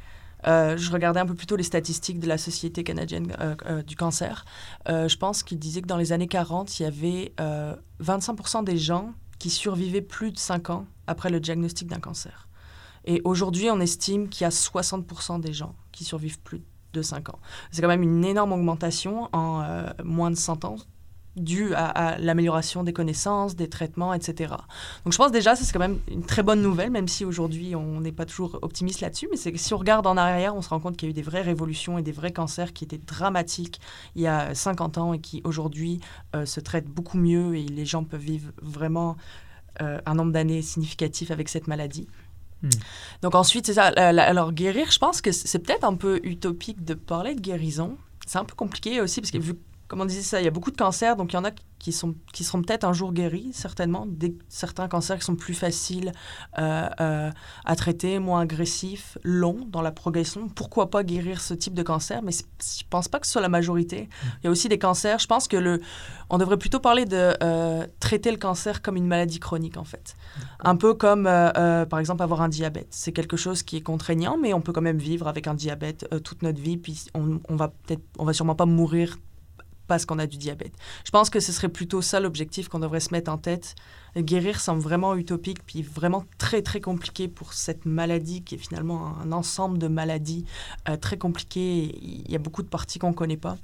Euh, 0.48 0.78
je 0.78 0.92
regardais 0.92 1.20
un 1.20 1.26
peu 1.26 1.34
plus 1.34 1.48
tôt 1.48 1.56
les 1.56 1.64
statistiques 1.64 2.20
de 2.20 2.28
la 2.28 2.38
Société 2.38 2.84
canadienne 2.84 3.36
euh, 3.40 3.56
euh, 3.66 3.82
du 3.82 3.96
cancer. 3.96 4.46
je 4.88 5.16
pense 5.18 5.44
qu'il 5.44 5.60
disait 5.60 5.82
que 5.82 5.88
dans 5.88 5.98
les 5.98 6.12
années 6.12 6.28
40, 6.28 6.80
il 6.80 6.84
y 6.84 6.86
avait 6.86 7.34
25% 8.02 8.64
des 8.64 8.78
gens 8.78 9.14
qui 9.40 9.50
survivaient 9.50 10.02
plus 10.02 10.32
de 10.32 10.38
5 10.38 10.70
ans 10.70 10.86
après 11.08 11.30
le 11.30 11.40
diagnostic 11.40 11.88
d'un 11.88 12.00
cancer. 12.00 12.48
Et 13.06 13.22
aujourd'hui, 13.24 13.70
on 13.70 13.80
estime 13.80 14.30
qu'il 14.30 14.44
y 14.44 14.46
a 14.46 14.50
60% 14.50 15.40
des 15.40 15.54
gens 15.54 15.76
qui 15.92 16.04
survivent 16.04 16.40
plus 16.40 16.64
de 16.94 17.02
5 17.02 17.30
ans. 17.30 17.40
C'est 17.72 17.82
quand 17.82 17.88
même 17.88 18.04
une 18.04 18.26
énorme 18.26 18.54
augmentation 18.54 19.30
en 19.34 19.64
moins 20.04 20.32
de 20.32 20.38
100 20.38 20.66
ans 20.66 20.78
dû 21.36 21.74
à, 21.76 22.18
l'amélioration 22.20 22.84
des 22.84 22.94
connaissances, 22.94 23.56
des 23.56 23.70
traitements, 23.70 24.14
etc. 24.14 24.54
Donc 25.04 25.14
je 25.14 25.18
pense 25.18 25.32
déjà, 25.32 25.56
c'est 25.56 25.72
quand 25.72 25.80
même 25.80 26.00
une 26.10 26.24
très 26.24 26.44
bonne 26.44 26.62
nouvelle, 26.62 26.92
même 26.92 27.08
si 27.08 27.26
aujourd'hui 27.26 27.76
on 27.76 28.02
n'est 28.02 28.12
pas 28.12 28.26
toujours 28.26 28.60
optimiste 28.62 29.02
là-dessus, 29.02 29.28
mais 29.32 29.38
c'est 29.38 29.52
que 29.52 29.58
si 29.58 29.74
on 29.74 29.78
regarde 29.78 30.08
en 30.08 30.18
arrière, 30.18 30.56
on 30.56 30.62
se 30.62 30.70
rend 30.70 30.80
compte 30.80 30.98
qu'il 30.98 31.08
y 31.08 31.10
a 31.10 31.12
eu 31.12 31.14
des 31.14 31.22
vraies 31.22 31.42
révolutions 31.42 31.98
et 31.98 32.02
des 32.02 32.12
vrais 32.12 32.32
cancers 32.32 32.74
qui 32.74 32.86
étaient 32.86 32.98
dramatiques 32.98 33.82
il 34.16 34.22
y 34.22 34.28
a 34.28 34.54
50 34.56 34.98
ans 34.98 35.14
et 35.14 35.20
qui 35.20 35.42
aujourd'hui 35.44 36.00
euh, 36.36 36.46
se 36.46 36.60
traitent 36.60 36.90
beaucoup 36.90 37.18
mieux 37.18 37.56
et 37.56 37.64
les 37.64 37.86
gens 37.86 38.04
peuvent 38.04 38.20
vivre 38.20 38.52
vraiment 38.62 39.18
euh, 39.82 40.00
un 40.06 40.16
nombre 40.16 40.32
d'années 40.32 40.62
significatif 40.62 41.32
avec 41.32 41.50
cette 41.50 41.68
maladie. 41.68 42.08
Hmm. 42.62 42.70
Donc 43.22 43.36
ensuite, 43.36 43.66
c'est 43.66 43.74
ça. 43.74 43.88
Alors 43.88 44.54
guérir, 44.54 44.90
je 44.90 45.00
pense 45.00 45.22
que 45.22 45.32
c'est 45.32 45.60
peut-être 45.60 45.84
un 45.84 45.96
peu 45.96 46.22
utopique 46.24 46.86
de 46.86 46.94
parler 46.94 47.36
de 47.36 47.42
guérison. 47.42 47.98
C'est 48.26 48.40
un 48.40 48.46
peu 48.46 48.56
compliqué 48.56 49.02
aussi 49.02 49.20
parce 49.20 49.32
que 49.32 49.38
vu 49.38 49.56
comme 49.88 50.02
on 50.02 50.06
disait 50.06 50.22
ça, 50.22 50.42
il 50.42 50.46
y 50.46 50.48
a 50.48 50.52
beaucoup 50.52 50.72
de 50.72 50.78
cancers, 50.78 51.16
donc 51.16 51.34
il 51.34 51.36
y 51.36 51.40
en 51.40 51.46
a 51.46 51.52
qui, 51.78 51.92
sont, 51.92 52.16
qui 52.34 52.44
seront 52.44 52.64
peut-être 52.64 52.84
un 52.84 52.94
jour 52.94 53.14
guéris, 53.14 53.52
certainement. 53.54 54.08
Des, 54.08 54.36
certains 54.50 54.88
cancers 54.88 55.20
qui 55.20 55.26
sont 55.26 55.36
plus 55.36 55.54
faciles 55.54 56.12
euh, 56.58 56.90
euh, 57.00 57.32
à 57.64 57.76
traiter, 57.76 58.18
moins 58.18 58.42
agressifs, 58.42 59.20
longs 59.24 59.68
dans 59.68 59.84
la 59.84 59.92
progression. 59.92 60.50
Pourquoi 60.50 60.90
pas 60.90 61.04
guérir 61.04 61.42
ce 61.42 61.54
type 61.54 61.76
de 61.76 61.84
cancer? 61.84 62.24
Mais 62.24 62.32
je 62.32 62.40
ne 62.40 62.90
pense 62.90 63.08
pas 63.08 63.20
que 63.20 63.28
ce 63.28 63.34
soit 63.34 63.42
la 63.44 63.50
majorité. 63.50 64.04
Mm. 64.04 64.28
Il 64.42 64.46
y 64.46 64.48
a 64.48 64.52
aussi 64.52 64.70
des 64.70 64.80
cancers. 64.80 65.20
Je 65.20 65.28
pense 65.28 65.48
que 65.48 65.58
le, 65.58 65.82
on 66.32 66.40
devrait 66.40 66.58
plutôt 66.58 66.80
parler 66.80 67.06
de 67.06 67.36
euh, 67.44 67.86
traiter 68.00 68.32
le 68.32 68.38
cancer 68.38 68.82
comme 68.82 68.96
une 68.96 69.08
maladie 69.08 69.40
chronique, 69.40 69.78
en 69.78 69.84
fait. 69.84 70.16
Un 70.62 70.76
peu 70.78 70.96
comme, 70.96 71.26
par 71.26 72.00
exemple, 72.00 72.24
avoir 72.24 72.42
un 72.42 72.50
diabète. 72.50 72.88
C'est 72.90 73.12
quelque 73.12 73.38
chose 73.38 73.62
qui 73.62 73.78
est 73.78 73.82
contraignant, 73.82 74.40
mais 74.42 74.56
on 74.56 74.62
peut 74.62 74.74
quand 74.74 74.82
même 74.82 74.98
vivre 74.98 75.28
avec 75.28 75.46
un 75.46 75.54
diabète 75.54 76.08
toute 76.24 76.42
notre 76.42 76.60
vie. 76.60 76.78
Puis 76.78 77.06
on, 77.14 77.40
on 77.48 77.56
va 77.56 77.68
peut-être, 77.68 78.02
on 78.18 78.26
va 78.26 78.34
sûrement 78.34 78.56
pas 78.56 78.66
mourir 78.66 79.18
parce 79.88 80.06
qu'on 80.06 80.20
a 80.20 80.28
du 80.28 80.38
diabète. 80.38 80.74
Je 81.06 81.12
pense 81.12 81.30
que 81.30 81.40
ce 81.40 81.52
serait 81.52 81.70
plutôt 81.70 82.02
ça 82.02 82.20
l'objectif 82.20 82.68
qu'on 82.68 82.80
devrait 82.80 83.00
se 83.00 83.14
mettre 83.14 83.32
en 83.32 83.38
tête. 83.38 83.76
Guérir 84.18 84.62
semble 84.62 84.82
vraiment 84.82 85.16
utopique, 85.16 85.60
puis 85.66 85.82
vraiment 85.82 86.24
très 86.38 86.62
très 86.62 86.80
compliqué 86.80 87.28
pour 87.28 87.52
cette 87.52 87.86
maladie 87.86 88.44
qui 88.44 88.56
est 88.56 88.58
finalement 88.58 89.14
un 89.22 89.34
ensemble 89.34 89.78
de 89.78 89.88
maladies 89.88 90.46
euh, 90.88 90.96
très 90.96 91.18
compliquées. 91.18 91.94
Il 92.02 92.32
y 92.32 92.36
a 92.36 92.40
beaucoup 92.40 92.64
de 92.64 92.70
parties 92.70 92.98
qu'on 92.98 93.10
ne 93.10 93.14
connaît 93.14 93.36
pas. 93.36 93.58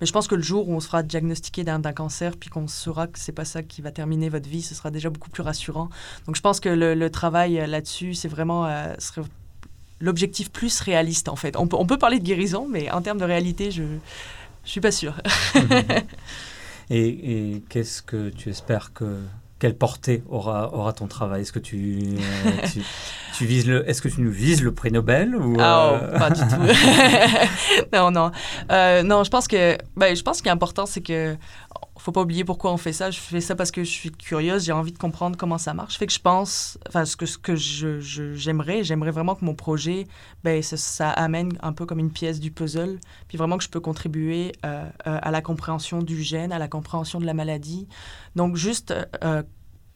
Mais 0.00 0.06
je 0.06 0.12
pense 0.12 0.26
que 0.26 0.34
le 0.34 0.42
jour 0.42 0.68
où 0.68 0.74
on 0.74 0.80
sera 0.80 1.02
diagnostiqué 1.02 1.62
d'un 1.62 1.80
cancer, 1.92 2.36
puis 2.38 2.48
qu'on 2.48 2.68
saura 2.68 3.06
que 3.06 3.18
c'est 3.18 3.32
pas 3.32 3.44
ça 3.44 3.62
qui 3.62 3.82
va 3.82 3.90
terminer 3.90 4.30
votre 4.30 4.48
vie, 4.48 4.62
ce 4.62 4.74
sera 4.74 4.90
déjà 4.90 5.10
beaucoup 5.10 5.30
plus 5.30 5.42
rassurant. 5.42 5.90
Donc 6.26 6.36
je 6.36 6.40
pense 6.40 6.58
que 6.60 6.70
le, 6.70 7.10
travail 7.10 7.60
euh, 7.60 7.66
là-dessus, 7.66 8.14
c'est 8.14 8.28
vraiment 8.28 8.66
euh, 8.66 8.94
l'objectif 10.00 10.50
plus 10.50 10.80
réaliste 10.80 11.28
en 11.28 11.36
fait. 11.36 11.56
On 11.56 11.66
peut, 11.66 11.76
on 11.78 11.86
peut 11.86 11.98
parler 11.98 12.18
de 12.18 12.24
guérison, 12.24 12.66
mais 12.68 12.90
en 12.90 13.02
termes 13.02 13.18
de 13.18 13.24
réalité, 13.24 13.70
je 13.70 13.82
je 14.68 14.72
suis 14.72 14.80
pas 14.82 14.92
sûre. 14.92 15.14
et, 16.90 17.62
qu'est-ce 17.70 18.02
que 18.02 18.28
tu 18.28 18.50
espères 18.50 18.92
que 18.92 19.18
quelle 19.58 19.74
portée 19.74 20.22
aura, 20.28 20.74
aura 20.74 20.92
ton 20.92 21.06
travail? 21.06 21.40
Est-ce 21.40 21.52
que 21.52 21.58
tu, 21.58 22.00
euh, 22.18 22.50
tu, 23.38 23.46
vises 23.46 23.66
le 23.66 23.88
est-ce 23.88 24.02
que 24.02 24.08
tu 24.08 24.20
nous 24.20 24.30
vises 24.30 24.62
le 24.62 24.74
prix 24.74 24.92
Nobel 24.92 25.34
ou 25.34 25.56
ah, 25.58 25.92
oh, 25.94 26.18
pas 26.18 26.28
du 26.28 26.42
tout. 26.42 27.88
non 27.94 28.10
non 28.10 28.30
euh, 28.70 29.02
non 29.02 29.24
je 29.24 29.30
pense 29.30 29.48
que 29.48 29.78
ben, 29.96 30.14
je 30.14 30.22
pense 30.22 30.42
qu'il 30.42 30.48
est 30.48 30.52
important 30.52 30.84
c'est 30.84 31.00
que 31.00 31.34
faut 32.00 32.12
pas 32.12 32.22
oublier 32.22 32.44
pourquoi 32.44 32.72
on 32.72 32.76
fait 32.76 32.92
ça. 32.92 33.10
Je 33.10 33.18
fais 33.18 33.40
ça 33.40 33.54
parce 33.54 33.70
que 33.70 33.84
je 33.84 33.90
suis 33.90 34.10
curieuse, 34.10 34.64
j'ai 34.64 34.72
envie 34.72 34.92
de 34.92 34.98
comprendre 34.98 35.36
comment 35.36 35.58
ça 35.58 35.74
marche. 35.74 35.98
Fait 35.98 36.06
que 36.06 36.12
je 36.12 36.20
pense, 36.20 36.78
enfin, 36.88 37.04
ce 37.04 37.16
que, 37.16 37.26
ce 37.26 37.38
que 37.38 37.56
je, 37.56 38.00
j'aimerais, 38.34 38.84
j'aimerais 38.84 39.10
vraiment 39.10 39.34
que 39.34 39.44
mon 39.44 39.54
projet, 39.54 40.06
ben, 40.44 40.62
ça, 40.62 41.10
amène 41.10 41.58
un 41.60 41.72
peu 41.72 41.86
comme 41.86 41.98
une 41.98 42.12
pièce 42.12 42.40
du 42.40 42.50
puzzle, 42.50 42.98
puis 43.28 43.38
vraiment 43.38 43.58
que 43.58 43.64
je 43.64 43.68
peux 43.68 43.80
contribuer 43.80 44.52
euh, 44.64 44.88
euh, 45.06 45.18
à 45.22 45.30
la 45.30 45.42
compréhension 45.42 46.02
du 46.02 46.22
gène, 46.22 46.52
à 46.52 46.58
la 46.58 46.68
compréhension 46.68 47.20
de 47.20 47.26
la 47.26 47.34
maladie. 47.34 47.88
Donc, 48.36 48.56
juste 48.56 48.94
euh, 49.24 49.42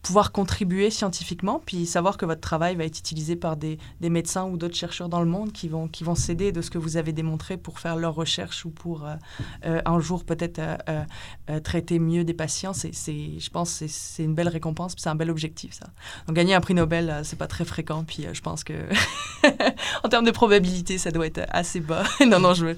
pouvoir 0.03 0.33
contribuer 0.33 0.89
scientifiquement, 0.89 1.61
puis 1.65 1.85
savoir 1.85 2.17
que 2.17 2.25
votre 2.25 2.41
travail 2.41 2.75
va 2.75 2.83
être 2.83 2.99
utilisé 2.99 3.37
par 3.37 3.55
des, 3.55 3.79
des 4.01 4.09
médecins 4.09 4.43
ou 4.43 4.57
d'autres 4.57 4.75
chercheurs 4.75 5.07
dans 5.07 5.21
le 5.21 5.25
monde 5.25 5.53
qui 5.53 5.69
vont, 5.69 5.87
qui 5.87 6.03
vont 6.03 6.13
s'aider 6.13 6.51
de 6.51 6.61
ce 6.61 6.69
que 6.69 6.77
vous 6.77 6.97
avez 6.97 7.13
démontré 7.13 7.55
pour 7.55 7.79
faire 7.79 7.95
leurs 7.95 8.13
recherches 8.13 8.65
ou 8.65 8.69
pour 8.69 9.05
euh, 9.05 9.15
euh, 9.65 9.81
un 9.85 10.01
jour 10.01 10.25
peut-être 10.25 10.59
euh, 10.59 11.59
traiter 11.61 11.99
mieux 11.99 12.25
des 12.25 12.33
patients, 12.33 12.73
c'est, 12.73 12.91
je 12.93 13.49
pense 13.49 13.79
que 13.79 13.85
c'est 13.87 14.23
une 14.23 14.35
belle 14.35 14.49
récompense, 14.49 14.93
c'est 14.97 15.09
un 15.09 15.15
bel 15.15 15.31
objectif 15.31 15.73
ça. 15.73 15.87
Donc 16.27 16.35
gagner 16.35 16.53
un 16.53 16.61
prix 16.61 16.73
Nobel, 16.73 17.21
c'est 17.23 17.39
pas 17.39 17.47
très 17.47 17.63
fréquent, 17.63 18.03
puis 18.03 18.27
je 18.31 18.41
pense 18.41 18.65
que 18.65 18.73
en 20.03 20.09
termes 20.09 20.25
de 20.25 20.31
probabilité, 20.31 20.97
ça 20.97 21.11
doit 21.11 21.27
être 21.27 21.41
assez 21.49 21.79
bas. 21.79 22.03
non, 22.27 22.41
non, 22.41 22.53
je 22.53 22.65
veux... 22.65 22.77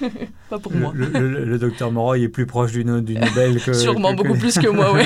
pas 0.50 0.60
pour 0.60 0.72
moi. 0.72 0.92
Le, 0.94 1.58
docteur 1.58 1.90
Moreau 1.90 2.14
est 2.14 2.28
plus 2.28 2.46
proche 2.46 2.70
du, 2.70 2.84
du 2.84 3.14
Nobel 3.14 3.60
que... 3.60 3.72
Sûrement, 3.72 4.14
beaucoup 4.14 4.38
plus 4.38 4.56
que 4.56 4.68
moi, 4.68 4.92
oui. 4.94 5.02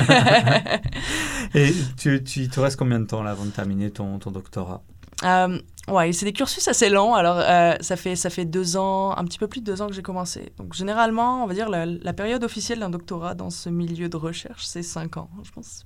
Et 1.55 1.73
tu, 1.97 2.23
tu, 2.23 2.49
te 2.49 2.75
combien 2.75 2.99
de 2.99 3.05
temps 3.05 3.23
là 3.23 3.31
avant 3.31 3.45
de 3.45 3.51
terminer 3.51 3.89
ton, 3.91 4.19
ton 4.19 4.31
doctorat? 4.31 4.83
Euh, 5.23 5.59
Ouais, 5.87 6.11
c'est 6.13 6.25
des 6.25 6.33
cursus 6.33 6.67
assez 6.67 6.89
longs. 6.89 7.13
Alors, 7.13 7.37
euh, 7.39 7.75
ça, 7.79 7.95
fait, 7.95 8.15
ça 8.15 8.31
fait 8.31 8.45
deux 8.45 8.75
ans, 8.75 9.15
un 9.15 9.23
petit 9.23 9.37
peu 9.37 9.47
plus 9.47 9.61
de 9.61 9.65
deux 9.65 9.81
ans 9.83 9.87
que 9.87 9.93
j'ai 9.93 10.01
commencé. 10.01 10.51
Donc, 10.57 10.73
généralement, 10.73 11.43
on 11.43 11.47
va 11.47 11.53
dire 11.53 11.69
la, 11.69 11.85
la 11.85 12.13
période 12.13 12.43
officielle 12.43 12.79
d'un 12.79 12.89
doctorat 12.89 13.35
dans 13.35 13.51
ce 13.51 13.69
milieu 13.69 14.09
de 14.09 14.17
recherche, 14.17 14.65
c'est 14.65 14.81
cinq 14.81 15.17
ans, 15.17 15.29
je 15.43 15.51
pense. 15.51 15.85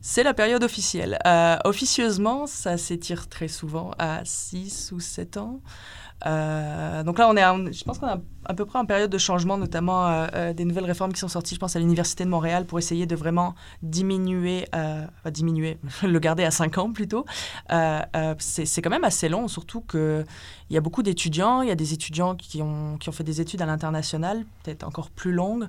C'est 0.00 0.22
la 0.22 0.34
période 0.34 0.62
officielle. 0.62 1.18
Euh, 1.26 1.56
officieusement, 1.64 2.46
ça 2.46 2.76
s'étire 2.76 3.28
très 3.28 3.48
souvent 3.48 3.90
à 3.98 4.20
six 4.24 4.92
ou 4.92 5.00
sept 5.00 5.36
ans. 5.36 5.60
Euh, 6.26 7.02
donc 7.02 7.18
là, 7.18 7.28
on 7.28 7.36
est, 7.36 7.72
je 7.72 7.84
pense 7.84 7.98
qu'on 7.98 8.08
est 8.08 8.20
à 8.46 8.54
peu 8.54 8.64
près 8.64 8.78
en 8.78 8.86
période 8.86 9.10
de 9.10 9.18
changement, 9.18 9.56
notamment 9.56 10.06
euh, 10.06 10.26
euh, 10.34 10.52
des 10.52 10.64
nouvelles 10.64 10.84
réformes 10.84 11.12
qui 11.12 11.20
sont 11.20 11.28
sorties, 11.28 11.54
je 11.54 11.60
pense, 11.60 11.76
à 11.76 11.78
l'Université 11.78 12.24
de 12.24 12.30
Montréal 12.30 12.66
pour 12.66 12.78
essayer 12.78 13.06
de 13.06 13.16
vraiment 13.16 13.54
diminuer, 13.82 14.66
diminuer, 15.30 15.78
le 16.02 16.18
garder 16.18 16.44
à 16.44 16.50
5 16.50 16.78
ans 16.78 16.92
plutôt. 16.92 17.24
c'est 18.38 18.82
quand 18.82 18.90
même 18.90 19.04
assez 19.04 19.28
long, 19.28 19.48
surtout 19.48 19.82
qu'il 20.66 20.74
y 20.74 20.78
a 20.78 20.80
beaucoup 20.80 21.02
d'étudiants, 21.02 21.62
il 21.62 21.68
y 21.68 21.72
a 21.72 21.76
des 21.76 21.92
étudiants 21.92 22.34
qui 22.34 22.62
ont, 22.62 22.96
qui 22.98 23.08
ont 23.08 23.12
fait 23.12 23.24
des 23.24 23.40
études 23.40 23.62
à 23.62 23.66
l'international, 23.66 24.44
peut-être 24.62 24.84
encore 24.84 25.10
plus 25.10 25.32
longues. 25.32 25.68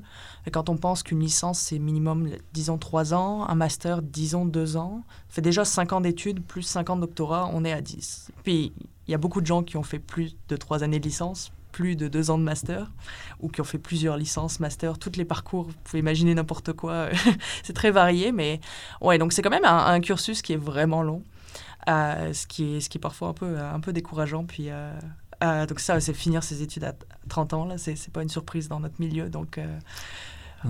Quand 0.51 0.69
on 0.69 0.77
pense 0.77 1.03
qu'une 1.03 1.19
licence, 1.19 1.59
c'est 1.59 1.79
minimum, 1.79 2.29
disons, 2.53 2.77
3 2.77 3.13
ans, 3.13 3.47
un 3.47 3.55
master, 3.55 4.01
disons, 4.01 4.45
2 4.45 4.77
ans, 4.77 5.03
fait 5.29 5.41
déjà 5.41 5.65
5 5.65 5.93
ans 5.93 6.01
d'études 6.01 6.43
plus 6.43 6.63
5 6.63 6.89
ans 6.89 6.95
de 6.95 7.01
doctorat, 7.01 7.49
on 7.53 7.65
est 7.65 7.73
à 7.73 7.81
10. 7.81 8.31
Puis 8.43 8.73
il 9.07 9.11
y 9.11 9.13
a 9.13 9.17
beaucoup 9.17 9.41
de 9.41 9.45
gens 9.45 9.63
qui 9.63 9.77
ont 9.77 9.83
fait 9.83 9.99
plus 9.99 10.35
de 10.49 10.57
trois 10.57 10.83
années 10.83 10.99
de 10.99 11.05
licence, 11.05 11.51
plus 11.71 11.95
de 11.95 12.07
deux 12.07 12.31
ans 12.31 12.37
de 12.37 12.43
master, 12.43 12.89
ou 13.41 13.49
qui 13.49 13.61
ont 13.61 13.65
fait 13.65 13.77
plusieurs 13.77 14.17
licences, 14.17 14.59
master, 14.59 14.97
tous 14.97 15.17
les 15.17 15.25
parcours. 15.25 15.65
Vous 15.65 15.73
pouvez 15.83 15.99
imaginer 15.99 16.33
n'importe 16.33 16.73
quoi. 16.73 17.09
c'est 17.63 17.73
très 17.73 17.91
varié, 17.91 18.31
mais 18.31 18.61
ouais, 19.01 19.17
donc 19.17 19.33
c'est 19.33 19.41
quand 19.41 19.49
même 19.49 19.65
un, 19.65 19.99
cursus 19.99 20.41
qui 20.41 20.53
est 20.53 20.57
vraiment 20.57 21.03
long, 21.03 21.21
ce, 21.87 22.47
qui 22.47 22.75
est, 22.75 22.79
ce 22.79 22.89
qui 22.89 22.97
est 22.97 23.01
parfois 23.01 23.29
un 23.29 23.33
peu, 23.33 23.59
un 23.59 23.79
peu 23.79 23.93
décourageant. 23.93 24.45
Puis, 24.45 24.69
euh, 24.69 24.91
euh, 25.43 25.65
donc 25.65 25.79
ça, 25.79 25.99
c'est 25.99 26.13
finir 26.13 26.43
ses 26.43 26.61
études 26.61 26.83
à 26.83 26.93
30 27.29 27.53
ans, 27.53 27.65
là, 27.65 27.77
c'est 27.77 28.11
pas 28.11 28.23
une 28.23 28.29
surprise 28.29 28.67
dans 28.67 28.79
notre 28.79 28.99
milieu. 28.99 29.29
Donc, 29.29 29.59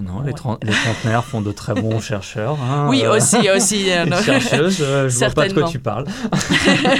non, 0.01 0.21
les, 0.21 0.33
trentenaires 0.33 1.25
font 1.25 1.41
de 1.41 1.51
très 1.51 1.73
bons 1.73 1.99
chercheurs. 2.01 2.57
Hein, 2.61 2.87
oui, 2.89 3.05
aussi, 3.05 3.49
aussi. 3.49 3.91
Euh, 3.91 4.05
chercheuses, 4.21 4.77
je 4.77 5.05
ne 5.05 5.09
vois 5.09 5.29
pas 5.29 5.47
de 5.47 5.53
quoi 5.53 5.69
tu 5.69 5.79
parles. 5.79 6.05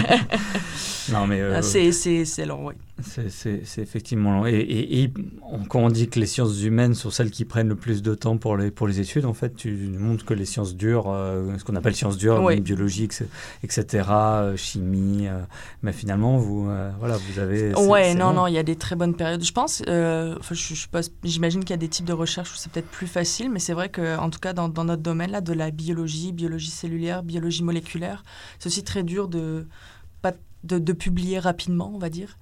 non, 1.12 1.28
mais... 1.28 1.42
Euh, 1.42 1.62
c'est 1.62 2.46
long, 2.46 2.68
oui. 2.68 2.76
C'est 3.02 3.82
effectivement 3.82 4.32
long. 4.32 4.46
Et, 4.46 5.12
quand 5.68 5.80
on 5.80 5.90
dit 5.90 6.08
que 6.08 6.18
les 6.18 6.26
sciences 6.26 6.62
humaines 6.64 6.94
sont 6.94 7.10
celles 7.10 7.30
qui 7.30 7.44
prennent 7.44 7.68
le 7.68 7.76
plus 7.76 8.02
de 8.02 8.16
temps 8.16 8.38
pour 8.38 8.56
les, 8.56 8.72
pour 8.72 8.88
les 8.88 9.02
études, 9.02 9.26
en 9.26 9.34
fait, 9.34 9.54
tu 9.56 9.72
montres 10.00 10.24
que 10.24 10.34
les 10.34 10.46
sciences 10.46 10.76
dures, 10.76 11.06
euh, 11.10 11.58
ce 11.58 11.66
qu'on 11.66 11.76
appelle 11.76 11.96
sciences 11.96 12.18
dures, 12.18 12.50
biologie, 12.62 13.08
etc., 13.64 14.04
euh, 14.10 14.56
chimie, 14.56 15.28
euh, 15.28 15.42
mais 15.84 15.92
finalement, 15.92 16.38
vous, 16.38 16.70
voilà, 17.00 17.18
vous 17.18 17.40
avez... 17.40 17.76
Ouais, 17.76 18.16
non, 18.16 18.32
non, 18.32 18.48
il 18.48 18.54
y 18.54 18.58
a 18.58 18.64
des 18.64 18.78
très 18.78 18.96
bonnes 18.96 19.16
périodes. 19.16 19.44
Je 19.44 19.52
pense, 19.52 19.84
j'imagine 21.24 21.62
qu'il 21.62 21.72
y 21.72 21.74
a 21.74 21.78
des 21.78 21.90
types 21.90 22.06
de 22.06 22.14
recherches 22.14 22.54
où 22.54 22.56
c'est 22.56 22.72
peut-être 22.72 22.85
plus 22.86 23.08
facile, 23.08 23.50
mais 23.52 23.60
c'est 23.60 23.74
vrai 23.74 23.90
qu'en 23.90 24.30
tout 24.30 24.40
cas, 24.40 24.54
dans, 24.54 24.70
notre 24.70 25.02
domaine, 25.02 25.32
là, 25.32 25.42
de 25.42 25.54
la 25.54 25.72
biologie, 25.72 26.32
biologie 26.32 26.72
cellulaire, 26.72 27.24
biologie 27.24 27.64
moléculaire, 27.64 28.24
c'est 28.60 28.68
aussi 28.68 28.84
très 28.84 29.04
dur 29.04 29.28
de, 29.28 29.68
de, 30.64 30.80
de 30.80 30.94
publier 30.94 31.40
rapidement, 31.40 31.92
on 31.94 32.00
va 32.00 32.10
dire. 32.10 32.38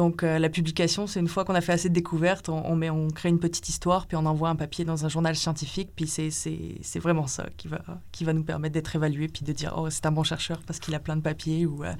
Donc 0.00 0.22
euh, 0.22 0.38
la 0.38 0.48
publication, 0.48 1.06
c'est 1.06 1.20
une 1.20 1.28
fois 1.28 1.44
qu'on 1.44 1.54
a 1.54 1.60
fait 1.60 1.72
assez 1.72 1.90
de 1.90 1.94
découvertes, 1.94 2.48
on, 2.48 3.08
crée 3.14 3.28
une 3.28 3.38
petite 3.38 3.68
histoire, 3.68 4.06
puis 4.06 4.16
on 4.16 4.24
envoie 4.24 4.48
un 4.48 4.56
papier 4.56 4.86
dans 4.86 5.04
un 5.04 5.10
journal 5.10 5.36
scientifique, 5.36 5.90
puis 5.94 6.06
c'est 6.06 6.98
vraiment 7.00 7.26
ça 7.26 7.44
qui 7.58 7.68
va, 7.68 8.32
nous 8.32 8.42
permettre 8.42 8.72
d'être 8.72 8.96
évalué, 8.96 9.28
puis 9.28 9.44
de 9.44 9.52
dire, 9.52 9.74
oh, 9.76 9.90
c'est 9.90 10.06
un 10.06 10.10
bon 10.10 10.22
chercheur 10.22 10.62
parce 10.66 10.78
qu'il 10.78 10.94
a 10.94 11.00
plein 11.00 11.16
de 11.16 11.20
papiers. 11.20 11.66
Ou, 11.66 11.84
euh, 11.84 11.92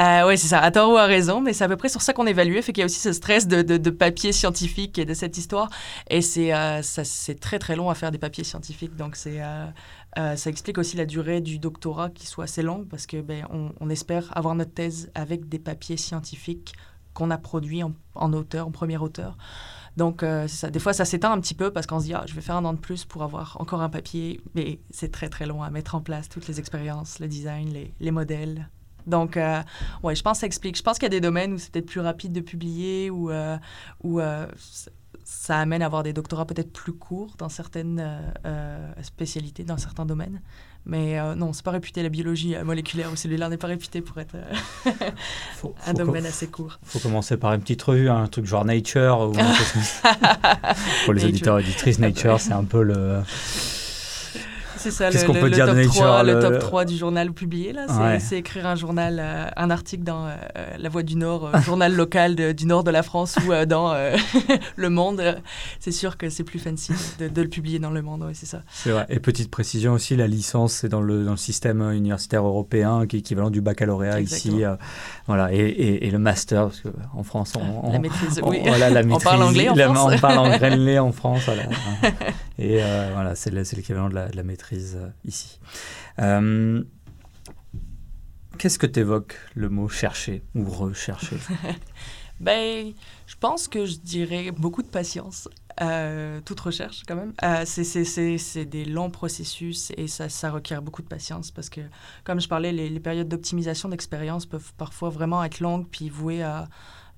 euh, 0.00 0.26
oui, 0.26 0.36
c'est 0.36 0.48
ça, 0.48 0.58
à 0.58 0.72
tort 0.72 0.94
ou 0.94 0.96
à 0.96 1.04
raison, 1.04 1.40
mais 1.40 1.52
c'est 1.52 1.62
à 1.62 1.68
peu 1.68 1.76
près 1.76 1.88
sur 1.88 2.02
ça 2.02 2.12
qu'on 2.12 2.26
évalue, 2.26 2.58
fait 2.60 2.72
qu'il 2.72 2.80
y 2.80 2.82
a 2.82 2.86
aussi 2.86 2.98
ce 2.98 3.12
stress 3.12 3.46
de, 3.46 3.62
de, 3.62 3.90
papier 3.90 4.32
scientifique 4.32 4.98
et 4.98 5.04
de 5.04 5.14
cette 5.14 5.38
histoire. 5.38 5.70
Et 6.10 6.22
c'est 6.22 6.50
très 7.40 7.60
très 7.60 7.76
long 7.76 7.88
à 7.88 7.94
faire 7.94 8.10
des 8.10 8.18
papiers 8.18 8.42
scientifiques, 8.42 8.96
donc 8.96 9.14
ça 9.14 10.50
explique 10.50 10.78
aussi 10.78 10.96
la 10.96 11.06
durée 11.06 11.40
du 11.40 11.60
doctorat 11.60 12.10
qui 12.10 12.26
soit 12.26 12.44
assez 12.44 12.62
longue 12.62 12.88
parce 12.88 13.06
que 13.06 13.20
ben, 13.20 13.46
espère 13.90 14.36
avoir 14.36 14.56
notre 14.56 14.74
thèse 14.74 15.12
avec 15.14 15.48
des 15.48 15.60
papiers 15.60 15.96
scientifiques 15.96 16.74
qu'on 17.14 17.30
a 17.30 17.38
produit 17.38 17.82
en, 17.82 18.32
auteur, 18.32 18.66
en 18.66 18.70
premier 18.70 18.98
auteur. 18.98 19.36
Donc, 19.96 20.22
euh, 20.22 20.48
ça. 20.48 20.70
Des 20.70 20.80
fois, 20.80 20.92
ça 20.92 21.04
s'éteint 21.04 21.32
un 21.32 21.40
petit 21.40 21.54
peu 21.54 21.70
parce 21.70 21.86
qu'on 21.86 22.00
se 22.00 22.06
dit, 22.06 22.14
ah, 22.14 22.24
je 22.26 22.34
vais 22.34 22.40
faire 22.40 22.56
un 22.56 22.64
an 22.64 22.72
de 22.72 22.78
plus 22.78 23.04
pour 23.04 23.22
avoir 23.22 23.56
encore 23.60 23.80
un 23.80 23.88
papier. 23.88 24.40
Mais 24.54 24.80
c'est 24.90 25.12
très, 25.12 25.28
très 25.28 25.46
long 25.46 25.62
à 25.62 25.70
mettre 25.70 25.94
en 25.94 26.00
place, 26.00 26.28
toutes 26.28 26.48
les 26.48 26.58
expériences, 26.58 27.20
le 27.20 27.28
design, 27.28 27.72
les, 28.00 28.10
modèles. 28.10 28.68
Donc, 29.06 29.36
euh, 29.36 29.62
ouais, 30.02 30.16
je 30.16 30.22
pense 30.22 30.38
que 30.38 30.40
ça 30.40 30.46
explique. 30.46 30.76
Je 30.76 30.82
pense 30.82 30.98
qu'il 30.98 31.04
y 31.04 31.06
a 31.06 31.10
des 31.10 31.20
domaines 31.20 31.52
où 31.52 31.58
c'est 31.58 31.70
peut-être 31.70 31.86
plus 31.86 32.00
rapide 32.00 32.32
de 32.32 32.40
publier, 32.40 33.10
ou 33.10 33.30
euh, 33.30 33.56
où, 34.02 34.20
ça 35.26 35.58
amène 35.58 35.80
à 35.80 35.86
avoir 35.86 36.02
des 36.02 36.12
doctorats 36.12 36.44
peut-être 36.44 36.70
plus 36.70 36.92
courts 36.92 37.36
dans 37.38 37.48
certaines 37.48 38.04
spécialités, 39.00 39.64
dans 39.64 39.78
certains 39.78 40.04
domaines. 40.04 40.42
Mais 40.86 41.18
euh, 41.18 41.34
non, 41.34 41.54
c'est 41.54 41.64
pas 41.64 41.70
réputé 41.70 42.02
la 42.02 42.10
biologie 42.10 42.54
euh, 42.54 42.64
moléculaire 42.64 43.10
ou 43.10 43.16
cellulaire 43.16 43.48
n'est 43.48 43.56
pas 43.56 43.68
réputé 43.68 44.02
pour 44.02 44.18
être 44.18 44.34
euh, 44.34 44.90
un 45.86 45.94
domaine 45.94 46.26
assez 46.26 46.46
court. 46.46 46.78
Il 46.82 46.88
faut 46.90 46.98
commencer 46.98 47.38
par 47.38 47.54
une 47.54 47.60
petite 47.60 47.82
revue, 47.82 48.10
hein, 48.10 48.24
un 48.24 48.26
truc 48.26 48.44
genre 48.44 48.66
Nature. 48.66 49.30
Ou 49.30 49.32
pour 51.04 51.14
les 51.14 51.24
auditeurs 51.24 51.58
et 51.58 51.62
auditrices, 51.62 51.98
Nature, 51.98 52.38
c'est 52.38 52.52
un 52.52 52.64
peu 52.64 52.82
le 52.82 53.22
c'est 54.84 54.90
ça. 54.90 55.10
Qu'est-ce 55.10 55.24
qu'on 55.24 55.32
peut 55.32 55.50
dire 55.50 55.66
de 55.66 55.72
Nature 55.72 56.22
Le 56.22 56.38
top 56.40 56.58
3 56.58 56.84
du 56.84 56.96
journal 56.96 57.32
publié, 57.32 57.72
là, 57.72 58.18
c'est 58.18 58.38
écrire 58.38 58.66
un 58.66 58.74
journal, 58.76 59.18
euh, 59.20 59.46
un 59.56 59.70
article 59.70 60.04
dans 60.04 60.26
euh, 60.26 60.36
La 60.78 60.88
Voix 60.88 61.02
du 61.02 61.16
Nord, 61.16 61.50
euh, 61.54 61.60
journal 61.64 61.94
local 61.94 62.54
du 62.54 62.66
nord 62.66 62.84
de 62.84 62.90
la 62.90 63.02
France 63.02 63.36
ou 63.46 63.64
dans 63.66 63.94
Le 64.76 64.90
Monde. 64.90 65.36
C'est 65.80 65.92
sûr 65.92 66.16
que 66.16 66.28
c'est 66.28 66.44
plus 66.44 66.58
fancy 66.58 66.92
de, 67.18 67.42
le 67.42 67.48
publier 67.48 67.78
dans 67.78 67.90
Le 67.90 68.02
Monde, 68.02 68.28
c'est 68.34 68.46
ça. 68.46 68.62
C'est 68.70 68.90
vrai. 68.90 69.06
Et 69.08 69.20
petite 69.20 69.50
précision 69.50 69.92
aussi, 69.92 70.16
la 70.16 70.26
licence, 70.26 70.74
c'est 70.74 70.88
dans 70.88 71.00
le, 71.00 71.24
dans 71.24 71.32
le 71.32 71.36
système 71.36 71.82
universitaire 71.92 72.44
européen, 72.44 73.06
qui 73.06 73.16
est 73.16 73.18
équivalent 73.20 73.50
du 73.50 73.60
baccalauréat 73.60 74.20
ici. 74.20 74.62
voilà. 75.26 75.52
Et, 75.52 76.06
et, 76.06 76.10
le 76.10 76.18
master, 76.18 76.64
parce 76.64 76.80
qu'en 76.80 77.22
France, 77.22 77.54
on, 77.56 77.92
la 77.92 77.98
maîtrise, 77.98 78.40
oui. 78.44 78.60
Voilà, 78.64 78.90
la 78.90 79.02
maîtrise, 79.02 79.26
on 79.26 79.30
parle 79.30 79.42
anglais 79.42 79.68
en 79.68 79.94
France. 79.94 80.12
on 80.14 80.18
parle 80.18 80.38
anglais 80.38 80.98
en 80.98 81.12
France. 81.12 81.42
Voilà. 81.46 81.62
et 82.58 82.76
voilà, 82.76 83.34
c'est 83.34 83.50
l'équivalent 83.50 84.08
de 84.08 84.14
la 84.14 84.42
maîtrise 84.42 84.96
euh, 84.96 85.08
ici. 85.24 85.58
Euh, 86.18 86.82
qu'est-ce 88.58 88.78
que 88.78 88.86
tu 88.86 89.00
évoques 89.00 89.36
le 89.54 89.68
mot 89.68 89.88
chercher 89.88 90.42
ou 90.54 90.64
rechercher? 90.64 91.36
Ben, 92.40 92.92
je 93.28 93.36
pense 93.36 93.68
que 93.68 93.86
je 93.86 93.96
dirais 93.96 94.50
beaucoup 94.50 94.82
de 94.82 94.88
patience. 94.88 95.48
Euh, 95.80 96.40
toute 96.44 96.58
recherche 96.58 97.02
quand 97.06 97.14
même. 97.14 97.32
c'est 97.64 98.64
des 98.64 98.84
longs 98.84 99.10
processus 99.10 99.92
et 99.96 100.08
ça, 100.08 100.28
ça, 100.28 100.50
requiert 100.50 100.82
beaucoup 100.82 101.00
de 101.00 101.06
patience 101.06 101.52
parce 101.52 101.70
que, 101.70 101.80
comme 102.24 102.40
je 102.40 102.48
parlais, 102.48 102.72
les, 102.72 103.00
périodes 103.00 103.28
d'optimisation 103.28 103.88
d'expérience 103.88 104.46
peuvent 104.46 104.72
parfois 104.76 105.10
vraiment 105.10 105.44
être 105.44 105.60
longues 105.60 105.86
puis 105.88 106.08
vouées 106.08 106.42
à, 106.42 106.68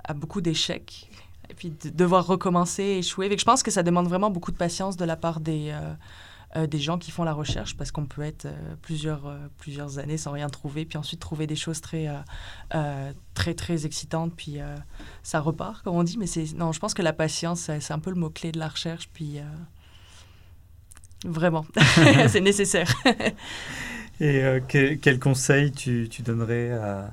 à 0.05 0.13
beaucoup 0.13 0.43
d'échecs 0.43 1.11
puis 1.57 1.71
de 1.71 1.91
devoir 1.91 2.27
recommencer, 2.27 2.83
échouer. 2.83 3.37
Je 3.37 3.45
pense 3.45 3.63
que 3.63 3.71
ça 3.71 3.83
demande 3.83 4.09
vraiment 4.09 4.31
beaucoup 4.31 4.53
de 4.53 4.57
patience 4.57 4.97
de 4.97 5.05
la 5.05 5.17
part 5.17 5.41
des, 5.41 5.73
euh, 6.57 6.67
des 6.67 6.79
gens 6.79 6.97
qui 6.97 7.11
font 7.11 7.25
la 7.25 7.33
recherche 7.33 7.77
parce 7.77 7.91
qu'on 7.91 8.07
peut 8.07 8.23
être 8.23 8.47
euh, 8.47 8.75
plusieurs, 8.81 9.27
euh, 9.27 9.37
plusieurs 9.59 9.99
années 9.99 10.17
sans 10.17 10.31
rien 10.31 10.49
trouver, 10.49 10.87
puis 10.87 10.97
ensuite 10.97 11.21
trouver 11.21 11.47
des 11.47 11.57
choses 11.57 11.81
très, 11.81 12.09
très, 13.35 13.55
très 13.55 13.85
excitantes, 13.85 14.33
puis 14.35 14.59
ça 15.23 15.41
repart, 15.41 15.83
comme 15.83 15.97
on 15.97 16.03
dit. 16.03 16.19
Mais 16.19 16.27
non, 16.57 16.73
je 16.73 16.79
pense 16.79 16.95
que 16.95 17.03
la 17.03 17.13
patience, 17.13 17.71
c'est 17.81 17.93
un 17.93 17.99
peu 17.99 18.11
le 18.11 18.17
mot-clé 18.17 18.53
de 18.53 18.59
la 18.59 18.69
recherche, 18.69 19.09
puis 19.13 19.39
vraiment, 21.25 21.67
c'est 22.29 22.41
nécessaire. 22.41 22.93
Et 24.21 24.43
quel 24.69 25.19
conseil 25.19 25.73
tu, 25.73 26.09
tu 26.09 26.23
donnerais 26.23 26.71
à, 26.73 27.11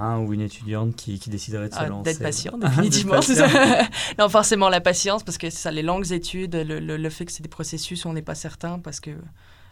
un 0.00 0.18
ou 0.18 0.32
une 0.32 0.40
étudiante 0.40 0.96
qui, 0.96 1.18
qui 1.18 1.30
déciderait 1.30 1.68
de 1.68 1.74
se 1.74 1.80
ah, 1.80 1.88
lancer 1.88 2.04
D'être 2.12 2.22
patient, 2.22 2.58
définitivement. 2.58 3.22
ça. 3.22 3.46
non, 4.18 4.28
forcément 4.28 4.68
la 4.68 4.80
patience, 4.80 5.22
parce 5.22 5.38
que 5.38 5.50
c'est 5.50 5.58
ça, 5.58 5.70
les 5.70 5.82
longues 5.82 6.12
études, 6.12 6.54
le, 6.54 6.78
le, 6.80 7.10
fait 7.10 7.24
que 7.24 7.32
c'est 7.32 7.42
des 7.42 7.48
processus 7.48 8.04
où 8.04 8.08
on 8.08 8.12
n'est 8.12 8.22
pas 8.22 8.34
certain, 8.34 8.78
parce 8.78 9.00
que 9.00 9.12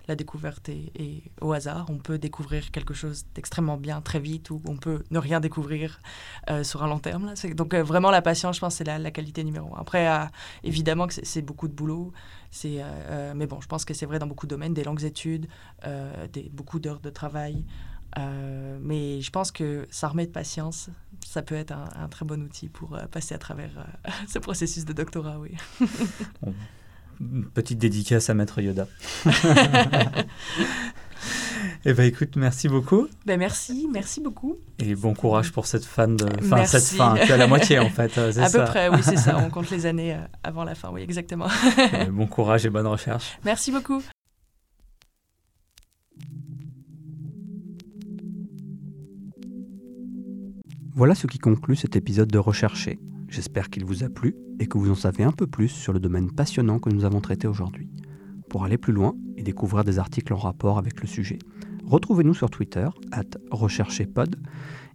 la 0.09 0.17
découverte 0.17 0.71
est, 0.71 1.23
au 1.41 1.53
hasard. 1.53 1.87
On 1.91 1.99
peut 1.99 2.19
découvrir 2.19 2.71
quelque 2.71 2.95
chose 2.95 3.27
d'extrêmement 3.35 3.77
bien 3.77 4.01
très 4.01 4.19
vite, 4.19 4.51
ou 4.51 4.63
on 4.67 4.77
peut 4.77 5.05
ne 5.11 5.19
rien 5.19 5.39
découvrir 5.39 6.01
euh, 6.51 6.65
sur 6.65 6.83
un 6.83 6.89
long 6.89 6.99
terme. 6.99 7.27
Là. 7.27 7.35
Donc 7.55 7.75
euh, 7.75 7.83
vraiment, 7.83 8.11
la 8.11 8.23
patience, 8.23 8.57
je 8.57 8.61
pense, 8.61 8.77
c'est 8.77 8.85
la, 8.85 8.99
la, 8.99 9.11
qualité 9.11 9.45
numéro 9.45 9.77
un. 9.77 9.81
Après, 9.81 10.09
euh, 10.09 10.25
évidemment 10.65 11.07
que 11.07 11.15
c'est 11.23 11.43
beaucoup 11.43 11.69
de 11.69 11.75
boulot. 11.75 12.13
C'est, 12.51 12.83
mais 13.37 13.47
bon, 13.47 13.61
je 13.61 13.67
pense 13.67 13.85
que 13.85 13.93
c'est 13.93 14.07
vrai 14.07 14.19
dans 14.19 14.27
beaucoup 14.27 14.47
de 14.47 14.51
domaines, 14.51 14.73
des 14.73 14.83
longues 14.83 15.05
études, 15.05 15.49
des, 16.33 16.49
beaucoup 16.51 16.81
d'heures 16.81 17.01
de 17.01 17.11
travail. 17.11 17.67
Euh, 18.17 18.79
mais 18.81 19.21
je 19.21 19.31
pense 19.31 19.53
que 19.53 19.87
ça 19.91 20.09
remet 20.09 20.27
de 20.27 20.33
patience. 20.33 20.89
Ça 21.27 21.43
peut 21.43 21.55
être 21.55 21.73
un, 21.73 22.09
très 22.09 22.25
bon 22.25 22.43
outil 22.43 22.69
pour 22.69 22.95
euh, 22.95 23.07
passer 23.07 23.35
à 23.35 23.39
travers 23.39 23.71
euh, 23.77 24.11
ce 24.29 24.39
processus 24.39 24.85
de 24.85 24.93
doctorat, 24.93 25.39
oui. 25.39 25.51
petite 27.55 27.79
dédicace 27.79 28.31
à 28.31 28.35
Maître 28.35 28.61
Yoda. 28.61 28.87
Eh 31.85 31.93
bien, 31.93 32.05
écoute, 32.05 32.37
merci 32.37 32.69
beaucoup. 32.69 33.09
Ben, 33.25 33.39
merci, 33.39 33.89
merci 33.93 34.21
beaucoup. 34.21 34.57
Et 34.79 34.95
bon 34.95 35.15
courage 35.15 35.53
pour 35.53 35.67
cette 35.67 35.85
fin 35.85 36.09
de 36.09 36.27
fin, 36.43 36.65
cette 36.65 36.97
fin. 36.97 37.15
Tu 37.25 37.33
as 37.33 37.37
la 37.37 37.47
moitié 37.47 37.79
en 37.79 37.89
fait. 37.89 38.17
À 38.19 38.33
ça. 38.33 38.51
peu 38.51 38.65
près, 38.65 38.89
oui, 38.89 38.99
c'est 39.03 39.17
ça. 39.17 39.39
On 39.39 39.49
compte 39.49 39.71
les 39.71 39.87
années 39.87 40.17
avant 40.43 40.65
la 40.65 40.75
fin, 40.75 40.91
oui, 40.91 41.03
exactement. 41.03 41.49
bon 42.11 42.27
courage 42.27 42.67
et 42.67 42.71
bonne 42.71 42.87
recherche. 42.87 43.39
Merci 43.45 43.71
beaucoup. 43.73 44.03
Voilà 50.99 51.15
ce 51.15 51.29
qui 51.29 51.39
conclut 51.39 51.77
cet 51.77 51.95
épisode 51.95 52.27
de 52.27 52.39
Rechercher. 52.39 52.99
J'espère 53.29 53.71
qu'il 53.71 53.85
vous 53.85 54.03
a 54.03 54.09
plu 54.09 54.35
et 54.59 54.67
que 54.67 54.79
vous 54.79 54.91
en 54.91 54.97
savez 54.97 55.23
un 55.23 55.31
peu 55.31 55.47
plus 55.47 55.69
sur 55.69 55.93
le 55.93 56.01
domaine 56.01 56.33
passionnant 56.33 56.81
que 56.81 56.91
nous 56.91 57.05
avons 57.05 57.21
traité 57.21 57.47
aujourd'hui. 57.47 57.89
Pour 58.51 58.65
aller 58.65 58.79
plus 58.79 58.93
loin 58.93 59.15
et 59.37 59.45
découvrir 59.45 59.85
des 59.85 60.01
articles 60.01 60.33
en 60.33 60.39
rapport 60.39 60.77
avec 60.77 61.01
le 61.01 61.07
sujet, 61.07 61.39
retrouvez-nous 61.87 62.35
sur 62.35 62.51
Twitter, 62.51 62.89
at 63.13 63.39
rechercherpod, 63.53 64.35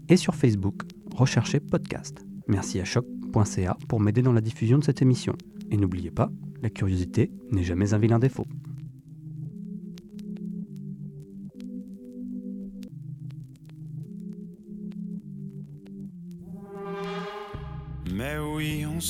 et 0.10 0.18
sur 0.18 0.36
Facebook, 0.36 0.84
Rechercher 1.16 1.62
Podcast. 1.62 2.26
Merci 2.50 2.82
à 2.82 2.84
choc.ca 2.84 3.78
pour 3.88 4.02
m'aider 4.02 4.22
dans 4.22 4.34
la 4.34 4.42
diffusion 4.42 4.80
de 4.80 4.84
cette 4.84 5.02
émission. 5.02 5.38
Et 5.72 5.78
n'oubliez 5.78 6.12
pas, 6.12 6.30
la 6.62 6.70
curiosité 6.70 7.32
n'est 7.50 7.64
jamais 7.64 7.94
un 7.94 7.98
vilain 7.98 8.20
défaut. 8.20 8.46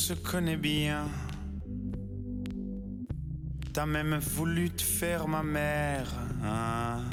Se 0.04 0.14
connaît 0.14 0.58
bien. 0.58 1.08
T'as 3.72 3.86
même 3.86 4.18
voulu 4.18 4.70
te 4.70 4.82
faire 4.82 5.30
ma 5.30 5.44
mère. 5.44 6.12
Hein? 6.44 7.06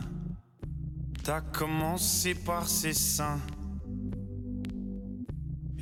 T'as 1.22 1.40
commencé 1.40 2.34
par 2.34 2.66
ses 2.66 2.92
seins. 2.92 3.38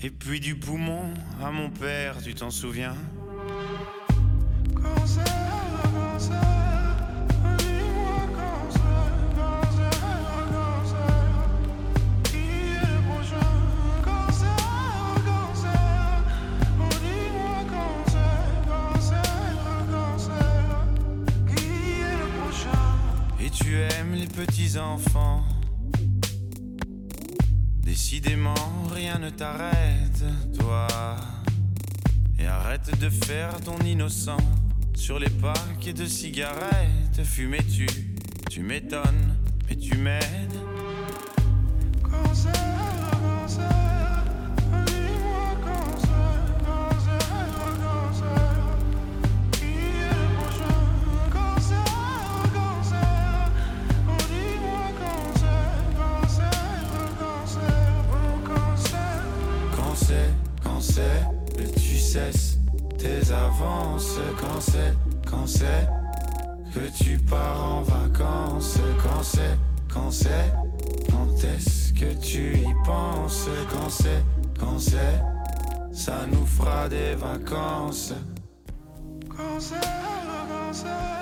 Et 0.03 0.11
puis 0.11 0.39
du 0.39 0.55
poumon 0.55 1.15
à 1.43 1.51
mon 1.51 1.71
père, 1.71 2.19
tu 2.23 2.35
t'en 2.35 2.51
souviens? 2.51 2.95
T'arrête, 29.39 30.25
toi. 30.59 30.89
Et 32.41 32.47
arrête 32.47 32.99
de 32.99 33.09
faire 33.09 33.61
ton 33.61 33.79
innocent 33.87 34.37
sur 34.95 35.21
les 35.21 35.31
paquets 35.31 35.93
de 35.93 36.07
cigarettes. 36.07 37.23
Fumais-tu, 37.23 37.87
tu 38.51 38.63
m'étonnes, 38.63 39.37
mais 39.69 39.77
tu 39.77 39.97
m'aides. 39.97 40.59
Tes 63.49 63.63
avances, 63.63 64.19
quand 64.41 64.61
c'est, 64.61 64.95
quand 65.29 65.47
c'est 65.47 65.89
que 66.75 67.03
tu 67.03 67.19
pars 67.19 67.65
en 67.65 67.83
vacances, 67.83 68.79
quand 69.03 69.23
c'est, 69.23 69.59
quand 69.93 70.11
c'est, 70.11 70.53
quand 71.11 71.45
est-ce 71.45 71.93
que 71.93 72.13
tu 72.21 72.57
y 72.59 72.75
penses, 72.85 73.49
quand 73.71 73.91
c'est, 73.91 74.23
quand 74.59 74.79
c'est, 74.79 75.21
ça 75.93 76.27
nous 76.31 76.47
fera 76.47 76.89
des 76.89 77.15
vacances. 77.15 78.15
Quand 79.29 79.61
c'est, 79.61 79.75
quand 79.75 80.73
c'est. 80.73 81.18